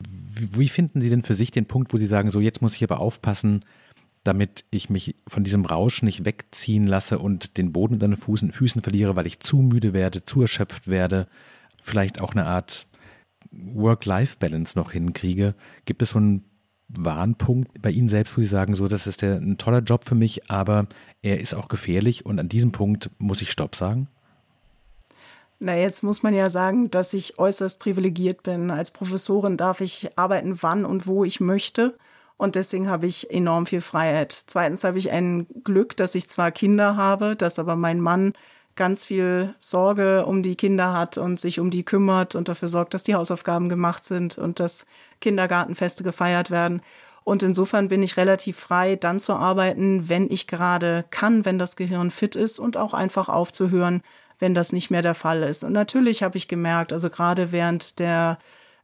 Wie 0.00 0.68
finden 0.68 1.00
Sie 1.00 1.10
denn 1.10 1.22
für 1.22 1.36
sich 1.36 1.52
den 1.52 1.66
Punkt, 1.66 1.92
wo 1.92 1.96
Sie 1.96 2.06
sagen, 2.06 2.30
so 2.30 2.40
jetzt 2.40 2.60
muss 2.60 2.74
ich 2.74 2.82
aber 2.82 2.98
aufpassen, 2.98 3.64
damit 4.24 4.64
ich 4.70 4.90
mich 4.90 5.16
von 5.28 5.44
diesem 5.44 5.66
Rausch 5.66 6.02
nicht 6.02 6.24
wegziehen 6.24 6.86
lasse 6.86 7.18
und 7.18 7.58
den 7.58 7.72
Boden 7.72 7.94
unter 7.94 8.08
den 8.08 8.16
Füßen, 8.16 8.52
Füßen 8.52 8.82
verliere, 8.82 9.16
weil 9.16 9.26
ich 9.26 9.40
zu 9.40 9.58
müde 9.58 9.92
werde, 9.92 10.24
zu 10.24 10.40
erschöpft 10.42 10.88
werde, 10.88 11.28
vielleicht 11.82 12.20
auch 12.20 12.32
eine 12.32 12.46
Art 12.46 12.86
Work-Life-Balance 13.52 14.78
noch 14.78 14.92
hinkriege. 14.92 15.54
Gibt 15.84 16.02
es 16.02 16.10
so 16.10 16.18
einen 16.18 16.44
Warnpunkt 16.88 17.82
bei 17.82 17.90
Ihnen 17.90 18.08
selbst, 18.08 18.36
wo 18.36 18.40
Sie 18.40 18.46
sagen, 18.46 18.74
so, 18.74 18.88
das 18.88 19.06
ist 19.06 19.22
der, 19.22 19.36
ein 19.36 19.58
toller 19.58 19.80
Job 19.80 20.04
für 20.04 20.14
mich, 20.14 20.50
aber 20.50 20.86
er 21.22 21.40
ist 21.40 21.54
auch 21.54 21.68
gefährlich 21.68 22.24
und 22.24 22.38
an 22.38 22.48
diesem 22.48 22.72
Punkt 22.72 23.10
muss 23.18 23.42
ich 23.42 23.50
Stopp 23.50 23.76
sagen? 23.76 24.08
Na, 25.60 25.76
jetzt 25.76 26.02
muss 26.02 26.22
man 26.22 26.34
ja 26.34 26.50
sagen, 26.50 26.90
dass 26.90 27.14
ich 27.14 27.38
äußerst 27.38 27.78
privilegiert 27.78 28.42
bin. 28.42 28.70
Als 28.70 28.90
Professorin 28.90 29.56
darf 29.56 29.80
ich 29.80 30.10
arbeiten, 30.16 30.62
wann 30.62 30.84
und 30.84 31.06
wo 31.06 31.24
ich 31.24 31.40
möchte. 31.40 31.96
Und 32.36 32.56
deswegen 32.56 32.88
habe 32.88 33.06
ich 33.06 33.30
enorm 33.30 33.66
viel 33.66 33.80
Freiheit. 33.80 34.32
Zweitens 34.32 34.84
habe 34.84 34.98
ich 34.98 35.10
ein 35.10 35.46
Glück, 35.62 35.96
dass 35.96 36.14
ich 36.14 36.28
zwar 36.28 36.50
Kinder 36.50 36.96
habe, 36.96 37.36
dass 37.36 37.58
aber 37.58 37.76
mein 37.76 38.00
Mann 38.00 38.32
ganz 38.76 39.04
viel 39.04 39.54
Sorge 39.58 40.26
um 40.26 40.42
die 40.42 40.56
Kinder 40.56 40.92
hat 40.92 41.16
und 41.16 41.38
sich 41.38 41.60
um 41.60 41.70
die 41.70 41.84
kümmert 41.84 42.34
und 42.34 42.48
dafür 42.48 42.68
sorgt, 42.68 42.92
dass 42.92 43.04
die 43.04 43.14
Hausaufgaben 43.14 43.68
gemacht 43.68 44.04
sind 44.04 44.36
und 44.36 44.58
dass 44.58 44.86
Kindergartenfeste 45.20 46.02
gefeiert 46.02 46.50
werden. 46.50 46.82
Und 47.22 47.42
insofern 47.42 47.88
bin 47.88 48.02
ich 48.02 48.16
relativ 48.16 48.58
frei, 48.58 48.96
dann 48.96 49.20
zu 49.20 49.32
arbeiten, 49.34 50.08
wenn 50.08 50.30
ich 50.30 50.46
gerade 50.46 51.04
kann, 51.10 51.44
wenn 51.44 51.58
das 51.58 51.76
Gehirn 51.76 52.10
fit 52.10 52.36
ist 52.36 52.58
und 52.58 52.76
auch 52.76 52.92
einfach 52.92 53.28
aufzuhören, 53.28 54.02
wenn 54.38 54.54
das 54.54 54.72
nicht 54.72 54.90
mehr 54.90 55.02
der 55.02 55.14
Fall 55.14 55.42
ist. 55.42 55.64
Und 55.64 55.72
natürlich 55.72 56.22
habe 56.22 56.36
ich 56.36 56.48
gemerkt, 56.48 56.92
also 56.92 57.08
gerade 57.08 57.52
während 57.52 57.98
der 57.98 58.38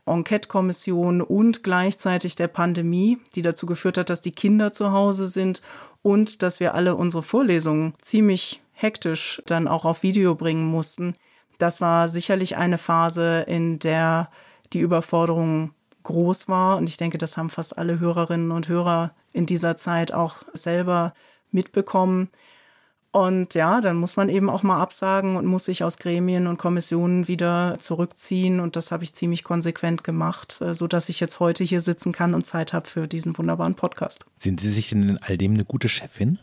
Enquete-Kommission 0.07 1.22
und 1.22 1.62
gleichzeitig 1.62 2.34
der 2.34 2.48
Pandemie, 2.48 3.18
die 3.34 3.42
dazu 3.42 3.66
geführt 3.66 3.98
hat, 3.98 4.11
dass 4.11 4.20
die 4.20 4.32
Kinder 4.32 4.72
zu 4.72 4.92
Hause 4.92 5.26
sind 5.26 5.62
und 6.03 6.42
dass 6.42 6.61
wir 6.61 6.74
alle 6.74 6.96
unsere 6.96 7.22
Vorlesungen 7.22 7.94
ziemlich 8.01 8.61
hektisch 8.72 9.42
dann 9.46 9.68
auch 9.68 9.84
auf 9.84 10.03
Video 10.03 10.34
bringen 10.34 10.66
mussten. 10.66 11.12
Das 11.59 11.80
war 11.80 12.09
sicherlich 12.09 12.57
eine 12.57 12.78
Phase, 12.78 13.40
in 13.46 13.78
der 13.78 14.30
die 14.72 14.80
Überforderung 14.80 15.74
groß 16.03 16.48
war. 16.48 16.78
Und 16.78 16.88
ich 16.88 16.96
denke, 16.96 17.18
das 17.18 17.36
haben 17.36 17.51
fast 17.51 17.76
alle 17.76 18.01
Hörerinnen 18.01 18.51
und 18.51 18.68
Hörer 18.68 19.12
in 19.32 19.46
dieser 19.46 19.76
Zeit 19.76 20.12
auch 20.12 20.36
selber 20.55 21.12
mitbekommen. 21.51 22.30
Und 23.13 23.55
ja, 23.55 23.81
dann 23.81 23.97
muss 23.97 24.17
man 24.17 24.29
eben 24.29 24.49
auch 24.49 24.63
mal 24.63 24.81
absagen 24.81 25.37
und 25.37 25.45
muss 25.45 25.65
sich 25.65 25.83
aus 25.83 25.99
Gremien 25.99 26.47
und 26.47 26.59
Kommissionen 26.59 27.27
wieder 27.27 27.77
zurückziehen. 27.81 28.61
Und 28.61 28.77
das 28.77 28.93
habe 28.93 29.03
ich 29.03 29.15
ziemlich 29.15 29.43
konsequent 29.43 30.05
gemacht, 30.05 30.61
äh, 30.61 30.75
so 30.75 30.87
dass 30.87 31.09
ich 31.09 31.19
jetzt 31.19 31.41
heute 31.41 31.65
hier 31.65 31.81
sitzen 31.81 32.13
kann 32.13 32.35
und 32.35 32.47
Zeit 32.47 32.73
habe 32.73 32.89
für 32.89 33.09
diesen 33.09 33.37
wunderbaren 33.37 33.75
Podcast. 33.75 34.27
Sind 34.39 34.61
Sie 34.61 34.71
sich 34.71 34.91
denn 34.91 35.09
in 35.09 35.19
all 35.19 35.37
dem 35.37 35.55
eine 35.55 35.65
gute 35.65 35.89
Chefin? 35.89 36.39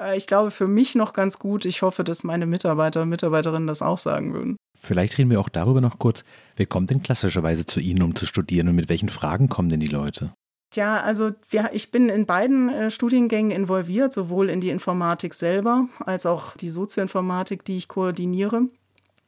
Äh, 0.00 0.16
ich 0.16 0.28
glaube, 0.28 0.52
für 0.52 0.68
mich 0.68 0.94
noch 0.94 1.12
ganz 1.12 1.40
gut. 1.40 1.64
Ich 1.64 1.82
hoffe, 1.82 2.04
dass 2.04 2.22
meine 2.22 2.46
Mitarbeiter 2.46 3.02
und 3.02 3.08
Mitarbeiterinnen 3.08 3.66
das 3.66 3.82
auch 3.82 3.98
sagen 3.98 4.32
würden. 4.32 4.56
Vielleicht 4.78 5.18
reden 5.18 5.30
wir 5.30 5.40
auch 5.40 5.48
darüber 5.48 5.80
noch 5.80 5.98
kurz. 5.98 6.24
Wer 6.54 6.66
kommt 6.66 6.90
denn 6.90 7.02
klassischerweise 7.02 7.66
zu 7.66 7.80
Ihnen, 7.80 8.02
um 8.02 8.14
zu 8.14 8.26
studieren 8.26 8.68
und 8.68 8.76
mit 8.76 8.88
welchen 8.88 9.08
Fragen 9.08 9.48
kommen 9.48 9.70
denn 9.70 9.80
die 9.80 9.88
Leute? 9.88 10.32
Ja, 10.76 11.00
also 11.00 11.32
wir, 11.48 11.70
ich 11.72 11.90
bin 11.90 12.08
in 12.08 12.26
beiden 12.26 12.68
äh, 12.68 12.90
Studiengängen 12.90 13.50
involviert, 13.50 14.12
sowohl 14.12 14.50
in 14.50 14.60
die 14.60 14.70
Informatik 14.70 15.34
selber 15.34 15.88
als 16.04 16.26
auch 16.26 16.54
die 16.56 16.70
Sozioinformatik, 16.70 17.64
die 17.64 17.78
ich 17.78 17.88
koordiniere. 17.88 18.68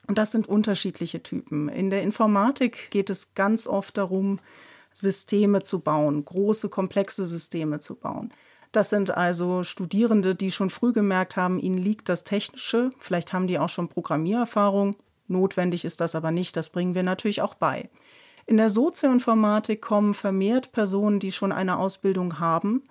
Und 0.07 0.19
das 0.19 0.31
sind 0.31 0.47
unterschiedliche 0.47 1.23
Typen. 1.23 1.69
In 1.69 1.91
der 1.91 2.03
Informatik 2.03 2.91
geht 2.91 3.11
es 3.11 3.35
ganz 3.35 3.67
oft 3.67 3.99
darum, 3.99 4.39
Systeme 4.93 5.63
zu 5.63 5.81
bauen, 5.81 6.25
große, 6.25 6.69
komplexe 6.69 7.25
Systeme 7.25 7.79
zu 7.79 7.95
bauen. 7.95 8.31
Das 8.73 8.91
sind 8.91 9.17
also 9.17 9.63
Studierende, 9.65 10.35
die 10.35 10.51
schon 10.51 10.71
früh 10.71 10.93
gemerkt 10.93 11.37
haben, 11.37 11.59
ihnen 11.59 11.79
liegt 11.79 12.09
das 12.09 12.25
Technische. 12.25 12.91
Vielleicht 12.99 13.33
haben 13.33 13.47
die 13.47 13.59
auch 13.59 13.69
schon 13.69 13.89
Programmiererfahrung. 13.89 14.97
Notwendig 15.27 15.85
ist 15.85 16.01
das 16.01 16.15
aber 16.15 16.31
nicht. 16.31 16.57
Das 16.57 16.71
bringen 16.71 16.95
wir 16.95 17.03
natürlich 17.03 17.41
auch 17.43 17.55
bei. 17.55 17.89
In 18.49 18.57
der 18.57 18.71
Sozioinformatik 18.71 19.83
kommen 19.83 20.15
vermehrt 20.15 20.73
Personen, 20.73 21.19
die 21.19 21.33
schon 21.33 21.53
eine 21.53 21.79
Ausbildung 21.79 22.41
haben 22.41 22.83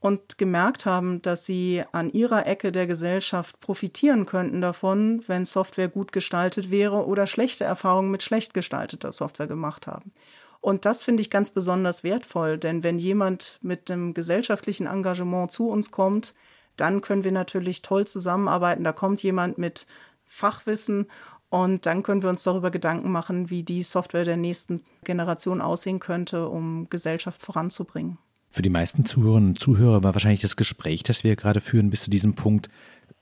und 0.00 0.36
gemerkt 0.36 0.84
haben, 0.84 1.22
dass 1.22 1.46
sie 1.46 1.82
an 1.92 2.10
ihrer 2.10 2.46
Ecke 2.46 2.72
der 2.72 2.86
Gesellschaft 2.86 3.58
profitieren 3.60 4.26
könnten 4.26 4.60
davon, 4.60 5.24
wenn 5.26 5.46
Software 5.46 5.88
gut 5.88 6.12
gestaltet 6.12 6.70
wäre 6.70 7.06
oder 7.06 7.26
schlechte 7.26 7.64
Erfahrungen 7.64 8.10
mit 8.10 8.22
schlecht 8.22 8.52
gestalteter 8.52 9.10
Software 9.10 9.46
gemacht 9.46 9.86
haben. 9.86 10.12
Und 10.60 10.84
das 10.84 11.04
finde 11.04 11.22
ich 11.22 11.30
ganz 11.30 11.48
besonders 11.48 12.04
wertvoll, 12.04 12.58
denn 12.58 12.82
wenn 12.82 12.98
jemand 12.98 13.58
mit 13.62 13.90
einem 13.90 14.12
gesellschaftlichen 14.12 14.86
Engagement 14.86 15.50
zu 15.50 15.70
uns 15.70 15.90
kommt, 15.90 16.34
dann 16.76 17.00
können 17.00 17.24
wir 17.24 17.32
natürlich 17.32 17.80
toll 17.80 18.06
zusammenarbeiten. 18.06 18.84
Da 18.84 18.92
kommt 18.92 19.22
jemand 19.22 19.56
mit 19.56 19.86
Fachwissen 20.26 21.06
und 21.50 21.86
dann 21.86 22.02
können 22.02 22.22
wir 22.22 22.28
uns 22.28 22.42
darüber 22.42 22.70
Gedanken 22.70 23.10
machen, 23.10 23.50
wie 23.50 23.64
die 23.64 23.82
Software 23.82 24.24
der 24.24 24.36
nächsten 24.36 24.82
Generation 25.04 25.60
aussehen 25.60 25.98
könnte, 25.98 26.48
um 26.48 26.88
Gesellschaft 26.90 27.42
voranzubringen. 27.42 28.18
Für 28.50 28.62
die 28.62 28.70
meisten 28.70 29.04
Zuhörerinnen 29.04 29.50
und 29.50 29.58
Zuhörer 29.58 30.02
war 30.02 30.14
wahrscheinlich 30.14 30.40
das 30.40 30.56
Gespräch, 30.56 31.02
das 31.02 31.24
wir 31.24 31.36
gerade 31.36 31.60
führen, 31.60 31.90
bis 31.90 32.02
zu 32.02 32.10
diesem 32.10 32.34
Punkt 32.34 32.68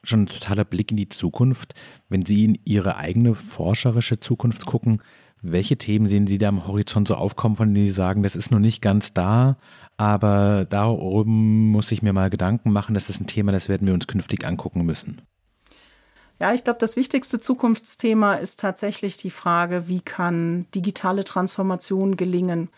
schon 0.02 0.22
ein 0.22 0.26
totaler 0.26 0.64
Blick 0.64 0.90
in 0.90 0.96
die 0.96 1.08
Zukunft. 1.08 1.74
Wenn 2.08 2.24
Sie 2.24 2.44
in 2.44 2.58
Ihre 2.64 2.96
eigene 2.96 3.34
forscherische 3.34 4.20
Zukunft 4.20 4.66
gucken, 4.66 5.02
welche 5.42 5.76
Themen 5.76 6.06
sehen 6.06 6.26
Sie 6.26 6.38
da 6.38 6.48
am 6.48 6.66
Horizont 6.66 7.08
so 7.08 7.14
aufkommen, 7.14 7.56
von 7.56 7.74
denen 7.74 7.86
Sie 7.86 7.92
sagen, 7.92 8.22
das 8.22 8.36
ist 8.36 8.50
noch 8.50 8.58
nicht 8.58 8.82
ganz 8.82 9.14
da, 9.14 9.58
aber 9.96 10.66
darüber 10.68 11.24
muss 11.26 11.92
ich 11.92 12.02
mir 12.02 12.12
mal 12.12 12.30
Gedanken 12.30 12.70
machen, 12.70 12.94
das 12.94 13.10
ist 13.10 13.20
ein 13.20 13.26
Thema, 13.26 13.52
das 13.52 13.68
werden 13.68 13.86
wir 13.86 13.94
uns 13.94 14.06
künftig 14.06 14.46
angucken 14.46 14.84
müssen? 14.84 15.22
Ja, 16.38 16.52
ich 16.52 16.64
glaube, 16.64 16.78
das 16.78 16.96
wichtigste 16.96 17.40
Zukunftsthema 17.40 18.34
ist 18.34 18.60
tatsächlich 18.60 19.16
die 19.16 19.30
Frage, 19.30 19.88
wie 19.88 20.02
kann 20.02 20.66
digitale 20.74 21.24
Transformation 21.24 22.16
gelingen? 22.16 22.68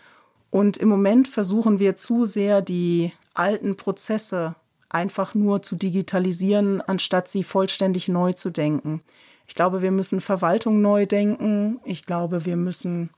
Und 0.51 0.77
im 0.77 0.89
Moment 0.89 1.29
versuchen 1.29 1.79
wir 1.79 1.97
zu 1.97 2.25
sehr, 2.25 2.63
die 2.63 3.13
alten 3.35 3.77
Prozesse 3.77 4.55
einfach 4.89 5.35
nur 5.35 5.61
zu 5.61 5.77
digitalisieren, 5.77 6.81
anstatt 6.81 7.29
sie 7.29 7.43
vollständig 7.43 8.09
neu 8.09 8.33
zu 8.33 8.51
denken. 8.51 9.03
Ich 9.47 9.55
glaube, 9.55 9.83
wir 9.83 9.93
müssen 9.93 10.21
Verwaltung 10.21 10.81
neu 10.81 11.07
denken. 11.07 11.81
Ich 11.85 12.07
glaube, 12.07 12.45
wir 12.45 12.57
müssen 12.57 13.11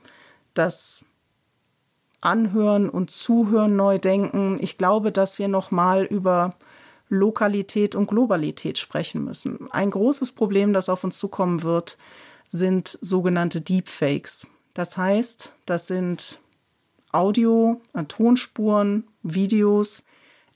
das 0.55 1.05
Anhören 2.21 2.89
und 2.89 3.11
Zuhören 3.11 3.77
neu 3.77 3.99
denken. 3.99 4.57
Ich 4.61 4.79
glaube, 4.79 5.13
dass 5.13 5.39
wir 5.39 5.49
noch 5.49 5.71
mal 5.71 6.05
über 6.05 6.51
Lokalität 7.11 7.95
und 7.95 8.07
Globalität 8.07 8.79
sprechen 8.79 9.25
müssen. 9.25 9.71
Ein 9.73 9.91
großes 9.91 10.33
Problem, 10.33 10.73
das 10.73 10.89
auf 10.89 11.05
uns 11.05 11.19
zukommen 11.19 11.63
wird, 11.63 11.99
sind 12.49 12.99
sogenannte 13.03 13.61
Deepfakes. 13.61 14.47
Das 14.75 14.97
heißt, 14.97 15.53
das 15.67 15.89
sind 15.89 16.41
Audio, 17.13 17.81
Tonspuren, 18.09 19.05
Videos, 19.23 20.05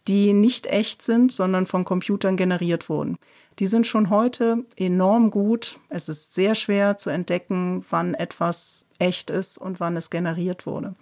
die 0.06 0.32
nicht 0.32 0.66
echt 0.66 1.02
sind, 1.02 1.32
sondern 1.32 1.66
von 1.66 1.84
Computern 1.84 2.36
generiert 2.36 2.88
wurden. 2.88 3.18
Die 3.58 3.66
sind 3.66 3.86
schon 3.86 4.10
heute 4.10 4.64
enorm 4.76 5.30
gut. 5.30 5.78
Es 5.88 6.08
ist 6.08 6.34
sehr 6.34 6.54
schwer 6.54 6.96
zu 6.96 7.10
entdecken, 7.10 7.84
wann 7.90 8.14
etwas 8.14 8.86
echt 8.98 9.30
ist 9.30 9.58
und 9.58 9.80
wann 9.80 9.96
es 9.96 10.10
generiert 10.10 10.66
wurde. 10.66 10.94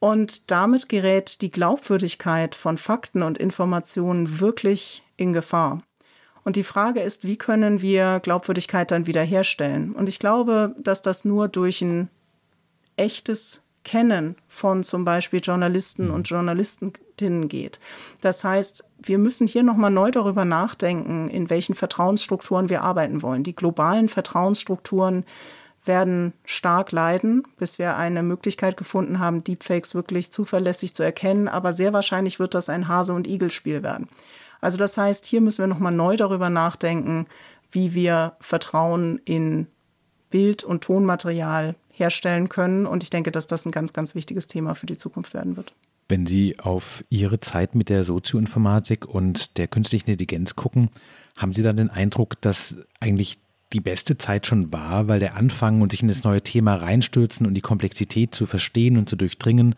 Und 0.00 0.50
damit 0.50 0.88
gerät 0.88 1.42
die 1.42 1.50
Glaubwürdigkeit 1.50 2.54
von 2.54 2.78
Fakten 2.78 3.22
und 3.22 3.38
Informationen 3.38 4.40
wirklich 4.40 5.04
in 5.16 5.32
Gefahr. 5.32 5.82
Und 6.42 6.56
die 6.56 6.64
Frage 6.64 7.00
ist, 7.00 7.26
wie 7.26 7.36
können 7.36 7.82
wir 7.82 8.18
Glaubwürdigkeit 8.20 8.90
dann 8.90 9.06
wiederherstellen? 9.06 9.92
Und 9.92 10.08
ich 10.08 10.18
glaube, 10.18 10.74
dass 10.78 11.02
das 11.02 11.24
nur 11.26 11.48
durch 11.48 11.82
ein 11.82 12.08
echtes 12.96 13.62
Kennen 13.84 14.36
von 14.46 14.82
zum 14.84 15.04
Beispiel 15.04 15.40
Journalisten 15.40 16.08
mhm. 16.08 16.14
und 16.14 16.28
Journalistinnen 16.28 17.48
geht. 17.48 17.80
Das 18.20 18.44
heißt, 18.44 18.84
wir 19.02 19.18
müssen 19.18 19.46
hier 19.46 19.62
nochmal 19.62 19.90
neu 19.90 20.10
darüber 20.10 20.44
nachdenken, 20.44 21.28
in 21.28 21.50
welchen 21.50 21.74
Vertrauensstrukturen 21.74 22.68
wir 22.68 22.82
arbeiten 22.82 23.22
wollen. 23.22 23.42
Die 23.42 23.56
globalen 23.56 24.08
Vertrauensstrukturen 24.08 25.24
werden 25.84 26.34
stark 26.44 26.92
leiden, 26.92 27.42
bis 27.58 27.78
wir 27.78 27.96
eine 27.96 28.22
Möglichkeit 28.22 28.76
gefunden 28.76 29.18
haben, 29.18 29.44
Deepfakes 29.44 29.94
wirklich 29.94 30.30
zuverlässig 30.30 30.94
zu 30.94 31.02
erkennen. 31.02 31.48
Aber 31.48 31.72
sehr 31.72 31.92
wahrscheinlich 31.92 32.38
wird 32.38 32.54
das 32.54 32.68
ein 32.68 32.88
Hase- 32.88 33.14
und 33.14 33.26
Igel-Spiel 33.26 33.82
werden. 33.82 34.08
Also 34.60 34.76
das 34.76 34.98
heißt, 34.98 35.24
hier 35.24 35.40
müssen 35.40 35.62
wir 35.62 35.66
nochmal 35.68 35.92
neu 35.92 36.16
darüber 36.16 36.50
nachdenken, 36.50 37.26
wie 37.70 37.94
wir 37.94 38.34
Vertrauen 38.40 39.20
in 39.24 39.68
Bild- 40.30 40.64
und 40.64 40.84
Tonmaterial 40.84 41.76
herstellen 41.90 42.48
können. 42.48 42.86
Und 42.86 43.02
ich 43.02 43.10
denke, 43.10 43.30
dass 43.32 43.46
das 43.46 43.64
ein 43.64 43.72
ganz, 43.72 43.92
ganz 43.92 44.14
wichtiges 44.14 44.46
Thema 44.46 44.74
für 44.74 44.86
die 44.86 44.96
Zukunft 44.96 45.34
werden 45.34 45.56
wird. 45.56 45.72
Wenn 46.08 46.26
Sie 46.26 46.58
auf 46.58 47.04
Ihre 47.08 47.40
Zeit 47.40 47.74
mit 47.74 47.88
der 47.88 48.04
Sozioinformatik 48.04 49.06
und 49.06 49.56
der 49.58 49.68
künstlichen 49.68 50.10
Intelligenz 50.10 50.56
gucken, 50.56 50.90
haben 51.36 51.52
Sie 51.52 51.62
dann 51.62 51.76
den 51.76 51.90
Eindruck, 51.90 52.40
dass 52.40 52.76
eigentlich 52.98 53.38
die 53.72 53.80
beste 53.80 54.18
Zeit 54.18 54.46
schon 54.46 54.72
war, 54.72 55.08
weil 55.08 55.20
der 55.20 55.36
Anfang 55.36 55.80
und 55.80 55.92
sich 55.92 56.02
in 56.02 56.08
das 56.08 56.24
neue 56.24 56.42
Thema 56.42 56.74
reinstürzen 56.74 57.46
und 57.46 57.54
die 57.54 57.60
Komplexität 57.60 58.34
zu 58.34 58.46
verstehen 58.46 58.96
und 58.96 59.08
zu 59.08 59.16
durchdringen, 59.16 59.74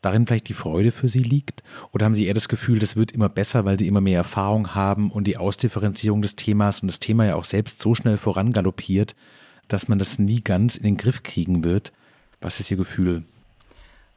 darin 0.00 0.26
vielleicht 0.26 0.48
die 0.48 0.54
Freude 0.54 0.92
für 0.92 1.08
Sie 1.08 1.22
liegt? 1.22 1.62
Oder 1.92 2.06
haben 2.06 2.16
Sie 2.16 2.26
eher 2.26 2.34
das 2.34 2.48
Gefühl, 2.48 2.78
das 2.78 2.96
wird 2.96 3.12
immer 3.12 3.28
besser, 3.28 3.64
weil 3.64 3.78
Sie 3.78 3.86
immer 3.86 4.00
mehr 4.00 4.18
Erfahrung 4.18 4.74
haben 4.74 5.10
und 5.10 5.26
die 5.26 5.36
Ausdifferenzierung 5.36 6.22
des 6.22 6.36
Themas 6.36 6.80
und 6.80 6.88
das 6.88 7.00
Thema 7.00 7.26
ja 7.26 7.34
auch 7.34 7.44
selbst 7.44 7.80
so 7.80 7.94
schnell 7.94 8.16
vorangaloppiert, 8.16 9.14
dass 9.68 9.88
man 9.88 9.98
das 9.98 10.18
nie 10.18 10.42
ganz 10.42 10.76
in 10.76 10.84
den 10.84 10.96
Griff 10.96 11.22
kriegen 11.22 11.64
wird? 11.64 11.92
Was 12.40 12.60
ist 12.60 12.70
Ihr 12.70 12.76
Gefühl? 12.76 13.24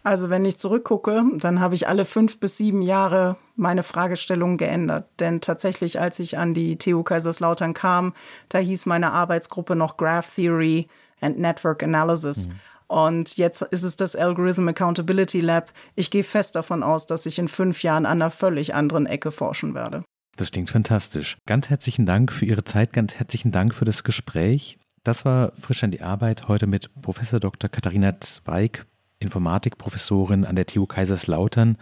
Also 0.03 0.29
wenn 0.29 0.45
ich 0.45 0.57
zurückgucke, 0.57 1.23
dann 1.37 1.59
habe 1.59 1.75
ich 1.75 1.87
alle 1.87 2.05
fünf 2.05 2.39
bis 2.39 2.57
sieben 2.57 2.81
Jahre 2.81 3.37
meine 3.55 3.83
Fragestellung 3.83 4.57
geändert. 4.57 5.07
Denn 5.19 5.41
tatsächlich, 5.41 5.99
als 5.99 6.17
ich 6.19 6.37
an 6.37 6.53
die 6.53 6.77
TU 6.77 7.03
Kaiserslautern 7.03 7.73
kam, 7.73 8.13
da 8.49 8.57
hieß 8.57 8.87
meine 8.87 9.11
Arbeitsgruppe 9.13 9.75
noch 9.75 9.97
Graph 9.97 10.33
Theory 10.33 10.87
and 11.19 11.37
Network 11.37 11.83
Analysis. 11.83 12.47
Mhm. 12.47 12.53
Und 12.87 13.37
jetzt 13.37 13.61
ist 13.61 13.83
es 13.83 13.95
das 13.95 14.15
Algorithm 14.15 14.67
Accountability 14.67 15.39
Lab. 15.39 15.71
Ich 15.95 16.11
gehe 16.11 16.23
fest 16.23 16.55
davon 16.55 16.83
aus, 16.83 17.05
dass 17.05 17.25
ich 17.25 17.39
in 17.39 17.47
fünf 17.47 17.83
Jahren 17.83 18.05
an 18.05 18.21
einer 18.21 18.31
völlig 18.31 18.73
anderen 18.75 19.05
Ecke 19.05 19.31
forschen 19.31 19.73
werde. 19.75 20.03
Das 20.35 20.51
klingt 20.51 20.69
fantastisch. 20.69 21.37
Ganz 21.45 21.69
herzlichen 21.69 22.05
Dank 22.05 22.33
für 22.33 22.45
Ihre 22.45 22.63
Zeit, 22.63 22.91
ganz 22.93 23.15
herzlichen 23.15 23.51
Dank 23.51 23.75
für 23.75 23.85
das 23.85 24.03
Gespräch. 24.03 24.77
Das 25.03 25.23
war 25.25 25.53
frisch 25.59 25.83
an 25.83 25.91
die 25.91 26.01
Arbeit 26.01 26.47
heute 26.47 26.67
mit 26.67 26.89
Professor 27.01 27.39
Dr. 27.39 27.69
Katharina 27.69 28.19
Zweig, 28.19 28.85
Informatikprofessorin 29.21 30.45
an 30.45 30.55
der 30.55 30.65
TU 30.65 30.85
Kaiserslautern 30.85 31.77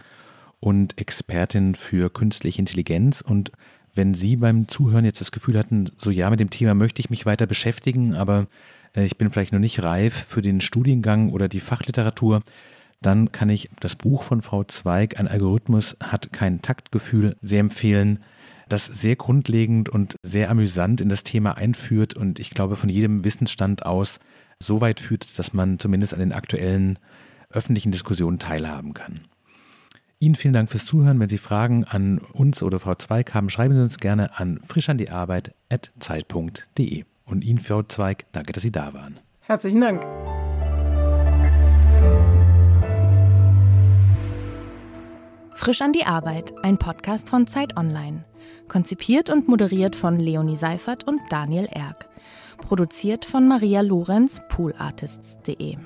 und 0.60 0.98
Expertin 0.98 1.74
für 1.74 2.10
künstliche 2.10 2.60
Intelligenz. 2.60 3.20
Und 3.20 3.50
wenn 3.94 4.14
Sie 4.14 4.36
beim 4.36 4.68
Zuhören 4.68 5.04
jetzt 5.04 5.20
das 5.20 5.32
Gefühl 5.32 5.58
hatten, 5.58 5.90
so 5.96 6.10
ja, 6.10 6.30
mit 6.30 6.40
dem 6.40 6.50
Thema 6.50 6.74
möchte 6.74 7.00
ich 7.00 7.10
mich 7.10 7.26
weiter 7.26 7.46
beschäftigen, 7.46 8.14
aber 8.14 8.46
äh, 8.94 9.04
ich 9.04 9.16
bin 9.16 9.30
vielleicht 9.30 9.52
noch 9.52 9.60
nicht 9.60 9.82
reif 9.82 10.26
für 10.28 10.42
den 10.42 10.60
Studiengang 10.60 11.32
oder 11.32 11.48
die 11.48 11.60
Fachliteratur, 11.60 12.42
dann 13.02 13.32
kann 13.32 13.48
ich 13.48 13.70
das 13.80 13.96
Buch 13.96 14.22
von 14.22 14.42
Frau 14.42 14.62
Zweig, 14.64 15.18
Ein 15.18 15.28
Algorithmus 15.28 15.96
hat 16.00 16.32
kein 16.32 16.60
Taktgefühl, 16.60 17.36
sehr 17.40 17.60
empfehlen, 17.60 18.20
das 18.68 18.86
sehr 18.86 19.16
grundlegend 19.16 19.88
und 19.88 20.16
sehr 20.22 20.50
amüsant 20.50 21.00
in 21.00 21.08
das 21.08 21.24
Thema 21.24 21.56
einführt 21.56 22.14
und 22.14 22.38
ich 22.38 22.50
glaube 22.50 22.76
von 22.76 22.88
jedem 22.88 23.24
Wissensstand 23.24 23.86
aus 23.86 24.20
so 24.60 24.80
weit 24.80 25.00
führt, 25.00 25.38
dass 25.38 25.54
man 25.54 25.78
zumindest 25.78 26.12
an 26.14 26.20
den 26.20 26.32
aktuellen 26.32 26.98
öffentlichen 27.50 27.92
Diskussionen 27.92 28.38
teilhaben 28.38 28.94
kann. 28.94 29.20
Ihnen 30.18 30.34
vielen 30.34 30.54
Dank 30.54 30.70
fürs 30.70 30.84
Zuhören. 30.84 31.18
Wenn 31.18 31.30
Sie 31.30 31.38
Fragen 31.38 31.84
an 31.84 32.18
uns 32.18 32.62
oder 32.62 32.78
Frau 32.78 32.94
Zweig 32.94 33.32
haben, 33.32 33.48
schreiben 33.48 33.74
Sie 33.74 33.80
uns 33.80 33.96
gerne 33.98 34.38
an 34.38 34.60
frischandiarbeit.zeit.de. 34.66 37.04
Und 37.24 37.44
Ihnen, 37.44 37.58
Frau 37.58 37.82
Zweig, 37.82 38.26
danke, 38.32 38.52
dass 38.52 38.62
Sie 38.62 38.72
da 38.72 38.92
waren. 38.92 39.18
Herzlichen 39.40 39.80
Dank. 39.80 40.04
Frisch 45.54 45.80
an 45.82 45.92
die 45.92 46.04
Arbeit, 46.04 46.54
ein 46.64 46.78
Podcast 46.78 47.28
von 47.28 47.46
Zeit 47.46 47.76
Online. 47.76 48.24
Konzipiert 48.68 49.28
und 49.30 49.48
moderiert 49.48 49.96
von 49.96 50.18
Leonie 50.18 50.56
Seifert 50.56 51.08
und 51.08 51.20
Daniel 51.30 51.66
Erck. 51.70 52.08
Produziert 52.58 53.24
von 53.24 53.48
Maria 53.48 53.80
Lorenz, 53.80 54.40
poolartists.de. 54.48 55.78